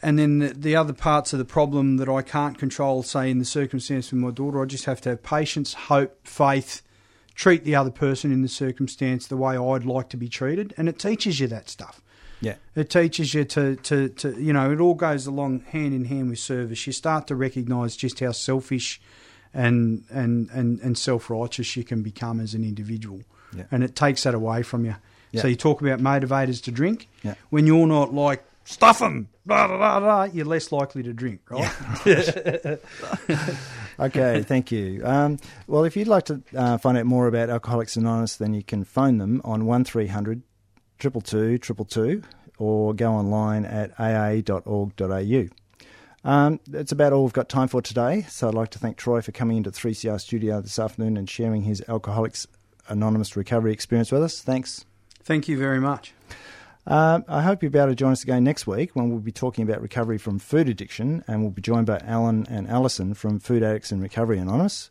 And 0.02 0.18
then 0.18 0.40
the, 0.40 0.48
the 0.50 0.76
other 0.76 0.94
parts 0.94 1.32
of 1.34 1.40
the 1.40 1.46
problem 1.46 1.98
that 1.98 2.10
I 2.10 2.22
can't 2.22 2.58
control, 2.58 3.04
say 3.04 3.30
in 3.30 3.40
the 3.40 3.46
circumstance 3.46 4.12
with 4.12 4.20
my 4.20 4.32
daughter, 4.32 4.62
I 4.62 4.66
just 4.66 4.86
have 4.86 5.02
to 5.02 5.10
have 5.10 5.24
patience, 5.24 5.74
hope, 5.74 6.28
faith, 6.28 6.82
treat 7.36 7.64
the 7.64 7.76
other 7.76 7.92
person 7.92 8.32
in 8.32 8.42
the 8.42 8.48
circumstance 8.48 9.28
the 9.28 9.38
way 9.38 9.58
I'd 9.58 9.86
like 9.86 10.10
to 10.10 10.18
be 10.18 10.28
treated. 10.28 10.74
And 10.78 10.90
it 10.90 11.00
teaches 11.00 11.40
you 11.40 11.48
that 11.48 11.70
stuff. 11.70 12.02
Yeah. 12.42 12.56
It 12.76 12.90
teaches 12.90 13.34
you 13.34 13.46
to, 13.46 13.76
to, 13.76 14.10
to 14.10 14.42
you 14.42 14.52
know, 14.52 14.72
it 14.72 14.80
all 14.80 14.96
goes 14.96 15.28
along 15.28 15.62
hand 15.62 15.94
in 15.94 16.06
hand 16.06 16.30
with 16.32 16.40
service. 16.40 16.86
You 16.88 16.94
start 16.94 17.28
to 17.28 17.36
recognise 17.36 17.96
just 17.96 18.20
how 18.20 18.32
selfish 18.32 19.00
and, 19.54 20.04
and, 20.10 20.50
and, 20.50 20.80
and 20.80 20.98
self 20.98 21.30
righteous 21.30 21.76
you 21.76 21.84
can 21.84 22.02
become 22.02 22.40
as 22.40 22.56
an 22.56 22.64
individual. 22.64 23.22
Yeah. 23.56 23.66
And 23.72 23.84
it 23.84 23.96
takes 23.96 24.24
that 24.24 24.34
away 24.34 24.64
from 24.64 24.86
you. 24.86 24.96
Yeah. 25.32 25.44
So 25.44 25.48
you 25.48 25.56
talk 25.56 25.82
about 25.82 26.00
motivators 26.00 26.64
to 26.64 26.72
drink. 26.72 27.08
Yeah. 27.22 27.36
When 27.52 27.68
you're 27.68 27.88
not 27.88 28.14
like, 28.14 28.44
stuff 28.64 29.00
them, 29.00 29.30
blah, 29.46 29.68
blah, 29.68 30.00
blah, 30.00 30.24
you're 30.24 30.46
less 30.46 30.72
likely 30.72 31.04
to 31.04 31.14
drink, 31.14 31.42
right? 31.50 31.72
Okay, 34.02 34.42
thank 34.42 34.72
you. 34.72 35.06
Um, 35.06 35.38
well, 35.68 35.84
if 35.84 35.96
you'd 35.96 36.08
like 36.08 36.26
to 36.26 36.42
uh, 36.56 36.80
find 36.80 36.98
out 36.98 37.06
more 37.06 37.28
about 37.28 37.52
Alcoholics 37.52 37.96
Anonymous, 37.96 38.36
then 38.38 38.54
you 38.54 38.64
can 38.64 38.84
phone 38.84 39.20
them 39.20 39.42
on 39.44 39.66
1300 39.66 40.42
222 40.98 41.60
222 41.60 42.28
or 42.58 42.94
go 42.94 43.12
online 43.12 43.66
at 43.66 43.92
aa.org.au. 44.00 45.48
Um, 46.24 46.60
that's 46.68 46.92
about 46.92 47.14
all 47.14 47.24
we've 47.24 47.34
got 47.34 47.50
time 47.50 47.68
for 47.68 47.82
today. 47.82 48.26
So 48.30 48.48
I'd 48.48 48.54
like 48.54 48.70
to 48.72 48.80
thank 48.80 48.98
Troy 48.98 49.22
for 49.22 49.32
coming 49.32 49.58
into 49.58 49.72
3CR 49.72 50.20
studio 50.20 50.62
this 50.62 50.78
afternoon 50.80 51.18
and 51.18 51.30
sharing 51.30 51.64
his 51.64 51.84
Alcoholics 51.88 52.48
Anonymous 52.88 53.36
recovery 53.36 53.74
experience 53.74 54.12
with 54.12 54.24
us. 54.24 54.42
Thanks. 54.42 54.86
Thank 55.24 55.48
you 55.48 55.58
very 55.58 55.80
much. 55.80 56.14
Um, 56.88 57.24
I 57.28 57.42
hope 57.42 57.62
you'll 57.62 57.72
be 57.72 57.80
able 57.80 57.90
to 57.90 57.96
join 57.96 58.12
us 58.12 58.24
again 58.24 58.44
next 58.44 58.66
week 58.66 58.96
when 58.96 59.10
we'll 59.10 59.20
be 59.20 59.32
talking 59.32 59.64
about 59.64 59.82
recovery 59.82 60.18
from 60.18 60.40
food 60.40 60.68
addiction, 60.68 61.24
and 61.28 61.42
we'll 61.42 61.52
be 61.52 61.62
joined 61.62 61.86
by 61.86 62.00
Alan 62.00 62.46
and 62.50 62.68
Alison 62.68 63.14
from 63.14 63.40
Food 63.40 63.64
Addicts 63.64 63.92
in 63.92 64.02
Recovery 64.02 64.40
Anonymous. 64.40 64.90